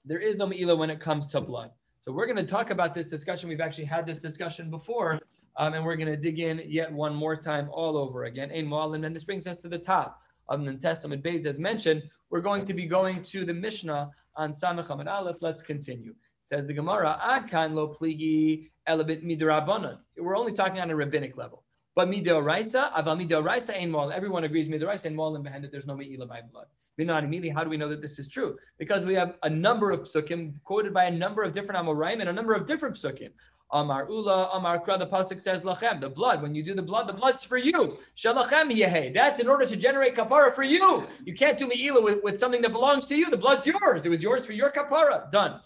there 0.05 0.19
is 0.19 0.37
no 0.37 0.47
meila 0.47 0.77
when 0.77 0.89
it 0.89 0.99
comes 0.99 1.27
to 1.27 1.41
blood. 1.41 1.71
So 1.99 2.13
we're 2.13 2.25
going 2.25 2.37
to 2.37 2.45
talk 2.45 2.69
about 2.69 2.95
this 2.95 3.07
discussion. 3.07 3.49
We've 3.49 3.59
actually 3.59 3.85
had 3.85 4.05
this 4.05 4.17
discussion 4.17 4.69
before, 4.69 5.19
um, 5.57 5.73
and 5.73 5.83
we're 5.83 5.97
going 5.97 6.07
to 6.07 6.17
dig 6.17 6.39
in 6.39 6.61
yet 6.65 6.91
one 6.91 7.13
more 7.13 7.35
time 7.35 7.69
all 7.73 7.97
over 7.97 8.23
again. 8.23 8.49
Ein 8.51 8.65
Mu'alim, 8.65 9.05
and 9.05 9.13
this 9.13 9.25
brings 9.25 9.45
us 9.45 9.57
to 9.57 9.67
the 9.67 9.77
top 9.77 10.21
of 10.49 10.65
the 10.65 10.73
Tes 10.73 11.05
Amud 11.05 11.23
Beis 11.23 11.45
as 11.45 11.59
mentioned. 11.59 12.03
We're 12.29 12.41
going 12.41 12.65
to 12.65 12.73
be 12.73 12.85
going 12.85 13.21
to 13.23 13.45
the 13.45 13.53
Mishnah 13.53 14.11
on 14.35 14.51
Samach 14.51 14.89
and 14.99 15.09
Aleph. 15.09 15.37
Let's 15.41 15.61
continue. 15.61 16.13
Says 16.39 16.67
the 16.67 16.73
Gemara, 16.73 17.19
Ad 17.23 17.47
kan 17.49 17.73
lo 17.73 17.95
pligi 17.99 18.69
elabit. 18.87 19.97
We're 20.17 20.37
only 20.37 20.53
talking 20.53 20.79
on 20.79 20.89
a 20.89 20.95
rabbinic 20.95 21.37
level. 21.37 21.63
But 21.95 22.07
midoraisa, 22.07 22.93
aval 22.93 23.17
midoraisa 23.19 23.75
ein 23.75 23.91
mu'alim. 23.91 24.13
Everyone 24.13 24.43
agrees 24.43 24.69
midoraisa 24.69 25.07
ein 25.07 25.15
mu'alim 25.15 25.43
behind 25.43 25.63
that 25.63 25.71
there's 25.71 25.87
no 25.87 25.95
me'ila 25.95 26.25
by 26.25 26.41
blood. 26.41 26.67
How 27.07 27.63
do 27.63 27.69
we 27.69 27.77
know 27.77 27.87
that 27.87 28.01
this 28.01 28.19
is 28.19 28.27
true? 28.27 28.57
Because 28.77 29.05
we 29.05 29.13
have 29.13 29.35
a 29.43 29.49
number 29.49 29.91
of 29.91 30.01
psukim 30.01 30.53
quoted 30.65 30.93
by 30.93 31.05
a 31.05 31.11
number 31.11 31.43
of 31.43 31.53
different 31.53 31.81
Amoraim 31.81 32.19
and 32.19 32.27
a 32.27 32.33
number 32.33 32.53
of 32.53 32.65
different 32.65 32.95
psukim. 32.95 33.29
Amar 33.71 34.07
Ula, 34.09 34.49
Amar 34.53 34.79
Kra, 34.79 34.97
the 34.97 35.05
Pasuk 35.05 35.39
says 35.39 35.61
Lachem, 35.61 36.01
the 36.01 36.09
blood. 36.09 36.41
When 36.41 36.55
you 36.55 36.63
do 36.63 36.73
the 36.73 36.81
blood, 36.81 37.07
the 37.07 37.13
blood's 37.13 37.43
for 37.43 37.57
you. 37.57 37.99
Shalachem 38.17 38.71
Yehe. 38.71 39.13
That's 39.13 39.39
in 39.39 39.47
order 39.47 39.65
to 39.65 39.75
generate 39.75 40.15
kapara 40.15 40.53
for 40.53 40.63
you. 40.63 41.05
You 41.23 41.33
can't 41.33 41.57
do 41.57 41.67
Me'ila 41.67 42.01
with, 42.01 42.23
with 42.23 42.39
something 42.39 42.61
that 42.63 42.71
belongs 42.71 43.05
to 43.07 43.15
you. 43.15 43.29
The 43.29 43.37
blood's 43.37 43.67
yours. 43.67 44.05
It 44.05 44.09
was 44.09 44.23
yours 44.23 44.45
for 44.45 44.53
your 44.53 44.71
kapara. 44.71 45.29
Done 45.29 45.59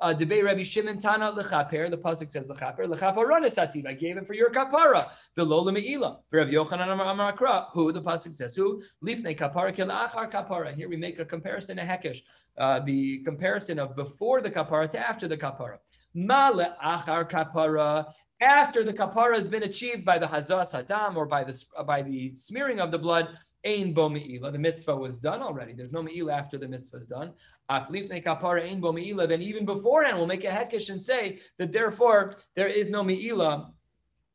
uh, 0.00 0.12
debate 0.12 0.66
Shimon 0.66 0.98
Tana 0.98 1.32
lechaper. 1.32 1.90
The 1.90 1.98
pasuk 1.98 2.30
says 2.30 2.48
lechaper 2.48 2.86
lechaper 2.86 3.54
tativ. 3.54 3.86
I 3.86 3.94
gave 3.94 4.16
it 4.16 4.26
for 4.26 4.34
your 4.34 4.50
kapara. 4.50 5.10
Below 5.34 5.64
meila. 5.64 6.18
For 6.30 6.38
Rabbi 6.38 6.52
Yochanan 6.52 6.92
Amar 6.92 7.28
Akra. 7.32 7.68
Who 7.72 7.92
the 7.92 8.02
pasuk 8.02 8.34
says 8.34 8.54
who 8.54 8.82
lifnei 9.04 9.36
kapara 9.36 9.74
kil 9.74 9.86
achar 9.86 10.30
kapara. 10.30 10.74
Here 10.74 10.88
we 10.88 10.96
make 10.96 11.18
a 11.18 11.24
comparison 11.24 11.78
a 11.78 11.82
hekesh. 11.82 12.20
Uh, 12.58 12.80
the 12.80 13.18
comparison 13.24 13.78
of 13.78 13.94
before 13.96 14.40
the 14.40 14.50
kapara 14.50 14.88
to 14.90 14.98
after 14.98 15.28
the 15.28 15.36
kapara. 15.36 15.78
Ma 16.16 16.50
leachar 16.50 17.30
kapara 17.30 18.06
after 18.40 18.82
the 18.82 18.92
kapara 18.92 19.34
has 19.34 19.46
been 19.46 19.64
achieved 19.64 20.02
by 20.02 20.18
the 20.18 20.26
hazas 20.26 20.72
hadam 20.74 21.14
or 21.14 21.26
by 21.26 21.44
the 21.44 21.64
uh, 21.76 21.82
by 21.82 22.00
the 22.00 22.32
smearing 22.32 22.80
of 22.80 22.90
the 22.90 22.98
blood, 22.98 23.28
ein 23.66 23.92
bo 23.92 24.08
meila. 24.08 24.50
The 24.50 24.58
mitzvah 24.58 24.96
was 24.96 25.18
done 25.18 25.42
already. 25.42 25.74
There's 25.74 25.92
no 25.92 26.02
meila 26.02 26.32
after 26.32 26.56
the 26.56 26.68
mitzvah 26.68 26.96
is 26.96 27.06
done. 27.06 27.32
Aflifne 27.70 28.24
kapara 28.24 28.66
ein 28.66 28.80
bo 28.80 28.94
meila. 28.94 29.28
Then 29.28 29.42
even 29.42 29.66
beforehand, 29.66 30.16
we'll 30.16 30.26
make 30.26 30.44
a 30.44 30.48
hekish 30.48 30.88
and 30.88 31.00
say 31.00 31.38
that 31.58 31.70
therefore 31.70 32.36
there 32.54 32.68
is 32.68 32.88
no 32.88 33.02
meila 33.02 33.72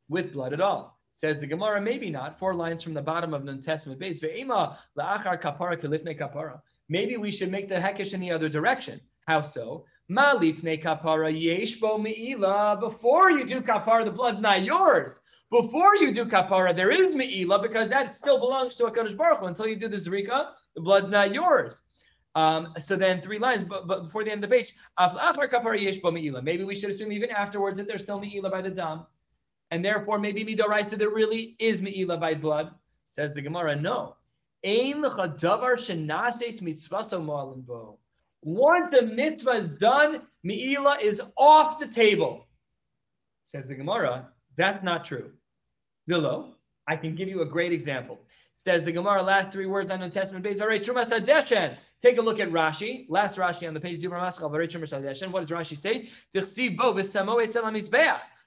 with 0.08 0.32
blood 0.32 0.52
at 0.52 0.60
all. 0.60 1.00
Says 1.14 1.40
the 1.40 1.46
Gemara, 1.46 1.80
maybe 1.80 2.10
not. 2.10 2.38
Four 2.38 2.54
lines 2.54 2.84
from 2.84 2.94
the 2.94 3.02
bottom 3.02 3.34
of 3.34 3.44
the 3.44 3.56
Tes 3.56 3.86
Amud 3.86 3.98
Beis. 3.98 4.22
Ve'ema 4.22 4.76
la'achar 4.96 5.40
kapara 5.42 5.76
kalifne 5.76 6.18
kapara. 6.18 6.60
Maybe 6.88 7.16
we 7.16 7.32
should 7.32 7.50
make 7.50 7.68
the 7.68 7.74
hekish 7.74 8.14
in 8.14 8.20
the 8.20 8.30
other 8.30 8.48
direction. 8.48 9.00
How 9.26 9.40
so? 9.40 9.84
Malifne 10.10 10.82
kapara 10.82 11.32
yeshbo 11.32 11.98
meila. 11.98 12.78
Before 12.78 13.30
you 13.30 13.44
do 13.44 13.60
kapara, 13.60 14.04
the 14.04 14.10
blood's 14.10 14.40
not 14.40 14.62
yours. 14.62 15.20
Before 15.50 15.96
you 15.96 16.12
do 16.12 16.24
kapara, 16.24 16.74
there 16.74 16.90
is 16.90 17.14
meila 17.14 17.62
because 17.62 17.88
that 17.88 18.14
still 18.14 18.38
belongs 18.38 18.74
to 18.76 18.86
a 18.86 18.90
Kadosh 18.90 19.16
Baruch 19.16 19.40
Hu. 19.40 19.46
Until 19.46 19.66
you 19.66 19.76
do 19.76 19.88
the 19.88 19.96
zrika, 19.96 20.50
the 20.74 20.80
blood's 20.80 21.08
not 21.08 21.32
yours. 21.32 21.82
Um, 22.34 22.72
so 22.80 22.96
then 22.96 23.20
three 23.20 23.38
lines, 23.38 23.62
but, 23.62 23.86
but 23.86 24.04
before 24.04 24.24
the 24.24 24.32
end 24.32 24.42
of 24.42 24.48
the 24.48 24.56
page, 24.56 24.72
maybe 26.42 26.64
we 26.64 26.74
should 26.74 26.90
assume 26.90 27.12
even 27.12 27.30
afterwards 27.30 27.76
that 27.76 27.86
there's 27.86 28.02
still 28.02 28.18
meila 28.18 28.50
by 28.50 28.62
the 28.62 28.70
dam, 28.70 29.04
and 29.70 29.84
therefore 29.84 30.18
maybe 30.18 30.42
midoraisa 30.44 30.96
there 30.96 31.10
really 31.10 31.56
is 31.58 31.82
meila 31.82 32.18
by 32.18 32.34
blood. 32.34 32.70
Says 33.04 33.34
the 33.34 33.42
Gemara, 33.42 33.76
no. 33.76 34.16
Once 38.42 38.92
a 38.92 39.02
mitzvah 39.02 39.52
is 39.52 39.68
done, 39.68 40.22
Me'ila 40.42 40.98
is 41.00 41.22
off 41.36 41.78
the 41.78 41.86
table. 41.86 42.46
Says 43.46 43.66
the 43.68 43.74
Gemara, 43.74 44.28
that's 44.56 44.82
not 44.82 45.04
true. 45.04 45.30
Vilo, 46.08 46.54
I 46.88 46.96
can 46.96 47.14
give 47.14 47.28
you 47.28 47.42
a 47.42 47.46
great 47.46 47.72
example. 47.72 48.18
Says 48.54 48.84
the 48.84 48.92
Gemara, 48.92 49.22
last 49.22 49.52
three 49.52 49.66
words 49.66 49.90
on 49.90 50.00
the 50.00 50.08
Tes 50.08 50.32
Amud 50.32 50.42
Beis. 50.42 50.60
All 50.60 50.66
right, 50.66 50.82
Trumas 50.82 51.12
Adeshen. 51.12 51.76
Take 52.00 52.18
a 52.18 52.22
look 52.22 52.40
at 52.40 52.50
Rashi. 52.50 53.06
Last 53.08 53.38
Rashi 53.38 53.68
on 53.68 53.74
the 53.74 53.80
page. 53.80 54.04
What 54.06 54.20
does 54.20 55.50
Rashi 55.50 55.76
say? 55.78 56.08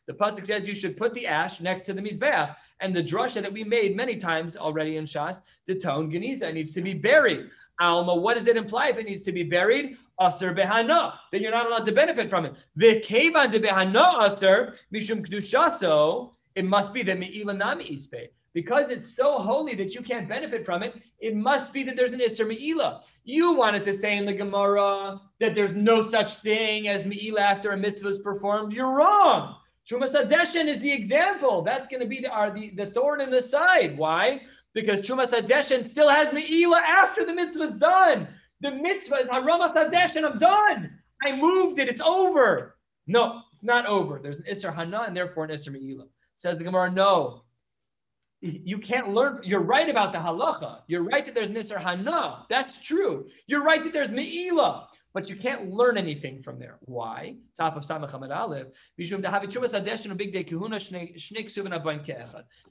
The 0.08 0.14
pasuk 0.14 0.46
says 0.46 0.68
you 0.68 0.76
should 0.76 0.98
put 0.98 1.14
the 1.14 1.26
ash 1.26 1.60
next 1.62 1.84
to 1.84 1.94
the 1.94 2.02
mizbeach, 2.02 2.56
and 2.80 2.96
the 2.96 3.02
drasha 3.04 3.42
that 3.42 3.52
we 3.52 3.64
made 3.64 3.96
many 3.96 4.16
times 4.16 4.56
already 4.56 4.98
in 4.98 5.06
Shas, 5.06 5.42
the 5.66 5.74
ta'un 5.74 6.12
geniza 6.12 6.54
needs 6.54 6.74
to 6.76 6.82
be 6.82 6.94
buried. 6.94 7.50
Alma, 7.80 8.16
what 8.16 8.36
does 8.36 8.48
it 8.48 8.58
imply 8.58 8.90
if 8.90 8.98
it 8.98 9.06
needs 9.06 9.24
to 9.24 9.32
be 9.32 9.44
buried? 9.44 9.98
Aser 10.22 10.54
behana, 10.54 11.14
then 11.32 11.42
you're 11.42 11.52
not 11.52 11.68
allowed 11.68 11.86
to 11.86 11.92
benefit 11.92 12.30
from 12.30 12.46
it. 12.46 12.54
V'kevan 12.80 13.52
de 13.52 13.60
behana 13.60 14.26
aser 14.26 14.74
mishum 14.94 15.26
kedushaso. 15.26 16.32
It 16.56 16.66
must 16.66 16.94
be 16.94 17.04
that 17.04 17.20
me'ila 17.20 17.54
nami 17.54 17.90
ispe. 17.90 18.30
Because 18.56 18.90
it's 18.90 19.14
so 19.14 19.34
holy 19.34 19.76
that 19.76 19.94
you 19.94 20.02
can't 20.02 20.30
benefit 20.30 20.66
from 20.66 20.82
it, 20.82 20.96
it 21.20 21.36
must 21.36 21.74
be 21.74 21.84
that 21.84 21.98
there's 21.98 22.14
an 22.14 22.22
Isser 22.22 22.48
Me'ila. 22.48 23.02
You 23.26 23.54
wanted 23.54 23.84
to 23.84 23.94
say 23.94 24.18
in 24.18 24.26
the 24.26 24.32
Gemara 24.32 25.20
that 25.42 25.54
there's 25.54 25.74
no 25.74 26.02
such 26.02 26.38
thing 26.38 26.88
as 26.88 27.06
Me'ila 27.06 27.42
after 27.42 27.74
a 27.74 27.78
mitzvah 27.78 28.08
is 28.08 28.20
performed. 28.20 28.72
You're 28.72 28.96
wrong. 28.96 29.58
Trumas 29.86 30.16
Adeshen 30.16 30.68
is 30.68 30.80
the 30.80 30.92
example. 30.92 31.64
That's 31.64 31.90
going 31.90 32.00
to 32.00 32.08
be 32.08 32.22
the, 32.22 32.30
our, 32.30 32.50
the, 32.50 32.72
the 32.76 32.86
thorn 32.86 33.20
in 33.20 33.30
the 33.30 33.42
side. 33.42 33.98
Why? 33.98 34.42
Because 34.76 35.02
Trumas 35.02 35.34
Hadeshen 35.34 35.84
still 35.84 36.10
has 36.10 36.32
Me'ila 36.32 36.80
after 36.86 37.26
the 37.26 37.34
mitzvah 37.34 37.64
is 37.64 37.74
done. 37.74 38.28
The 38.62 38.72
mitzvah 38.72 39.16
is 39.16 39.30
Haramas 39.30 39.74
Hadeshen, 39.74 40.30
I'm 40.30 40.38
done. 40.38 41.00
I 41.26 41.36
moved 41.36 41.80
it, 41.80 41.88
it's 41.88 42.02
over. 42.02 42.78
No, 43.08 43.42
it's 43.52 43.64
not 43.64 43.88
over. 43.88 44.20
There's 44.22 44.40
an 44.40 44.46
Isser 44.46 44.76
Hana 44.76 45.06
and 45.08 45.16
therefore 45.16 45.46
an 45.46 45.52
Isser 45.52 45.72
Me'ila. 45.72 46.06
Says 46.36 46.58
the 46.60 46.66
Gemara, 46.66 46.92
no. 46.92 47.44
You 48.42 48.78
can't 48.78 49.10
learn. 49.10 49.40
You're 49.44 49.62
right 49.62 49.90
about 49.90 50.12
the 50.12 50.20
halacha. 50.20 50.82
You're 50.88 51.04
right 51.04 51.26
that 51.26 51.34
there's 51.34 51.50
Nisr 51.50 51.82
Hana. 51.82 52.46
That's 52.48 52.78
true. 52.78 53.26
You're 53.48 53.64
right 53.64 53.84
that 53.84 53.94
there's 53.94 54.12
Me'ila 54.12 54.88
but 55.16 55.30
you 55.30 55.36
can't 55.38 55.72
learn 55.72 55.98
anything 55.98 56.44
from 56.44 56.60
there. 56.60 56.78
Why? 56.82 57.38
Top 57.58 57.78
of 57.78 57.84
Hamad. 57.84 58.66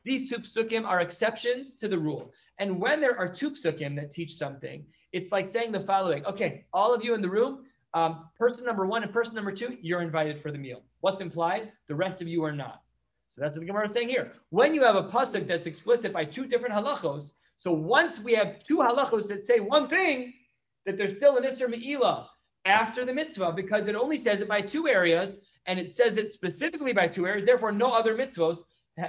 These 0.04 0.30
two 0.30 0.38
psukim 0.38 0.84
are 0.86 1.00
exceptions 1.00 1.72
to 1.74 1.88
the 1.88 1.98
rule. 1.98 2.34
And 2.58 2.78
when 2.78 3.00
there 3.00 3.18
are 3.18 3.28
two 3.32 3.52
psukim 3.52 3.96
that 3.96 4.10
teach 4.10 4.36
something, 4.36 4.84
it's 5.12 5.32
like 5.32 5.48
saying 5.48 5.72
the 5.72 5.80
following 5.80 6.22
Okay, 6.26 6.66
all 6.74 6.92
of 6.92 7.02
you 7.02 7.14
in 7.14 7.22
the 7.22 7.30
room, 7.30 7.64
um, 7.94 8.28
person 8.38 8.66
number 8.66 8.84
one 8.84 9.02
and 9.02 9.12
person 9.12 9.36
number 9.36 9.52
two, 9.52 9.78
you're 9.80 10.02
invited 10.02 10.38
for 10.38 10.52
the 10.52 10.58
meal. 10.58 10.82
What's 11.00 11.22
implied? 11.22 11.72
The 11.88 11.94
rest 11.94 12.20
of 12.20 12.28
you 12.28 12.44
are 12.44 12.52
not. 12.52 12.82
So 13.28 13.40
that's 13.40 13.56
what 13.56 13.60
the 13.60 13.66
Gemara 13.66 13.86
is 13.86 13.92
saying 13.92 14.10
here. 14.10 14.34
When 14.50 14.74
you 14.74 14.84
have 14.84 14.96
a 14.96 15.04
pasuk 15.04 15.46
that's 15.46 15.64
explicit 15.66 16.12
by 16.12 16.26
two 16.26 16.44
different 16.44 16.74
halachos, 16.74 17.32
so 17.56 17.72
once 17.72 18.20
we 18.20 18.34
have 18.34 18.62
two 18.62 18.78
halachos 18.78 19.28
that 19.28 19.42
say 19.42 19.60
one 19.60 19.88
thing, 19.88 20.34
that 20.84 20.96
there's 20.96 21.16
still 21.16 21.36
an 21.36 21.44
Isser 21.44 21.68
Me'ilah, 21.68 22.26
after 22.64 23.04
the 23.04 23.12
mitzvah 23.12 23.52
because 23.52 23.88
it 23.88 23.94
only 23.94 24.16
says 24.16 24.40
it 24.40 24.48
by 24.48 24.60
two 24.60 24.88
areas 24.88 25.36
and 25.66 25.78
it 25.78 25.88
says 25.88 26.16
it 26.16 26.28
specifically 26.28 26.92
by 26.92 27.08
two 27.08 27.26
areas. 27.26 27.44
Therefore, 27.44 27.72
no 27.72 27.90
other 27.90 28.14
mitzvos, 28.14 28.58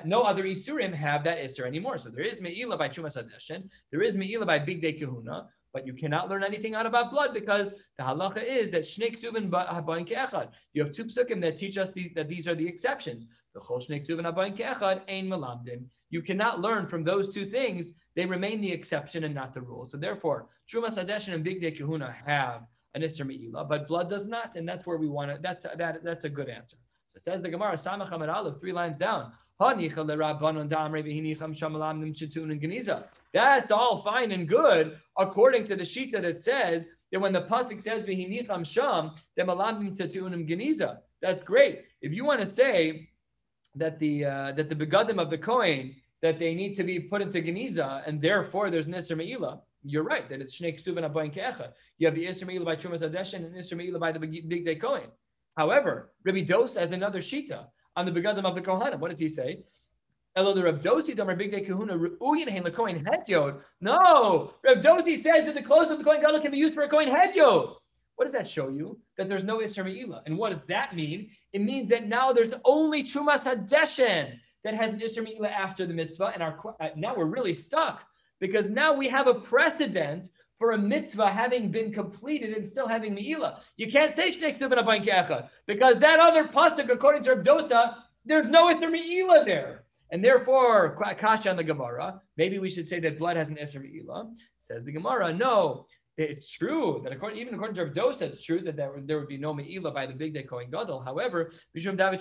no 0.06 0.22
other 0.24 0.44
isurim 0.44 0.94
have 0.94 1.24
that 1.24 1.38
isur 1.38 1.66
anymore. 1.66 1.98
So 1.98 2.10
there 2.10 2.24
is 2.24 2.42
me'ilah 2.42 2.78
by 2.78 2.90
chumas 2.90 3.18
adeshen, 3.18 3.70
there 3.92 4.02
is 4.02 4.16
me'ilah 4.16 4.46
by 4.46 4.60
bigdei 4.60 5.00
kehuna, 5.02 5.46
but 5.74 5.86
you 5.86 5.94
cannot 5.94 6.30
learn 6.30 6.44
anything 6.44 6.74
out 6.74 6.86
about 6.86 7.12
blood 7.12 7.34
because 7.34 7.74
the 7.98 8.04
halacha 8.04 8.44
is 8.44 8.70
that 8.72 8.84
shnei 8.84 9.18
ktuvin 9.18 9.50
habayin 9.50 10.08
ke'echad. 10.08 10.50
You 10.74 10.84
have 10.84 10.94
two 10.94 11.06
psukim 11.06 11.42
that 11.42 11.58
teach 11.58 11.78
us 11.78 11.92
the, 11.92 12.12
that 12.16 12.30
these 12.30 12.48
are 12.48 12.56
the 12.56 12.68
exceptions. 12.68 13.26
The 13.54 13.60
chol 13.60 13.86
shnei 13.86 14.06
ktuvin 14.06 14.24
habayin 14.32 14.56
ke'echad 14.56 15.02
ein 15.10 15.28
melamdim. 15.28 15.86
You 16.10 16.22
cannot 16.22 16.62
learn 16.62 16.88
from 16.88 17.04
those 17.04 17.30
two 17.34 17.46
things. 17.46 17.92
They 18.16 18.26
remain 18.26 18.62
the 18.62 18.72
exception 18.72 19.26
and 19.26 19.36
not 19.36 19.54
the 19.54 19.62
rule. 19.62 19.86
So 19.86 19.98
therefore, 19.98 20.48
Trumas 20.72 20.98
Hadeshen 20.98 21.34
and 21.34 21.46
Bigdei 21.46 21.78
Kehuna 21.78 22.14
have 22.26 22.62
an 22.96 23.02
Isser 23.02 23.26
Me'ila, 23.26 23.66
but 23.66 23.88
blood 23.88 24.10
does 24.10 24.26
not, 24.26 24.56
and 24.56 24.68
that's 24.68 24.86
where 24.86 24.98
we 24.98 25.08
want 25.08 25.30
to, 25.30 25.38
that's, 25.42 25.66
that, 25.78 26.04
that's 26.04 26.26
a 26.26 26.30
good 26.30 26.50
answer. 26.50 26.78
So 27.08 27.20
says 27.24 27.44
the 27.44 27.50
Gemara, 27.50 27.74
Samach 27.74 28.12
Amud 28.12 28.34
Aleph, 28.34 28.60
three 28.60 28.74
lines 28.74 28.98
down. 28.98 29.32
That's 29.58 30.02
all 33.72 34.02
fine 34.02 34.32
and 34.32 34.50
good, 34.50 35.00
according 35.18 35.64
to 35.66 35.76
the 35.78 35.84
Shita 35.84 36.22
that 36.22 36.42
says 36.42 36.88
that 37.12 37.20
when 37.22 37.32
the 37.32 37.44
pasuk 37.44 37.82
says 37.82 38.06
geniza. 40.48 40.98
That's 41.22 41.42
great. 41.42 41.84
If 42.02 42.12
you 42.12 42.26
want 42.26 42.42
to 42.42 42.46
say 42.46 43.08
that 43.76 43.98
the 44.00 44.26
uh, 44.26 44.52
that 44.54 44.68
the 44.68 44.76
begadim 44.76 45.22
of 45.22 45.30
the 45.30 45.38
coin 45.38 45.96
that 46.22 46.38
they 46.38 46.54
need 46.54 46.76
to 46.76 46.84
be 46.84 47.00
put 47.00 47.22
into 47.22 47.42
geniza, 47.42 48.06
and 48.06 48.22
therefore 48.22 48.70
there's 48.70 48.88
nisr 48.88 49.16
meila, 49.18 49.62
you're 49.86 50.04
right 50.04 50.28
that 50.30 50.42
it's 50.42 50.60
Shnei 50.60 50.76
Ksuvin 50.76 51.10
Abayin 51.10 51.34
Ke'echa. 51.34 51.70
You 51.98 52.08
have 52.08 52.16
the 52.16 52.26
Isra 52.26 52.48
Me'ila 52.48 52.66
by 52.66 52.76
Chumas 52.76 53.02
Adeshin 53.02 53.46
and 53.46 53.56
Isra 53.56 53.78
Me'ila 53.78 54.00
by 54.00 54.12
the 54.12 54.20
Bigdei 54.20 54.80
Kohen. 54.80 55.10
However, 55.56 56.12
Rabbi 56.26 56.42
Dos 56.42 56.76
has 56.76 56.92
another 56.92 57.20
Shita 57.20 57.66
on 57.96 58.06
the 58.06 58.12
Begadim 58.12 58.44
of 58.44 58.56
the 58.56 58.62
Kohanim. 58.62 59.00
What 59.00 59.10
does 59.10 59.20
he 59.20 59.30
say? 59.30 59.64
Elo 60.36 60.54
the 60.54 60.64
Reb 60.64 60.82
Dosi 60.82 61.16
Damar 61.16 61.36
Bigdei 61.36 61.66
Kehuna 61.66 61.98
Ru'uyin 61.98 62.50
Hein 62.50 62.64
LeKohen 62.64 63.06
Hedyod. 63.06 63.62
No, 63.80 64.54
Reb 64.66 64.82
Dosi 64.82 65.22
says 65.22 65.46
that 65.46 65.56
the 65.56 65.62
clothes 65.62 65.92
of 65.92 66.00
the 66.00 66.04
Kohen 66.04 66.20
Gadol 66.20 66.42
can 66.42 66.52
be 66.52 66.58
used 66.58 66.74
for 66.74 66.84
a 66.84 66.90
Kohen 66.90 67.08
Hedyod. 67.08 67.76
What 68.16 68.26
does 68.26 68.34
that 68.34 68.48
show 68.48 68.70
you? 68.70 69.00
That 69.18 69.30
there's 69.30 69.44
no 69.44 69.60
Isra 69.60 69.86
Me'ila. 69.86 70.24
And 70.26 70.38
what 70.38 70.54
does 70.54 70.66
that 70.66 70.96
mean? 70.96 71.30
It 71.54 71.62
means 71.62 71.90
that 71.90 72.08
now 72.08 72.34
there's 72.34 72.54
only 72.66 73.04
Chumas 73.04 73.48
Hadeshin 73.48 74.34
that 74.64 74.74
has 74.74 74.94
an 74.94 75.00
Isra 75.00 75.24
Me'ila 75.24 75.50
after 75.50 75.86
the 75.86 75.94
mitzvah. 75.94 76.32
And 76.34 76.44
our 76.44 76.58
uh, 76.82 76.90
now 76.96 77.16
we're 77.16 77.26
really 77.26 77.54
stuck 77.54 78.06
because 78.40 78.70
now 78.70 78.94
we 78.94 79.08
have 79.08 79.28
a 79.28 79.34
precedent 79.34 80.30
for 80.58 80.72
a 80.72 80.78
mitzvah 80.78 81.30
having 81.30 81.70
been 81.70 81.92
completed 81.92 82.54
and 82.54 82.66
still 82.66 82.88
having 82.88 83.16
meila. 83.16 83.60
You 83.78 83.92
can't 83.92 84.16
say 84.16 84.30
shnei 84.30 84.58
ktuvin 84.58 85.50
because 85.68 86.00
that 86.00 86.20
other 86.20 86.46
pasuk, 86.46 86.90
according 86.90 87.24
to 87.24 87.36
Dosa, 87.36 87.96
there's 88.26 88.48
no 88.48 88.70
ither 88.70 88.90
meila 88.90 89.46
there. 89.46 89.84
And 90.12 90.24
therefore, 90.24 90.96
kasha 91.20 91.50
on 91.50 91.58
the 91.58 91.64
Gemara, 91.64 92.22
maybe 92.38 92.60
we 92.60 92.70
should 92.70 92.88
say 92.88 93.00
that 93.02 93.20
blood 93.20 93.38
has 93.38 93.50
an 93.50 93.58
ither 93.58 93.80
meila. 93.80 94.34
Says 94.58 94.86
the 94.86 94.92
Gemara, 94.92 95.34
no, 95.34 95.88
it's 96.18 96.48
true 96.48 97.02
that 97.04 97.12
according, 97.12 97.40
even 97.40 97.54
according 97.56 97.76
to 97.76 97.84
Rav 97.84 97.94
Dosa, 97.94 98.22
it's 98.24 98.42
true 98.42 98.62
that 98.62 98.78
there, 98.78 98.94
there 99.04 99.20
would 99.20 99.28
be 99.28 99.38
no 99.38 99.54
meila 99.54 99.94
by 99.94 100.06
the 100.06 100.14
bigdei 100.14 100.48
Kohen 100.48 100.70
Gadol. 100.72 101.02
However, 101.02 101.52
there's 101.74 101.86
another 101.86 102.18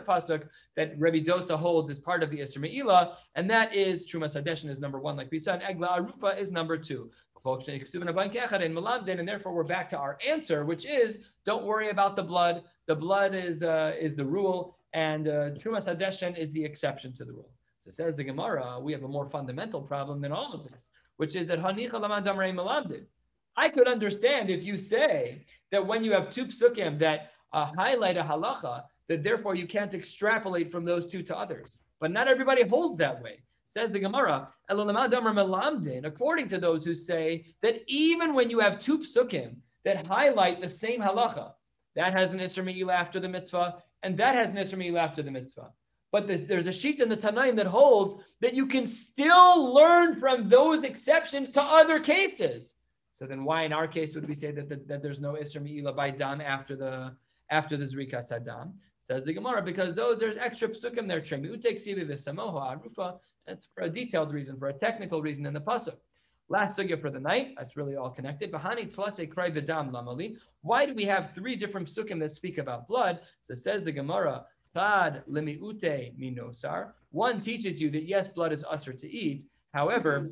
pasuk 0.00 0.48
that 0.76 0.92
Rabbi 0.98 1.20
Dosa 1.20 1.56
holds 1.58 1.90
as 1.90 1.98
part 1.98 2.22
of 2.22 2.30
the 2.30 2.40
Isra 2.40 2.58
Meila, 2.58 3.14
and 3.34 3.48
that 3.48 3.74
is 3.74 4.04
Trumas 4.04 4.36
Hadeshin 4.36 4.68
is 4.68 4.78
number 4.78 5.00
one, 5.00 5.16
like 5.16 5.30
we 5.30 5.38
said, 5.38 5.62
and 5.62 5.80
Egla 5.80 5.98
Arufa 5.98 6.38
is 6.38 6.52
number 6.52 6.76
two. 6.76 7.10
And 7.44 7.58
therefore, 9.28 9.52
we're 9.52 9.64
back 9.64 9.88
to 9.88 9.98
our 9.98 10.16
answer, 10.24 10.64
which 10.64 10.86
is 10.86 11.18
don't 11.44 11.64
worry 11.64 11.90
about 11.90 12.14
the 12.14 12.22
blood. 12.22 12.62
The 12.86 12.94
blood 12.94 13.34
is 13.34 13.64
uh, 13.64 13.94
is 13.98 14.14
the 14.14 14.24
rule, 14.24 14.76
and 14.92 15.26
uh, 15.26 15.50
Trumas 15.52 15.86
Hadeshin 15.86 16.38
is 16.38 16.52
the 16.52 16.64
exception 16.64 17.12
to 17.14 17.24
the 17.24 17.32
rule. 17.32 17.51
So 17.84 17.90
says 17.90 18.14
the 18.14 18.22
Gemara, 18.22 18.78
we 18.80 18.92
have 18.92 19.02
a 19.02 19.08
more 19.08 19.28
fundamental 19.28 19.82
problem 19.82 20.20
than 20.20 20.30
all 20.30 20.52
of 20.52 20.70
this, 20.70 20.88
which 21.16 21.34
is 21.34 21.48
that 21.48 21.58
I 23.56 23.68
could 23.68 23.88
understand 23.88 24.50
if 24.50 24.62
you 24.62 24.76
say 24.76 25.44
that 25.72 25.84
when 25.84 26.04
you 26.04 26.12
have 26.12 26.30
two 26.30 26.46
psukim 26.46 27.00
that 27.00 27.32
uh, 27.52 27.66
highlight 27.76 28.16
a 28.16 28.22
halacha 28.22 28.84
that 29.08 29.24
therefore 29.24 29.56
you 29.56 29.66
can't 29.66 29.94
extrapolate 29.94 30.70
from 30.70 30.84
those 30.84 31.06
two 31.06 31.24
to 31.24 31.36
others. 31.36 31.76
But 31.98 32.12
not 32.12 32.28
everybody 32.28 32.62
holds 32.62 32.96
that 32.98 33.20
way. 33.20 33.42
Says 33.66 33.90
the 33.90 33.98
Gemara, 33.98 34.48
according 36.04 36.46
to 36.48 36.58
those 36.58 36.84
who 36.84 36.94
say 36.94 37.46
that 37.62 37.82
even 37.88 38.32
when 38.34 38.48
you 38.48 38.60
have 38.60 38.78
two 38.78 38.98
psukim 38.98 39.56
that 39.84 40.06
highlight 40.06 40.60
the 40.60 40.68
same 40.68 41.00
halacha, 41.00 41.52
that 41.96 42.12
has 42.12 42.32
an 42.32 42.38
Isra 42.38 42.92
after 42.92 43.18
the 43.18 43.28
mitzvah, 43.28 43.82
and 44.04 44.16
that 44.18 44.36
has 44.36 44.50
an 44.50 44.56
Isra 44.56 44.98
after 45.00 45.22
the 45.22 45.30
mitzvah. 45.32 45.72
But 46.12 46.28
there's 46.28 46.66
a 46.66 46.72
sheet 46.72 47.00
in 47.00 47.08
the 47.08 47.16
Tanaim 47.16 47.56
that 47.56 47.66
holds 47.66 48.14
that 48.40 48.52
you 48.52 48.66
can 48.66 48.84
still 48.84 49.72
learn 49.74 50.20
from 50.20 50.48
those 50.48 50.84
exceptions 50.84 51.48
to 51.50 51.62
other 51.62 51.98
cases. 51.98 52.76
So 53.14 53.26
then, 53.26 53.44
why 53.44 53.62
in 53.62 53.72
our 53.72 53.88
case 53.88 54.14
would 54.14 54.28
we 54.28 54.34
say 54.34 54.50
that, 54.52 54.68
that, 54.68 54.86
that 54.88 55.02
there's 55.02 55.20
no 55.20 55.32
Isra 55.32 55.62
Me'ila 55.62 55.94
by 55.94 56.10
Dam 56.10 56.40
after 56.40 56.76
the 56.76 57.16
after 57.50 57.76
the 57.76 57.84
Zrika 57.84 58.28
Saddam? 58.28 58.74
Says 59.08 59.24
the 59.24 59.32
Gemara, 59.32 59.62
because 59.62 59.94
those 59.94 60.18
there's 60.18 60.36
extra 60.36 60.68
psukim 60.68 61.08
there, 61.08 61.20
Arufa, 61.20 63.18
that's 63.46 63.68
for 63.74 63.82
a 63.82 63.90
detailed 63.90 64.32
reason, 64.32 64.58
for 64.58 64.68
a 64.68 64.72
technical 64.72 65.20
reason 65.22 65.44
in 65.44 65.52
the 65.52 65.60
pasuk. 65.60 65.96
Last 66.48 66.78
sugya 66.78 67.00
for 67.00 67.10
the 67.10 67.18
night. 67.18 67.54
That's 67.56 67.76
really 67.76 67.96
all 67.96 68.10
connected. 68.10 68.52
Krai 68.52 68.86
v'dam 68.86 69.90
lamali. 69.90 70.36
Why 70.60 70.86
do 70.86 70.94
we 70.94 71.04
have 71.04 71.34
three 71.34 71.56
different 71.56 71.88
psukim 71.88 72.20
that 72.20 72.32
speak 72.32 72.58
about 72.58 72.86
blood? 72.86 73.20
So 73.40 73.54
says 73.54 73.84
the 73.84 73.92
Gemara. 73.92 74.44
Chad 74.74 75.22
lemiute 75.28 76.16
minosar. 76.18 76.92
One 77.10 77.38
teaches 77.38 77.80
you 77.80 77.90
that 77.90 78.04
yes, 78.04 78.28
blood 78.28 78.52
is 78.52 78.64
usher 78.68 78.92
to 78.92 79.10
eat. 79.10 79.44
However, 79.74 80.30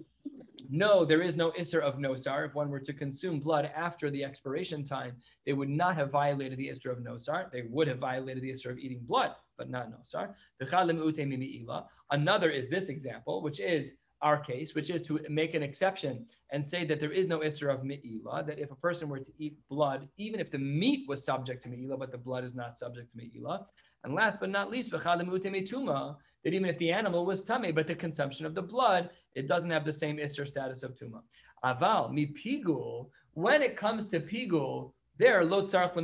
no, 0.68 1.04
there 1.04 1.22
is 1.22 1.36
no 1.36 1.50
isser 1.52 1.80
of 1.80 1.96
nosar. 1.96 2.46
If 2.46 2.54
one 2.54 2.70
were 2.70 2.80
to 2.80 2.92
consume 2.92 3.40
blood 3.40 3.70
after 3.74 4.10
the 4.10 4.24
expiration 4.24 4.84
time, 4.84 5.16
they 5.44 5.52
would 5.52 5.68
not 5.68 5.96
have 5.96 6.10
violated 6.10 6.58
the 6.58 6.68
isser 6.68 6.92
of 6.92 6.98
nosar. 6.98 7.50
They 7.50 7.62
would 7.62 7.88
have 7.88 7.98
violated 7.98 8.42
the 8.42 8.50
isser 8.50 8.70
of 8.70 8.78
eating 8.78 9.00
blood, 9.02 9.34
but 9.58 9.68
not 9.68 9.90
nosar. 9.90 10.34
Another 12.12 12.50
is 12.50 12.70
this 12.70 12.88
example, 12.88 13.42
which 13.42 13.60
is 13.60 13.92
our 14.22 14.38
case, 14.38 14.74
which 14.74 14.90
is 14.90 15.02
to 15.02 15.20
make 15.28 15.54
an 15.54 15.62
exception 15.62 16.26
and 16.52 16.64
say 16.64 16.84
that 16.84 17.00
there 17.00 17.12
is 17.12 17.26
no 17.26 17.38
isser 17.40 17.72
of 17.72 17.84
mi'ila, 17.84 18.44
that 18.44 18.58
if 18.58 18.70
a 18.70 18.76
person 18.76 19.08
were 19.08 19.18
to 19.18 19.32
eat 19.38 19.56
blood, 19.68 20.08
even 20.16 20.40
if 20.40 20.50
the 20.50 20.58
meat 20.58 21.08
was 21.08 21.24
subject 21.24 21.62
to 21.62 21.68
mi'ila, 21.68 21.96
but 21.96 22.10
the 22.10 22.18
blood 22.18 22.44
is 22.44 22.54
not 22.54 22.76
subject 22.76 23.10
to 23.12 23.16
mi'ila. 23.16 23.66
And 24.04 24.14
last 24.14 24.40
but 24.40 24.50
not 24.50 24.70
least, 24.70 24.90
that 24.90 26.54
even 26.54 26.68
if 26.70 26.78
the 26.78 26.90
animal 26.90 27.26
was 27.26 27.42
tummy, 27.42 27.70
but 27.70 27.86
the 27.86 27.94
consumption 27.94 28.46
of 28.46 28.54
the 28.54 28.62
blood, 28.62 29.10
it 29.34 29.46
doesn't 29.46 29.70
have 29.70 29.84
the 29.84 29.92
same 29.92 30.16
isser 30.16 30.46
status 30.46 30.82
of 30.82 30.94
tuma. 30.96 31.20
Aval, 31.64 32.10
mi 32.12 32.26
pigul, 32.26 33.10
when 33.34 33.62
it 33.62 33.76
comes 33.76 34.06
to 34.06 34.20
pigul, 34.20 34.92
there, 35.18 35.44
lo 35.44 35.66
tzarch. 35.66 35.94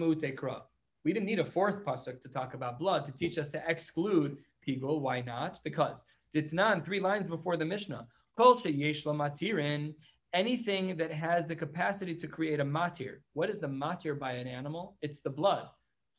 We 1.05 1.13
didn't 1.13 1.27
need 1.27 1.39
a 1.39 1.45
fourth 1.45 1.85
pasuk 1.85 2.21
to 2.21 2.29
talk 2.29 2.55
about 2.55 2.79
blood 2.79 3.07
to 3.07 3.13
teach 3.13 3.39
us 3.39 3.49
to 3.49 3.63
exclude 3.67 4.39
pigul. 4.67 5.01
Why 5.01 5.21
not? 5.21 5.59
Because 5.65 6.03
Ditznan, 6.35 6.85
three 6.85 7.01
lines 7.01 7.27
before 7.27 7.57
the 7.57 7.65
Mishnah. 7.65 8.07
Matirin, 8.39 9.95
anything 10.35 10.97
that 10.97 11.11
has 11.11 11.47
the 11.47 11.57
capacity 11.57 12.15
to 12.15 12.27
create 12.29 12.61
a 12.61 12.65
matir. 12.65 13.21
What 13.33 13.49
is 13.49 13.59
the 13.59 13.69
matir 13.69 14.19
by 14.19 14.33
an 14.33 14.47
animal? 14.47 14.97
It's 15.01 15.23
the 15.23 15.31
blood. 15.31 15.69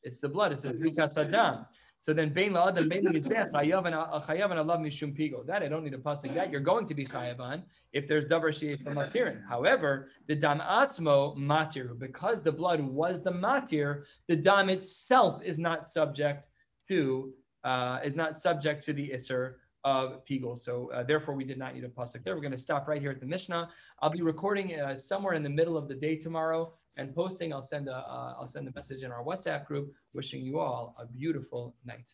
It's 0.03 0.19
the 0.19 0.29
blood. 0.29 0.51
It's 0.51 0.61
the 0.61 0.73
rikat 0.73 1.15
sadam. 1.15 1.65
So 1.99 2.13
then, 2.13 2.31
bein 2.31 2.53
la'adam 2.53 2.89
bein 2.89 3.05
chayav 3.05 3.85
and 3.85 3.95
uh, 3.95 4.19
chayav 4.27 4.51
and 4.51 4.59
alav 4.59 4.79
mishum 4.79 5.17
pigo. 5.17 5.45
That 5.45 5.63
I 5.63 5.67
don't 5.67 5.83
need 5.83 5.95
a 5.95 5.97
pasuk. 5.97 6.33
That 6.35 6.51
you're 6.51 6.61
going 6.61 6.85
to 6.87 6.93
be 6.93 7.05
chayavan 7.05 7.63
if 7.91 8.07
there's 8.07 8.25
davar 8.25 8.49
sheyesh 8.49 8.83
matirin. 8.83 9.41
However, 9.47 10.09
the 10.27 10.35
dam 10.35 10.59
atzmo 10.59 11.35
matir 11.37 11.97
because 11.97 12.43
the 12.43 12.51
blood 12.51 12.81
was 12.81 13.23
the 13.23 13.31
matir. 13.31 14.03
The 14.27 14.35
dam 14.35 14.69
itself 14.69 15.41
is 15.43 15.57
not 15.57 15.85
subject 15.85 16.47
to 16.87 17.33
uh, 17.68 17.99
is 18.03 18.15
not 18.15 18.36
subject 18.36 18.84
to 18.86 18.93
the 18.93 19.09
isser 19.09 19.55
of 19.84 20.26
Pigul. 20.26 20.57
So 20.57 20.89
uh, 20.93 21.03
therefore, 21.03 21.36
we 21.36 21.43
did 21.43 21.57
not 21.57 21.76
need 21.76 21.84
a 21.84 21.89
pasuk 21.89 22.24
there. 22.24 22.34
We're 22.36 22.47
going 22.49 22.59
to 22.61 22.65
stop 22.70 22.88
right 22.88 23.01
here 23.01 23.11
at 23.11 23.20
the 23.20 23.26
Mishnah. 23.26 23.70
I'll 24.01 24.09
be 24.09 24.22
recording 24.22 24.80
uh, 24.80 24.95
somewhere 24.95 25.34
in 25.34 25.43
the 25.43 25.49
middle 25.59 25.78
of 25.78 25.88
the 25.88 25.95
day 25.95 26.15
tomorrow 26.15 26.74
and 26.95 27.13
posting. 27.13 27.53
I'll 27.53 27.61
send 27.61 27.88
a 27.89 28.03
will 28.38 28.43
uh, 28.43 28.45
send 28.45 28.68
a 28.68 28.74
message 28.74 29.03
in 29.03 29.11
our 29.11 29.24
WhatsApp 29.24 29.65
group, 29.65 29.93
wishing 30.13 30.41
you 30.43 30.59
all 30.59 30.95
a 30.97 31.05
beautiful 31.05 31.76
night. 31.86 32.09